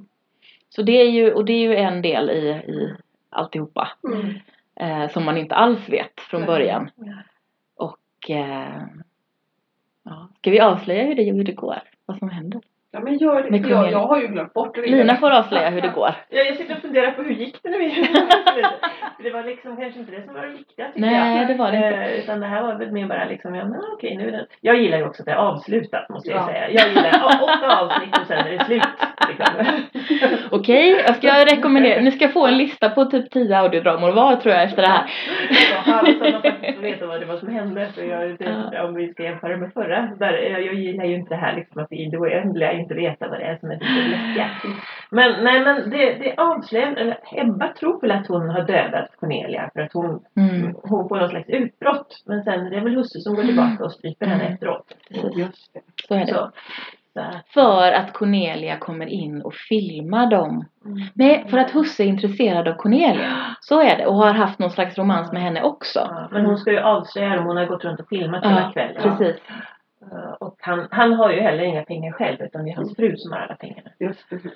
Så 0.69 0.81
det 0.81 1.01
är 1.01 1.09
ju, 1.09 1.31
och 1.33 1.45
det 1.45 1.53
är 1.53 1.59
ju 1.59 1.75
en 1.75 2.01
del 2.01 2.29
i, 2.29 2.47
i 2.49 2.93
alltihopa. 3.29 3.89
Mm. 4.13 4.33
Eh, 4.75 5.09
som 5.09 5.25
man 5.25 5.37
inte 5.37 5.55
alls 5.55 5.89
vet 5.89 6.21
från 6.21 6.45
början. 6.45 6.89
Och 7.75 8.29
eh, 8.29 8.83
ja. 10.03 10.29
Ska 10.37 10.51
vi 10.51 10.59
avslöja 10.59 11.03
hur 11.03 11.15
det, 11.15 11.31
hur 11.31 11.43
det 11.43 11.53
går? 11.53 11.81
Vad 12.05 12.17
som 12.17 12.29
händer? 12.29 12.61
Ja 12.95 12.99
men 12.99 13.17
gör 13.17 13.43
det. 13.43 13.57
Jag, 13.69 13.91
jag 13.91 13.99
har 13.99 14.21
ju 14.21 14.27
glömt 14.27 14.53
bort 14.53 14.75
det. 14.75 14.81
Lina 14.81 15.15
får 15.15 15.31
avslöja 15.31 15.69
hur 15.69 15.81
det 15.81 15.87
går. 15.95 16.09
Ja, 16.29 16.41
jag 16.43 16.55
sitter 16.57 16.75
och 16.75 16.81
funderar 16.81 17.11
på 17.11 17.21
hur 17.21 17.31
gick 17.33 17.63
det 17.63 17.69
nu 17.69 17.83
igen? 17.83 18.05
det 19.23 19.29
var 19.29 19.43
liksom 19.43 19.77
kanske 19.77 19.99
inte 19.99 20.11
det 20.11 20.21
som 20.25 20.33
var 20.33 20.41
det 20.41 20.47
viktiga 20.47 20.85
tycker 20.87 21.01
Nej, 21.01 21.37
jag. 21.37 21.47
det 21.47 21.53
var 21.53 21.71
det 21.71 21.77
inte. 21.77 21.87
Eh, 21.89 22.19
utan 22.19 22.39
det 22.39 22.47
här 22.47 22.63
var 22.63 22.75
väl 22.75 22.91
mer 22.91 23.07
bara 23.07 23.25
liksom, 23.25 23.55
ja 23.55 23.65
men 23.65 23.79
okej 23.93 24.17
nu 24.17 24.27
är 24.27 24.31
det. 24.31 24.45
Jag 24.61 24.75
gillar 24.81 24.97
ju 24.97 25.05
också 25.05 25.21
att 25.21 25.25
det 25.25 25.31
är 25.31 25.35
avslutat 25.35 26.09
måste 26.09 26.29
jag 26.29 26.39
Ja. 26.41 26.45
säga. 26.47 26.69
Jag 26.69 26.87
gillar 26.89 27.41
åtta 27.43 27.79
avsnitt 27.81 28.17
och 28.21 28.27
sen 28.27 28.37
är 28.37 28.51
det 28.57 28.65
slut. 28.65 28.83
Liksom. 29.27 29.55
Okej, 30.51 31.03
jag 31.07 31.15
ska 31.15 31.27
rekommendera. 31.45 32.01
Ni 32.01 32.11
ska 32.11 32.27
få 32.29 32.47
en 32.47 32.57
lista 32.57 32.89
på 32.89 33.05
typ 33.05 33.31
10 33.31 33.57
audiodramor 33.57 34.11
var 34.11 34.35
tror 34.35 34.53
jag 34.55 34.63
efter 34.63 34.81
det 34.81 34.87
här. 34.87 35.03
Halvt 35.85 36.17
så 36.17 36.23
man 36.31 36.41
faktiskt 36.41 36.79
veta 36.79 37.07
vad 37.07 37.19
det 37.19 37.25
var 37.25 37.37
som 37.37 37.49
hände. 37.49 37.87
För 37.95 38.01
jag, 38.03 38.37
det, 38.39 38.81
om 38.81 38.93
vi 38.95 39.07
ska 39.13 39.23
jämföra 39.23 39.57
med 39.57 39.73
förra. 39.73 40.01
Där, 40.19 40.33
jag, 40.33 40.65
jag 40.65 40.73
gillar 40.73 41.05
ju 41.05 41.15
inte 41.15 41.29
det 41.33 41.39
här 41.41 41.55
liksom 41.55 41.81
att 41.83 41.91
i 41.91 42.05
det 42.05 42.17
oändliga 42.17 42.71
inte 42.83 42.93
veta 42.93 43.27
vad 43.27 43.39
det 43.39 43.45
är 43.45 43.57
som 43.57 43.71
är 43.71 43.75
det 43.75 44.07
läskiga. 44.09 44.49
Men 45.09 45.43
nej 45.43 45.59
men 45.63 45.89
det, 45.89 46.13
det 46.13 46.35
avslöjar, 46.37 46.91
eller 46.95 47.17
Ebba 47.31 47.67
tror 47.79 48.01
väl 48.01 48.11
att 48.11 48.27
hon 48.27 48.49
har 48.49 48.61
dödat 48.61 49.09
Cornelia 49.19 49.69
för 49.73 49.81
att 49.81 49.93
hon, 49.93 50.19
Mm, 50.37 50.75
hon 50.83 51.09
får 51.09 51.17
någon 51.17 51.29
slags 51.29 51.49
utbrott. 51.49 52.23
Men 52.25 52.43
sen 52.43 52.65
är 52.65 52.69
det 52.71 52.79
väl 52.79 52.95
husse 52.95 53.19
som 53.19 53.35
går 53.35 53.43
tillbaka 53.43 53.83
och 53.83 53.91
stryper 53.91 54.25
henne 54.25 54.41
Mm. 54.43 54.53
efteråt. 54.53 54.93
precis. 55.13 55.37
Just 55.37 55.73
det. 55.73 55.79
Så 56.07 56.13
är 56.15 56.19
det. 56.19 56.27
Så. 56.33 56.51
För 57.53 57.91
att 57.91 58.13
Cornelia 58.13 58.77
kommer 58.77 59.05
in 59.05 59.41
och 59.41 59.53
filmar 59.53 60.25
dem. 60.31 60.65
Nej, 61.13 61.45
för 61.49 61.57
att 61.57 61.71
Husse 61.71 62.03
är 62.03 62.07
intresserad 62.07 62.67
av 62.67 62.73
Cornelia. 62.73 63.55
Så 63.59 63.81
är 63.81 63.97
det. 63.97 64.05
Och 64.05 64.15
har 64.15 64.33
haft 64.33 64.59
någon 64.59 64.69
slags 64.71 64.97
romans 64.97 65.31
med 65.31 65.41
henne 65.41 65.63
också. 65.63 65.99
Ja, 66.09 66.27
men 66.31 66.45
hon 66.45 66.57
ska 66.57 66.71
ju 66.71 66.79
avslöja 66.79 67.35
dem. 67.35 67.45
Hon 67.45 67.57
har 67.57 67.65
gått 67.65 67.83
runt 67.85 67.99
och 67.99 68.07
filmat 68.09 68.39
Ja, 68.43 68.49
hela 68.49 68.71
kvällen. 68.71 69.01
Precis. 69.17 69.41
Och 70.39 70.55
han, 70.59 70.87
han 70.91 71.13
har 71.13 71.31
ju 71.31 71.39
heller 71.41 71.63
inga 71.63 71.83
pengar 71.83 72.11
själv 72.11 72.41
utan 72.41 72.65
det 72.65 72.71
är 72.71 72.75
hans 72.75 72.95
fru 72.95 73.17
som 73.17 73.31
har 73.31 73.39
alla 73.39 73.55
pengarna. 73.55 73.89
Just 73.99 74.29
precis. 74.29 74.51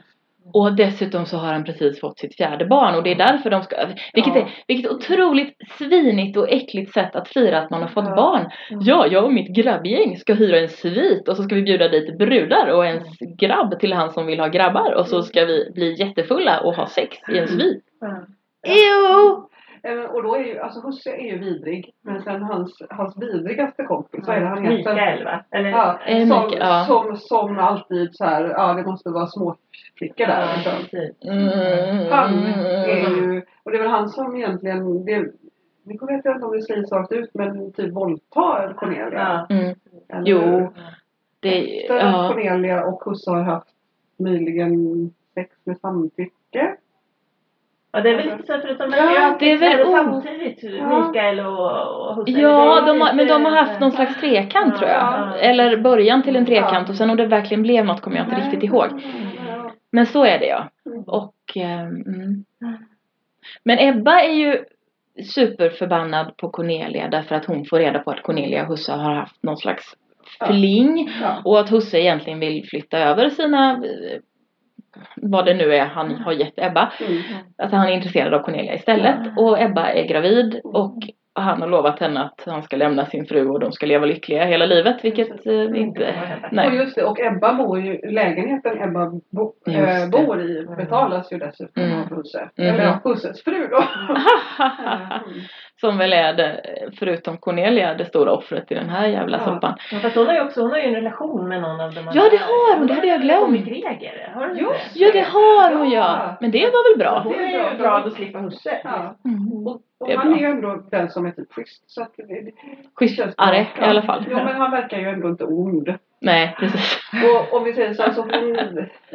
Och 0.53 0.75
dessutom 0.75 1.25
så 1.25 1.37
har 1.37 1.53
han 1.53 1.63
precis 1.63 1.99
fått 1.99 2.19
sitt 2.19 2.35
fjärde 2.37 2.65
barn 2.65 2.95
och 2.95 3.03
det 3.03 3.11
är 3.11 3.15
därför 3.15 3.49
de 3.49 3.63
ska, 3.63 3.75
vilket, 4.13 4.35
Ja. 4.35 4.41
är, 4.41 4.49
vilket 4.67 4.91
otroligt 4.91 5.55
svinigt 5.77 6.37
och 6.37 6.49
äckligt 6.49 6.93
sätt 6.93 7.15
att 7.15 7.27
fira 7.27 7.59
att 7.61 7.69
man 7.69 7.81
har 7.81 7.89
fått 7.89 8.05
Ja. 8.07 8.15
barn. 8.15 8.49
Ja, 8.69 9.07
jag 9.07 9.23
och 9.25 9.33
mitt 9.33 9.55
grabbgäng 9.55 10.17
ska 10.17 10.33
hyra 10.33 10.59
en 10.59 10.69
svit 10.69 11.27
och 11.27 11.37
så 11.37 11.43
ska 11.43 11.55
vi 11.55 11.61
bjuda 11.61 11.87
dit 11.87 12.17
brudar 12.17 12.67
och 12.67 12.85
en 12.85 12.99
grabb 13.39 13.79
till 13.79 13.93
han 13.93 14.09
som 14.11 14.25
vill 14.25 14.39
ha 14.39 14.47
grabbar 14.47 14.91
och 14.95 15.07
så 15.07 15.21
ska 15.23 15.45
vi 15.45 15.71
bli 15.75 15.93
jättefulla 15.99 16.59
och 16.59 16.73
ha 16.75 16.87
sex 16.87 17.17
i 17.29 17.37
en 17.37 17.47
svit. 17.47 17.83
Ja. 18.01 18.25
Ew! 18.67 19.43
Eh, 19.87 20.03
Och 20.05 20.23
då 20.23 20.35
är 20.35 20.43
ju, 20.43 20.59
alltså 20.59 20.79
Husse 20.87 21.09
är 21.11 21.31
ju 21.31 21.37
vidrig. 21.39 21.93
Men 22.01 22.21
sen 22.21 22.43
hans, 22.43 22.81
hans 22.89 23.17
vidrigaste 23.17 23.83
kompis, 23.83 24.27
vad 24.27 24.35
är 24.35 24.41
det 24.41 24.47
han 24.47 24.63
heter? 24.63 24.77
Mikael 24.77 25.23
va? 25.23 25.43
Eller? 25.51 25.69
Ja, 25.69 25.99
som, 26.05 26.13
Mikael, 26.15 26.57
ja. 26.59 26.85
som, 26.87 27.17
som 27.17 27.59
alltid 27.59 28.09
så 28.15 28.25
här, 28.25 28.43
ja 28.49 28.73
det 28.73 28.83
måste 28.83 29.09
vara 29.09 29.27
småflickor 29.27 30.25
där. 30.25 30.41
Ja, 30.41 30.55
liksom. 30.55 30.73
precis. 30.91 31.23
Mm. 31.25 32.11
Han 32.11 32.33
är 32.43 32.97
ju, 32.97 33.41
och 33.63 33.71
det 33.71 33.77
är 33.77 33.81
väl 33.81 33.91
han 33.91 34.09
som 34.09 34.35
egentligen, 34.35 35.05
det, 35.05 35.25
vi 35.83 35.97
kommer 35.97 36.13
inte 36.13 36.29
om 36.29 36.51
det 36.51 36.61
sägs 36.61 36.91
rakt 36.91 37.11
ut, 37.11 37.29
men 37.33 37.73
typ 37.73 37.93
våldtar 37.93 38.73
Cornelia. 38.77 39.45
Ja. 39.49 39.55
Mm. 39.55 39.75
Eller- 40.09 40.23
Jo, 40.25 40.73
det, 41.39 41.81
Efter 41.81 41.97
att 41.97 42.03
ja. 42.13 42.29
Cornelia 42.33 42.83
och 42.85 43.03
Husse 43.05 43.31
har 43.31 43.41
haft 43.41 43.67
möjligen 44.19 44.71
sex 45.33 45.55
med 45.63 45.77
samtycke. 45.79 46.75
Ja, 47.91 48.01
det 48.01 48.09
är 48.09 48.15
väl 48.17 48.25
lite 48.25 48.43
så 48.53 48.59
för 48.59 48.69
att 48.69 48.77
de 48.79 48.91
Ja, 48.97 49.35
det 49.39 49.51
är 49.51 49.57
väl 49.57 49.81
o- 49.87 49.91
samtidigt, 49.95 50.63
Ja. 50.63 51.07
Mikael 51.07 51.39
och, 51.39 52.17
och. 52.17 52.29
Ja, 52.29 52.81
de 52.85 53.01
har, 53.01 53.13
men 53.13 53.27
de 53.27 53.45
har 53.45 53.51
haft 53.51 53.79
någon 53.79 53.91
slags 53.91 54.19
trekant 54.19 54.73
Ja, 54.73 54.77
tror 54.77 54.89
jag. 54.89 54.97
ja. 55.01 55.35
Eller 55.35 55.77
början 55.77 56.23
till 56.23 56.35
en 56.35 56.45
trekant 56.45 56.89
och 56.89 56.95
sen 56.95 57.09
om 57.09 57.17
det 57.17 57.25
verkligen 57.25 57.63
blev 57.63 57.85
något 57.85 58.01
kommer 58.01 58.17
jag 58.17 58.25
inte 58.27 58.41
riktigt 58.41 58.63
ihåg. 58.63 58.87
Men 59.91 60.05
så 60.05 60.23
är 60.23 60.39
det 60.39 60.45
ja. 60.47 60.69
Och, 61.07 61.33
ehm, 61.55 61.87
mm. 62.01 62.45
Men 63.63 63.79
Ebba 63.79 64.19
är 64.21 64.33
ju 64.33 64.63
superförbannad 65.35 66.37
på 66.37 66.49
Cornelia 66.49 67.07
därför 67.07 67.35
att 67.35 67.45
hon 67.45 67.65
får 67.65 67.79
reda 67.79 67.99
på 67.99 68.11
att 68.11 68.21
Cornelia 68.23 68.61
och 68.61 68.67
Husse 68.67 68.91
har 68.93 69.13
haft 69.13 69.43
någon 69.43 69.57
slags 69.57 69.93
fling. 70.47 71.09
Och 71.45 71.59
att 71.59 71.69
Husse 71.69 71.99
egentligen 71.99 72.39
vill 72.39 72.65
flytta 72.69 72.97
över 72.99 73.29
sina, 73.29 73.71
eh, 73.71 74.19
vad 75.15 75.45
det 75.45 75.53
nu 75.53 75.73
är 75.73 75.85
han 75.85 76.15
har 76.15 76.31
gett 76.31 76.53
Ebba. 76.59 76.91
Mm. 77.07 77.21
Att 77.57 77.71
han 77.71 77.87
är 77.87 77.91
intresserad 77.91 78.33
av 78.33 78.39
Cornelia 78.39 78.73
istället. 78.75 79.19
Och 79.37 79.61
Ebba 79.61 79.91
är 79.91 80.03
gravid 80.07 80.61
och 80.63 80.95
han 81.39 81.61
har 81.61 81.67
lovat 81.69 81.99
henne 81.99 82.21
att 82.23 82.43
han 82.45 82.63
ska 82.63 82.75
lämna 82.77 83.05
sin 83.05 83.25
fru 83.25 83.47
och 83.49 83.59
de 83.59 83.71
ska 83.71 83.85
leva 83.85 84.05
lyckliga 84.05 84.45
hela 84.45 84.65
livet. 84.65 84.97
Vilket 85.03 85.45
eh, 85.47 85.81
inte, 85.81 86.13
Och 86.43 86.53
nej. 86.53 86.75
just 86.75 86.95
det, 86.95 87.03
och 87.03 87.19
Ebba 87.19 87.53
bor 87.53 87.79
ju, 87.79 88.11
lägenheten 88.11 88.81
Ebba 88.81 89.11
bo, 89.29 89.53
äh, 89.67 90.09
bor 90.09 90.41
i 90.41 90.65
betalas 90.77 91.31
ju 91.31 91.37
dessutom 91.37 91.83
Mm. 91.83 91.99
av 92.01 92.09
Husse. 92.09 92.49
Mm. 92.57 92.75
Eller 92.75 92.99
Husses 93.03 93.43
fru 93.43 93.67
då. 93.67 93.77
Som 95.81 95.97
väl 95.97 96.13
är 96.13 96.33
det, 96.33 96.61
förutom 96.99 97.37
Cornelia, 97.37 97.93
det 97.93 98.05
stora 98.05 98.31
offret 98.31 98.71
i 98.71 98.75
den 98.75 98.89
här 98.89 99.07
jävla 99.07 99.37
Ja. 99.37 99.43
soppan. 99.45 99.73
Ja, 99.91 99.99
fast 99.99 100.15
hon 100.15 100.27
har 100.27 100.33
ju 100.33 100.41
också 100.41 100.61
hon 100.61 100.71
har 100.71 100.77
ju 100.77 100.83
en 100.83 100.93
relation 100.95 101.47
med 101.49 101.61
någon 101.61 101.81
av 101.81 101.93
de 101.93 101.99
Ja, 102.13 102.23
det 102.31 102.37
har 102.37 102.77
hon, 102.77 102.87
det 102.87 102.93
hade 102.93 103.07
jag 103.07 103.21
glömt. 103.21 103.51
Med 103.51 103.65
Greger, 103.65 104.31
har 104.33 104.45
du 104.45 104.51
inte 104.51 104.63
Just 104.63 104.93
det? 104.93 104.99
Ja 104.99 105.11
det 105.13 105.21
har 105.21 105.75
hon 105.75 105.89
ja! 105.89 106.37
Men 106.41 106.51
det 106.51 106.65
var 106.65 106.91
väl 106.91 106.99
bra? 106.99 107.19
Hon 107.23 107.33
Det 107.33 107.39
är 107.43 107.71
ju 107.73 107.77
bra. 107.77 107.97
att 107.97 108.13
slippa 108.13 108.39
Husse. 108.39 108.77
Ja. 108.83 109.15
Mm. 109.25 109.67
Och, 109.67 109.81
och 109.99 110.09
är 110.11 110.17
han 110.17 110.27
bra. 110.27 110.35
är 110.37 110.41
ju 110.41 110.45
ändå 110.45 110.83
den 110.91 111.09
som 111.09 111.25
är 111.25 111.31
typ 111.31 111.53
schysst. 111.53 111.83
Så 111.91 112.01
att 112.01 112.11
det, 112.17 112.23
det 112.23 112.51
Schysst 112.99 113.17
känns 113.17 113.35
bra. 113.35 113.45
arg 113.45 113.67
i 113.81 113.83
alla 113.83 114.01
fall. 114.01 114.25
Ja 114.31 114.43
men 114.43 114.55
han 114.55 114.71
verkar 114.71 114.97
ju 114.97 115.07
ändå 115.09 115.27
inte 115.29 115.43
ond. 115.45 115.93
Nej 116.21 116.55
precis. 116.59 116.99
Och 117.23 117.57
om 117.57 117.63
vi 117.63 117.73
säger 117.73 117.93
så, 117.93 118.03
alltså, 118.03 118.21
hon, 118.21 118.57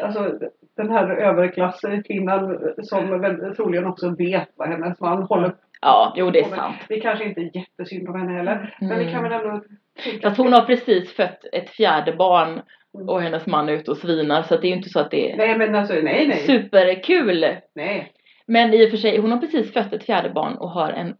alltså 0.03 0.33
den 0.77 0.91
här 0.91 1.11
överklasskvinnan 1.11 2.59
som 2.83 3.21
väl 3.21 3.57
troligen 3.57 3.87
också 3.87 4.09
vet 4.19 4.49
vad 4.57 4.69
hennes 4.69 5.01
man 5.01 5.23
håller 5.23 5.53
Ja, 5.83 6.15
jo 6.17 6.31
det 6.31 6.39
är 6.39 6.45
på 6.45 6.57
sant. 6.57 6.77
Det 6.89 7.01
kanske 7.01 7.25
inte 7.25 7.41
är 7.41 7.51
jättesynd 7.57 8.09
om 8.09 8.21
henne 8.21 8.33
heller. 8.33 8.77
Men 8.81 8.99
vi 8.99 9.13
kan 9.13 9.23
väl 9.23 9.33
ändå 9.33 9.65
tänka 10.05 10.29
Fast 10.29 10.39
hon 10.39 10.53
har 10.53 10.65
precis 10.65 11.17
fött 11.17 11.45
ett 11.53 11.71
fjärde 11.71 12.13
barn 12.13 12.63
och 13.09 13.23
hennes 13.23 13.47
man 13.47 13.69
är 13.69 13.73
ute 13.73 13.91
och 13.91 13.97
svinar 13.97 14.43
så 14.43 14.57
det 14.57 14.67
är 14.67 14.69
ju 14.69 14.77
inte 14.77 14.89
så 14.89 15.01
att 15.01 15.11
det 15.11 15.33
är 15.33 15.37
Nej 15.37 15.59
men 15.59 15.75
alltså 15.75 15.95
nej 15.95 16.29
nej. 16.29 16.47
superkul. 16.47 17.47
Nej. 17.75 18.13
Men 18.47 18.75
i 18.75 18.87
och 18.87 18.91
för 18.91 18.97
sig, 18.97 19.19
hon 19.19 19.33
har 19.33 19.39
precis 19.39 19.73
fött 19.73 19.93
ett 19.93 20.05
fjärde 20.05 20.31
barn 20.31 20.55
och 20.59 20.71
har 20.71 20.91
en 20.91 21.15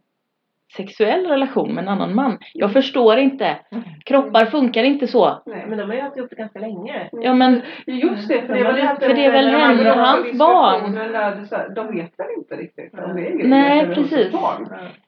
sexuell 0.77 1.25
relation 1.25 1.73
med 1.73 1.81
en 1.81 1.89
annan 1.89 2.15
man. 2.15 2.37
Jag 2.53 2.73
förstår 2.73 3.17
inte. 3.17 3.57
Kroppar 4.05 4.45
funkar 4.45 4.83
inte 4.83 5.07
så. 5.07 5.41
nej. 5.45 5.65
Men 5.67 5.77
de 5.77 5.83
har 5.83 5.95
ju 5.95 6.01
haft 6.01 6.17
ihop 6.17 6.29
det 6.29 6.35
ganska 6.35 6.59
länge. 6.59 7.09
Ja 7.11 7.33
men 7.33 7.61
Just 7.85 8.27
det, 8.27 8.41
för 8.41 8.53
det 8.53 8.81
haft 8.81 9.01
lite... 9.01 9.09
För 9.09 9.21
det 9.21 9.25
är 9.25 9.31
väl 9.31 9.47
henne 9.47 9.91
och 9.91 9.97
hans 9.97 10.37
barn. 10.39 10.93
De 11.75 11.87
vet 11.95 12.19
väl 12.19 12.27
inte 12.37 12.55
riktigt 12.55 12.93
om 12.93 13.15
det 13.15 13.27
är 13.27 13.31
Greger 13.31 13.47
Nej, 13.47 13.95
precis. 13.95 14.33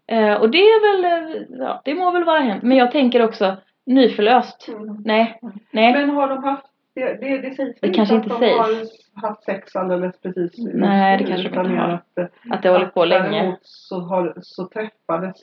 Eh, 0.08 0.34
och 0.34 0.50
det 0.50 0.58
är 0.58 0.82
väl, 0.82 1.06
eh, 1.06 1.42
ja, 1.50 1.82
det 1.86 1.96
må 1.96 2.12
väl 2.12 2.24
vara 2.24 2.40
hänt. 2.40 2.64
Men 2.64 2.78
jag 2.78 2.92
tänker 2.92 3.24
också 3.24 3.58
nyförlöst. 3.86 4.68
Mm. 4.68 4.96
Nej, 5.06 5.40
nej. 5.72 5.94
Men 5.94 6.10
har 6.10 6.30
de 6.30 6.44
haft, 6.44 6.66
det, 6.96 7.14
det, 7.22 7.38
det 7.38 7.56
sägs 7.56 7.80
Det 7.82 7.90
kanske 7.90 8.16
att 8.16 8.24
inte 8.24 8.36
de 8.36 8.40
sägs. 8.40 8.58
har 9.16 9.28
haft 9.28 9.44
sex 9.44 9.76
alldeles 9.76 10.22
precis 10.22 10.52
Nej, 10.74 11.18
det 11.18 11.24
kanske 11.24 11.50
de 11.50 11.60
inte 11.66 11.82
har. 11.82 11.90
att, 11.90 12.18
eh, 12.18 12.26
Att 12.52 12.62
det 12.64 12.70
hållit 12.70 12.94
på 12.94 13.02
att 13.02 13.08
länge. 13.10 13.58
Så, 13.62 14.00
har, 14.00 14.34
så 14.42 14.68
träffades 14.68 15.36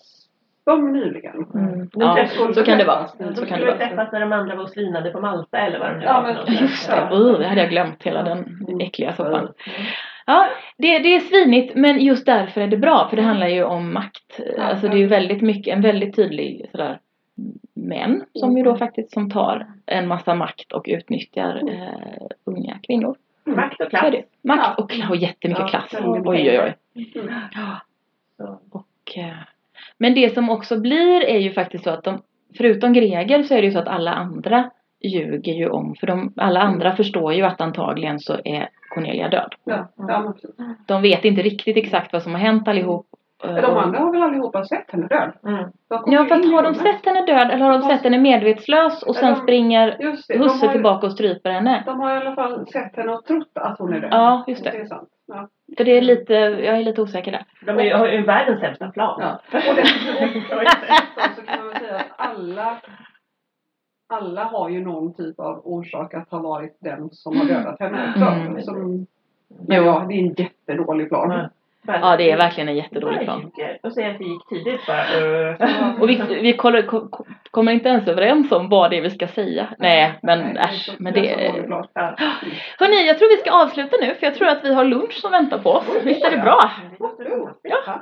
de 0.67 0.93
nyligen. 0.93 1.47
Mm. 1.55 1.89
Ja, 1.95 2.27
så 2.55 2.65
kan 2.65 2.79
det 2.79 2.85
vara. 2.85 3.01
De 3.03 3.09
Så 3.09 3.25
kan 3.25 3.29
det 3.29 3.37
skulle 3.47 3.67
vara. 3.67 3.77
träffas 3.77 4.13
när 4.13 4.21
de 4.21 4.33
andra 4.33 4.55
var 4.57 4.63
och 4.63 4.71
svinade 4.71 5.11
på 5.11 5.21
Malta 5.21 5.59
eller 5.59 5.79
vad 5.79 5.89
de 5.91 5.99
nu 5.99 6.05
Ja, 6.05 6.21
var 6.21 6.35
något. 6.35 6.61
Just 6.61 6.89
det, 6.91 7.09
Ja. 7.11 7.17
uh, 7.17 7.39
det 7.39 7.47
hade 7.49 7.61
jag 7.61 7.71
glömt 7.71 8.03
hela 8.03 8.23
den 8.23 8.39
Mm. 8.39 8.81
äckliga 8.81 9.13
soppan. 9.13 9.49
Ja, 10.27 10.49
det, 10.79 10.99
det 10.99 11.17
är 11.17 11.21
svinigt 11.21 11.75
men 11.75 12.01
just 12.01 12.27
därför 12.27 12.61
är 12.61 12.69
det 12.69 12.77
bra 12.77 13.07
för 13.09 13.17
det 13.17 13.23
handlar 13.23 13.49
ju 13.49 13.65
om 13.65 13.93
makt. 13.95 14.41
Ja, 14.57 14.63
Alltså 14.63 14.89
det 14.89 14.95
är 14.97 14.99
ju 14.99 15.07
väldigt 15.07 15.43
mycket, 15.43 15.75
en 15.75 15.83
väldigt 15.83 16.17
tydlig 16.17 16.69
sådär 16.71 16.99
män 17.75 18.25
som 18.35 18.57
ju 18.57 18.63
då 18.63 18.77
faktiskt 18.77 19.13
som 19.13 19.31
tar 19.31 19.67
en 19.87 20.09
massa 20.09 20.35
makt 20.35 20.73
och 20.73 20.85
utnyttjar 20.89 21.63
eh, 21.69 22.27
unga 22.45 22.79
kvinnor. 22.83 23.17
Makt 23.45 23.81
och 23.81 23.91
klass. 23.91 24.15
Makt 24.43 24.63
Ja. 24.67 24.75
och, 24.79 25.11
och 25.11 25.17
jättemycket 25.17 25.63
Ja, 25.63 25.69
klass. 25.69 25.95
Oj 26.05 26.23
oj 26.25 26.61
oj. 26.61 26.75
Mm. 27.15 27.35
Så. 28.37 28.59
Och, 28.71 29.17
eh, 29.17 29.37
men 29.99 30.15
det 30.15 30.35
som 30.35 30.51
också 30.51 30.81
blir 30.81 31.25
är 31.25 31.39
ju 31.39 31.53
faktiskt 31.53 31.85
så 31.85 31.91
att 31.91 32.05
de, 32.05 32.23
förutom 32.57 32.93
Greger 32.93 33.43
så 33.43 33.55
är 33.55 33.61
det 33.63 33.67
ju 33.67 33.73
så 33.73 33.79
att 33.79 33.89
alla 33.89 34.11
andra 34.11 34.71
ljuger 35.01 35.53
ju 35.53 35.69
om, 35.69 35.95
för 35.95 36.07
de, 36.07 36.33
alla 36.37 36.61
andra 36.61 36.97
förstår 36.97 37.35
ju 37.35 37.43
att 37.43 37.61
antagligen 37.61 38.21
så 38.21 38.39
är 38.45 38.69
Cornelia 38.89 39.29
död. 39.29 39.55
Ja, 39.65 39.89
ja. 39.97 40.35
De 40.87 41.03
vet 41.03 41.25
inte 41.25 41.43
riktigt 41.43 41.77
exakt 41.77 42.13
vad 42.13 42.23
som 42.23 42.33
har 42.33 42.41
hänt 42.41 42.69
allihop. 42.69 43.07
Eh, 43.45 43.53
Men 43.53 43.63
de 43.63 43.77
andra 43.77 43.99
har 43.99 44.13
väl 44.13 44.23
allihopa 44.23 44.65
sett 44.65 44.91
henne 44.91 45.07
död? 45.07 45.33
Mm. 45.47 45.71
Ja 46.07 46.25
fast 46.25 46.45
har 46.45 46.63
de 46.63 46.75
sett 46.75 47.07
henne 47.07 47.27
död 47.27 47.51
eller 47.51 47.65
har 47.65 47.73
de 47.79 47.83
sett 47.83 48.03
henne 48.03 48.19
medvetslös 48.19 49.03
och 49.03 49.17
sen 49.17 49.35
de- 49.35 49.41
springer 49.41 49.97
det, 50.29 50.39
husse 50.39 50.73
tillbaka 50.73 51.07
och 51.07 51.13
stryper 51.13 51.51
henne? 51.51 51.83
De 51.87 52.01
har 52.01 52.15
i 52.15 52.17
alla 52.17 52.35
fall 52.35 52.67
sett 52.67 52.97
henne 52.97 53.13
och 53.13 53.25
trott 53.25 53.53
att 53.55 53.79
hon 53.79 53.93
är 53.93 54.01
död. 54.01 54.11
Ja, 54.13 54.45
just 54.47 54.65
det. 54.65 54.71
Det 54.71 54.81
är 54.81 54.87
sant. 54.87 55.09
Ja. 55.27 55.49
För 55.77 55.85
det 55.85 55.97
är 55.97 56.01
lite, 56.01 56.35
jag 56.35 56.79
är 56.79 56.83
lite 56.83 57.03
osäker 57.03 57.33
där. 57.33 57.45
De 57.67 57.79
är 57.79 57.83
ju, 57.85 57.95
har 57.95 58.09
ju 58.09 58.23
världens 58.23 58.61
sämsta 58.61 58.91
plan. 58.91 59.21
Ja. 59.21 59.41
Och 59.71 59.77
dessutom 59.77 60.29
så 61.37 61.43
kan 61.43 61.59
man 61.59 61.69
väl 61.69 61.77
säga 61.81 61.97
att 61.97 62.07
alla 62.17 62.77
alla 64.15 64.45
har 64.45 64.69
ju 64.69 64.85
någon 64.85 65.15
typ 65.15 65.41
av 65.41 65.61
orsak 65.65 66.15
att 66.15 66.31
ha 66.31 66.39
varit 66.39 66.77
den 66.81 67.11
som 67.11 67.37
har 67.37 67.45
dödat 67.47 67.81
henne 67.81 68.09
också. 68.09 68.25
Mm. 68.25 68.63
Som, 68.63 69.07
men 69.69 69.85
ja, 69.85 70.05
det 70.09 70.15
är 70.15 70.19
en 70.19 70.35
jättedålig 70.35 71.09
plan. 71.09 71.49
Ja. 71.87 71.99
Ja 72.01 72.17
det 72.17 72.31
är 72.31 72.37
verkligen 72.37 72.69
en 72.69 72.77
jättedålig 72.77 73.21
plan. 73.21 73.51
Och 73.83 73.93
säga 73.93 74.11
att 74.11 74.19
det 74.19 74.25
gick 74.25 74.49
tidigt 74.49 74.87
bara. 74.87 75.21
Uh. 75.21 76.01
Och 76.03 76.09
vi, 76.09 76.23
vi 76.43 76.53
kollar, 76.53 76.83
ko, 76.83 77.09
ko- 77.09 77.25
kommer 77.51 77.73
inte 77.73 77.89
ens 77.89 78.09
överens 78.09 78.53
om 78.53 78.69
vad 78.69 78.91
det 78.91 78.97
är 78.99 79.03
vi 79.03 79.11
ska 79.11 79.27
säga. 79.27 79.67
Nej 79.79 80.19
men 80.23 80.39
Nej, 80.39 80.57
äsch. 80.65 80.91
Men 80.99 81.13
det 81.15 81.31
är... 81.31 81.53
Hörni 82.79 83.07
jag 83.07 83.19
tror 83.19 83.29
vi 83.29 83.37
ska 83.37 83.51
avsluta 83.63 83.97
nu 84.01 84.15
för 84.15 84.27
jag 84.27 84.35
tror 84.35 84.49
att 84.49 84.65
vi 84.65 84.75
har 84.75 84.85
lunch 84.85 85.13
som 85.13 85.31
väntar 85.31 85.59
på 85.59 85.71
oss. 85.71 85.85
Visst 86.05 86.25
är 86.25 86.31
det 86.31 86.37
bra? 86.43 86.61
Ja. 87.63 88.01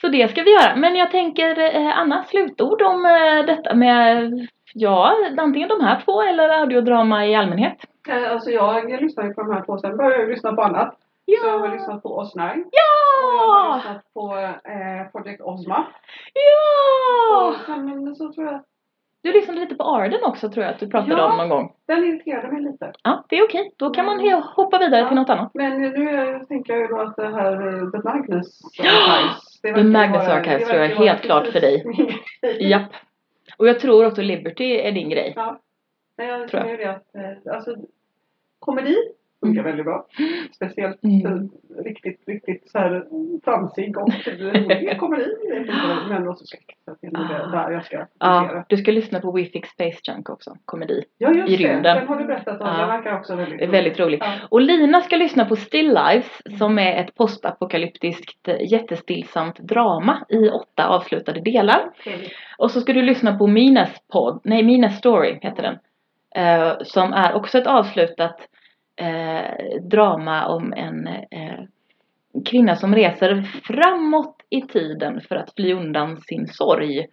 Så 0.00 0.08
det 0.08 0.30
ska 0.30 0.42
vi 0.42 0.50
göra. 0.52 0.76
Men 0.76 0.96
jag 0.96 1.10
tänker 1.10 1.76
eh, 1.76 1.98
Anna, 1.98 2.22
slutord 2.24 2.82
om 2.82 3.04
eh, 3.06 3.46
detta 3.46 3.74
med 3.74 4.32
Ja, 4.74 5.14
antingen 5.38 5.68
de 5.68 5.80
här 5.84 6.00
två 6.04 6.22
eller 6.22 6.48
audiodrama 6.48 7.26
i 7.26 7.34
allmänhet. 7.34 7.76
Eh, 8.08 8.32
Alltså 8.32 8.50
jag 8.50 9.02
lyssnar 9.02 9.24
ju 9.24 9.34
på 9.34 9.42
de 9.42 9.52
här 9.52 9.62
två, 9.64 9.78
sen 9.78 9.96
började 9.96 10.16
jag 10.22 10.28
lyssna 10.30 10.52
på 10.52 10.62
annat. 10.62 10.94
Ja! 11.34 11.40
Så 11.42 11.46
jag 11.48 11.58
har 11.58 11.68
lyssnat 11.68 12.02
på 12.02 12.18
Oz 12.18 12.34
9. 12.34 12.44
Och 12.44 12.50
jag 12.50 12.52
har 12.52 13.70
Ja! 13.70 13.76
lyssnat 13.76 14.14
på 14.14 14.36
eh, 14.70 15.10
Project 15.12 15.40
Ozma. 15.40 15.86
Ja! 16.34 17.46
Och 17.48 17.54
sen 17.66 18.16
så 18.16 18.32
tror 18.32 18.46
jag 18.46 18.64
Du 19.22 19.32
lyssnade 19.32 19.60
lite 19.60 19.74
på 19.74 19.84
Arden 19.84 20.20
också 20.24 20.48
tror 20.48 20.64
jag 20.64 20.74
att 20.74 20.80
du 20.80 20.88
pratade 20.90 21.12
Ja. 21.12 21.30
om 21.30 21.36
någon 21.36 21.48
gång. 21.48 21.72
den 21.86 22.04
irriterade 22.04 22.52
mig 22.52 22.62
lite. 22.62 22.92
Ja, 23.02 23.24
det 23.28 23.36
är 23.38 23.44
okej. 23.44 23.72
Då 23.76 23.90
kan 23.90 24.06
man 24.06 24.20
he- 24.20 24.42
hoppa 24.56 24.78
vidare 24.78 25.00
Ja. 25.00 25.08
till 25.08 25.16
något 25.16 25.30
annat. 25.30 25.50
Men 25.54 25.82
nu 25.82 26.44
tänker 26.48 26.72
jag 26.72 26.82
ju 26.82 26.86
då 26.88 27.00
att 27.00 27.16
det 27.16 27.28
här 27.28 27.52
eh, 27.52 27.90
The 27.90 27.98
Magnus 28.08 28.60
Archives. 28.80 29.60
det 29.62 29.74
The 29.74 29.82
Magnus 29.84 30.16
vara- 30.26 30.32
Archives 30.34 30.68
tror 30.68 30.80
jag 30.80 30.90
är 30.90 30.94
vara 30.96 31.06
helt 31.08 31.22
klart 31.22 31.46
för 31.46 31.60
dig. 31.60 31.84
Japp. 32.70 32.92
Och 33.56 33.68
jag 33.68 33.80
tror 33.80 34.06
också 34.06 34.22
Liberty 34.22 34.72
är 34.76 34.92
din 34.92 35.08
grej. 35.10 35.32
Ja. 35.36 35.58
Nej, 36.18 36.28
jag 36.28 36.48
Tror 36.48 36.66
ju 36.66 36.76
det 36.76 36.90
att, 36.90 37.14
eh, 37.14 37.54
alltså 37.54 37.74
komedi, 38.58 38.96
funkar 39.46 39.62
väldigt 39.62 39.84
bra. 39.86 40.06
Speciellt 40.56 41.04
Mm. 41.04 41.26
eh, 41.26 41.84
riktigt, 41.84 42.22
riktigt 42.26 42.70
så 42.70 42.78
här 42.78 43.04
framsig 43.44 43.96
och 43.98 44.08
rolig 44.26 44.98
komedi. 44.98 45.26
Men 46.08 46.28
också 46.28 46.44
skräck. 46.44 46.76
Så 46.84 46.96
det 47.00 47.06
är 47.06 47.10
nog 47.10 47.28
det 47.28 47.50
där 47.56 47.70
jag 47.70 47.84
ska 47.84 48.06
Ja, 48.18 48.40
fokusera. 48.40 48.64
du 48.68 48.76
ska 48.76 48.90
lyssna 48.92 49.20
på 49.20 49.32
We 49.32 49.44
Fix 49.44 49.68
Space 49.68 49.98
Junk 50.08 50.30
också, 50.30 50.56
komedi. 50.64 51.04
Ja, 51.18 51.32
just 51.32 51.48
i 51.48 51.56
det. 51.56 51.68
rymden. 51.72 51.96
Den 51.96 52.08
har 52.08 52.16
du 52.18 52.24
berättat 52.24 52.60
om. 52.60 52.66
Ja. 52.66 52.76
Den 52.78 52.88
verkar 52.88 53.18
också 53.18 53.36
väldigt 53.36 53.58
Det 53.58 53.64
är 53.64 53.68
väldigt 53.70 54.00
roligt. 54.00 54.20
Ja. 54.24 54.32
Och 54.50 54.60
Lina 54.60 55.00
ska 55.00 55.16
lyssna 55.16 55.44
på 55.44 55.56
Still 55.56 55.86
Lives 55.88 56.58
som 56.58 56.78
är 56.78 56.96
ett 56.96 57.14
postapokalyptiskt 57.14 58.48
eh, 58.48 58.72
jättestillsamt 58.72 59.58
drama 59.58 60.24
i 60.28 60.48
åtta 60.48 60.88
avslutade 60.88 61.40
delar. 61.40 61.80
Trevligt. 62.04 62.32
Och 62.58 62.70
så 62.70 62.80
ska 62.80 62.92
du 62.92 63.02
lyssna 63.02 63.38
på 63.38 63.46
Minas 63.46 64.02
podd, 64.12 64.40
nej 64.44 64.62
Minas 64.62 64.98
story 64.98 65.38
heter 65.42 65.62
den. 65.62 65.78
Eh, 66.34 66.72
som 66.82 67.12
är 67.12 67.34
också 67.34 67.58
ett 67.58 67.66
avslutat 67.66 68.36
eh, 69.02 69.80
drama 69.82 70.46
om 70.46 70.72
en 70.72 71.06
eh, 71.06 71.60
kvinna 72.44 72.76
som 72.76 72.94
reser 72.94 73.42
framåt 73.42 74.36
i 74.50 74.62
tiden 74.62 75.20
för 75.20 75.36
att 75.36 75.54
fly 75.54 75.72
undan 75.72 76.20
sin 76.20 76.46
sorg. 76.46 77.06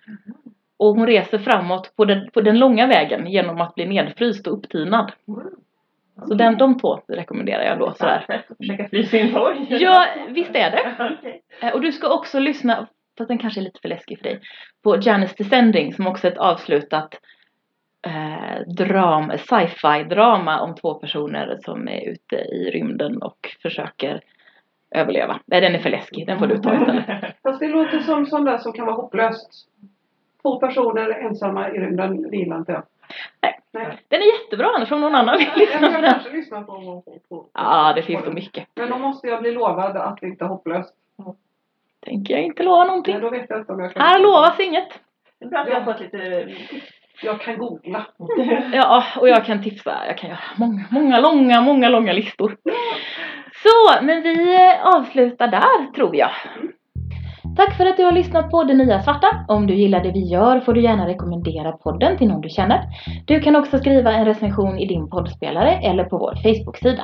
Och 0.77 0.95
hon 0.95 1.07
reser 1.07 1.37
framåt 1.37 1.95
på 1.95 2.05
den, 2.05 2.29
på 2.33 2.41
den 2.41 2.59
långa 2.59 2.87
vägen 2.87 3.27
genom 3.27 3.61
att 3.61 3.75
bli 3.75 3.85
nedfryst 3.85 4.47
och 4.47 4.57
upptinad. 4.57 5.11
Så 6.27 6.33
den, 6.33 6.57
de 6.57 6.79
två 6.79 6.99
rekommenderar 7.07 7.63
jag 7.63 7.79
då 7.79 7.93
sådär. 7.93 8.43
Försöka 8.57 8.89
fly 8.89 9.03
sin 9.05 9.31
sorg. 9.33 9.67
Ja, 9.69 10.05
visst 10.29 10.55
är 10.55 10.71
det. 10.71 11.15
Okej. 11.19 11.41
Eh, 11.61 11.73
Och 11.73 11.81
du 11.81 11.91
ska 11.91 12.13
också 12.13 12.39
lyssna, 12.39 12.87
fast 13.17 13.27
den 13.27 13.37
kanske 13.37 13.59
är 13.59 13.63
lite 13.63 13.79
för 13.81 13.89
läskig 13.89 14.17
för 14.17 14.23
dig, 14.23 14.39
på 14.83 14.97
Janice 15.01 15.35
Descending 15.37 15.93
som 15.93 16.07
också 16.07 16.27
är 16.27 16.31
ett 16.31 16.37
avslutat 16.37 17.15
eh, 18.07 18.61
dram, 18.67 19.31
sci-fi 19.37 20.03
drama 20.03 20.61
om 20.61 20.75
två 20.75 20.93
personer 20.93 21.57
som 21.65 21.87
är 21.87 22.09
ute 22.09 22.35
i 22.35 22.71
rymden 22.71 23.17
och 23.21 23.55
försöker 23.61 24.21
överleva. 24.91 25.39
Nej, 25.45 25.61
den 25.61 25.75
är 25.75 25.79
för 25.79 25.89
läskig, 25.89 26.27
den 26.27 26.39
får 26.39 26.47
du 26.47 26.57
ta 26.57 26.75
istället. 26.75 27.05
Fast 27.43 27.59
det 27.59 27.67
låter 27.67 27.99
som 27.99 28.25
sånt 28.25 28.45
där 28.45 28.57
som 28.57 28.73
kan 28.73 28.85
vara 28.85 28.95
hopplöst. 28.95 29.49
Två 30.41 30.59
personer 30.59 31.09
ensamma 31.09 31.69
i 31.69 31.79
rymden, 31.79 32.29
det 32.29 32.37
gillar 32.37 32.57
inte 32.57 32.71
jag. 32.71 32.83
Nej. 33.41 33.59
Nej. 33.71 33.97
Den 34.07 34.21
är 34.21 34.41
jättebra 34.41 34.67
annars 34.75 34.91
om 34.91 35.01
någon 35.01 35.15
annan 35.15 35.37
vill 35.37 35.47
lyssna 35.55 35.79
på 35.87 36.01
den. 36.01 36.11
kanske 36.11 37.19
på, 37.29 37.45
Ja, 37.53 37.93
det 37.95 38.01
finns 38.03 38.25
så 38.25 38.31
mycket. 38.31 38.67
Men 38.75 38.89
då 38.89 38.97
måste 38.97 39.27
jag 39.27 39.41
bli 39.41 39.51
lovad 39.51 39.97
att 39.97 40.17
det 40.21 40.27
inte 40.27 40.43
är 40.45 40.47
hopplöst. 40.47 40.93
Tänker 42.05 42.33
jag 42.33 42.43
inte 42.43 42.63
lova 42.63 42.77
Nej, 42.77 42.87
någonting. 42.87 43.19
då 43.19 43.29
vet 43.29 43.45
jag 43.49 43.59
inte 43.59 43.73
om 43.73 43.79
jag 43.79 43.93
kan. 43.93 44.01
Här 44.01 44.19
lovas 44.19 44.59
inget. 44.59 44.87
Det 45.39 45.45
är 45.45 45.49
bra 45.49 45.59
att 45.59 45.67
vi 45.67 45.73
har 45.73 45.83
fått 45.83 45.99
lite 45.99 46.47
Jag 47.21 47.41
kan 47.41 47.57
googla. 47.57 48.05
Ja, 48.73 49.03
och 49.17 49.29
jag 49.29 49.45
kan 49.45 49.63
tipsa. 49.63 50.05
Jag 50.07 50.17
kan 50.17 50.29
göra 50.29 50.39
många, 50.55 50.85
många 50.91 51.19
långa, 51.19 51.61
många 51.61 51.89
långa 51.89 52.13
listor. 52.13 52.57
Så, 53.63 54.05
men 54.05 54.21
vi 54.21 54.55
eh, 54.55 54.85
avslutar 54.95 55.47
där 55.47 55.93
tror 55.95 56.15
jag. 56.15 56.31
Tack 57.55 57.77
för 57.77 57.85
att 57.85 57.97
du 57.97 58.03
har 58.03 58.11
lyssnat 58.11 58.51
på 58.51 58.63
Det 58.63 58.73
Nya 58.73 59.01
Svarta. 59.01 59.45
Om 59.47 59.67
du 59.67 59.75
gillar 59.75 60.03
det 60.03 60.11
vi 60.11 60.19
gör 60.19 60.59
får 60.59 60.73
du 60.73 60.81
gärna 60.81 61.07
rekommendera 61.07 61.71
podden 61.71 62.17
till 62.17 62.27
någon 62.27 62.41
du 62.41 62.49
känner. 62.49 62.81
Du 63.25 63.39
kan 63.39 63.55
också 63.55 63.79
skriva 63.79 64.11
en 64.11 64.25
recension 64.25 64.79
i 64.79 64.87
din 64.87 65.09
poddspelare 65.09 65.71
eller 65.71 66.03
på 66.03 66.17
vår 66.17 66.35
Facebook-sida. 66.43 67.03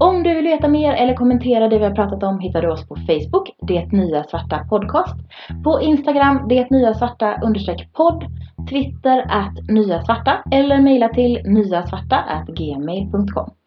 Om 0.00 0.22
du 0.22 0.34
vill 0.34 0.44
veta 0.44 0.68
mer 0.68 0.92
eller 0.92 1.14
kommentera 1.14 1.68
det 1.68 1.78
vi 1.78 1.84
har 1.84 1.94
pratat 1.94 2.22
om 2.22 2.38
hittar 2.38 2.62
du 2.62 2.68
oss 2.68 2.88
på 2.88 2.96
Facebook, 2.96 3.50
Det 3.68 3.92
Nya 3.92 4.24
Svarta 4.24 4.58
Podcast. 4.58 5.16
På 5.64 5.80
Instagram, 5.80 6.48
Det 6.48 6.70
Nya 6.70 6.94
Svarta 6.94 7.40
understreck 7.42 7.92
podd. 7.92 8.24
Twitter 8.68 9.18
at 9.28 9.68
Nya 9.68 10.02
Svarta 10.02 10.42
eller 10.50 10.78
mejla 10.78 11.08
till 11.08 11.40
nyasvarta 11.44 12.44
gmail.com. 12.48 13.57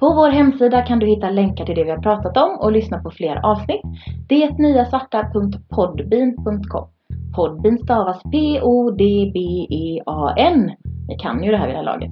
På 0.00 0.14
vår 0.14 0.30
hemsida 0.30 0.82
kan 0.82 0.98
du 0.98 1.06
hitta 1.06 1.30
länkar 1.30 1.64
till 1.64 1.74
det 1.74 1.84
vi 1.84 1.90
har 1.90 1.98
pratat 1.98 2.36
om 2.36 2.58
och 2.60 2.72
lyssna 2.72 2.98
på 2.98 3.10
fler 3.10 3.46
avsnitt. 3.46 3.82
Detnyasvarta.podbean.com 4.28 6.88
Podbean 7.36 7.78
stavas 7.78 8.22
P-O-D-B-E-A-N. 8.22 9.32
Ni 11.08 11.18
kan 11.18 11.44
ju 11.44 11.50
det 11.50 11.56
här 11.56 11.66
vid 11.66 11.74
det 11.74 11.78
här 11.78 11.84
laget. 11.84 12.10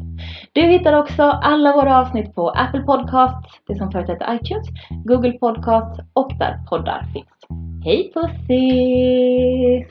Du 0.53 0.61
hittar 0.61 0.93
också 0.93 1.23
alla 1.23 1.73
våra 1.73 2.01
avsnitt 2.01 2.35
på 2.35 2.51
Apple 2.51 2.81
Podcasts, 2.81 3.61
det 3.67 3.75
som 3.75 3.91
förut 3.91 4.09
hette 4.09 4.39
iTunes, 4.43 4.67
Google 5.05 5.33
Podcasts 5.33 6.01
och 6.13 6.33
där 6.39 6.59
poddar 6.71 7.07
finns. 7.13 7.47
Hej 7.85 8.13
pussy! 8.15 9.85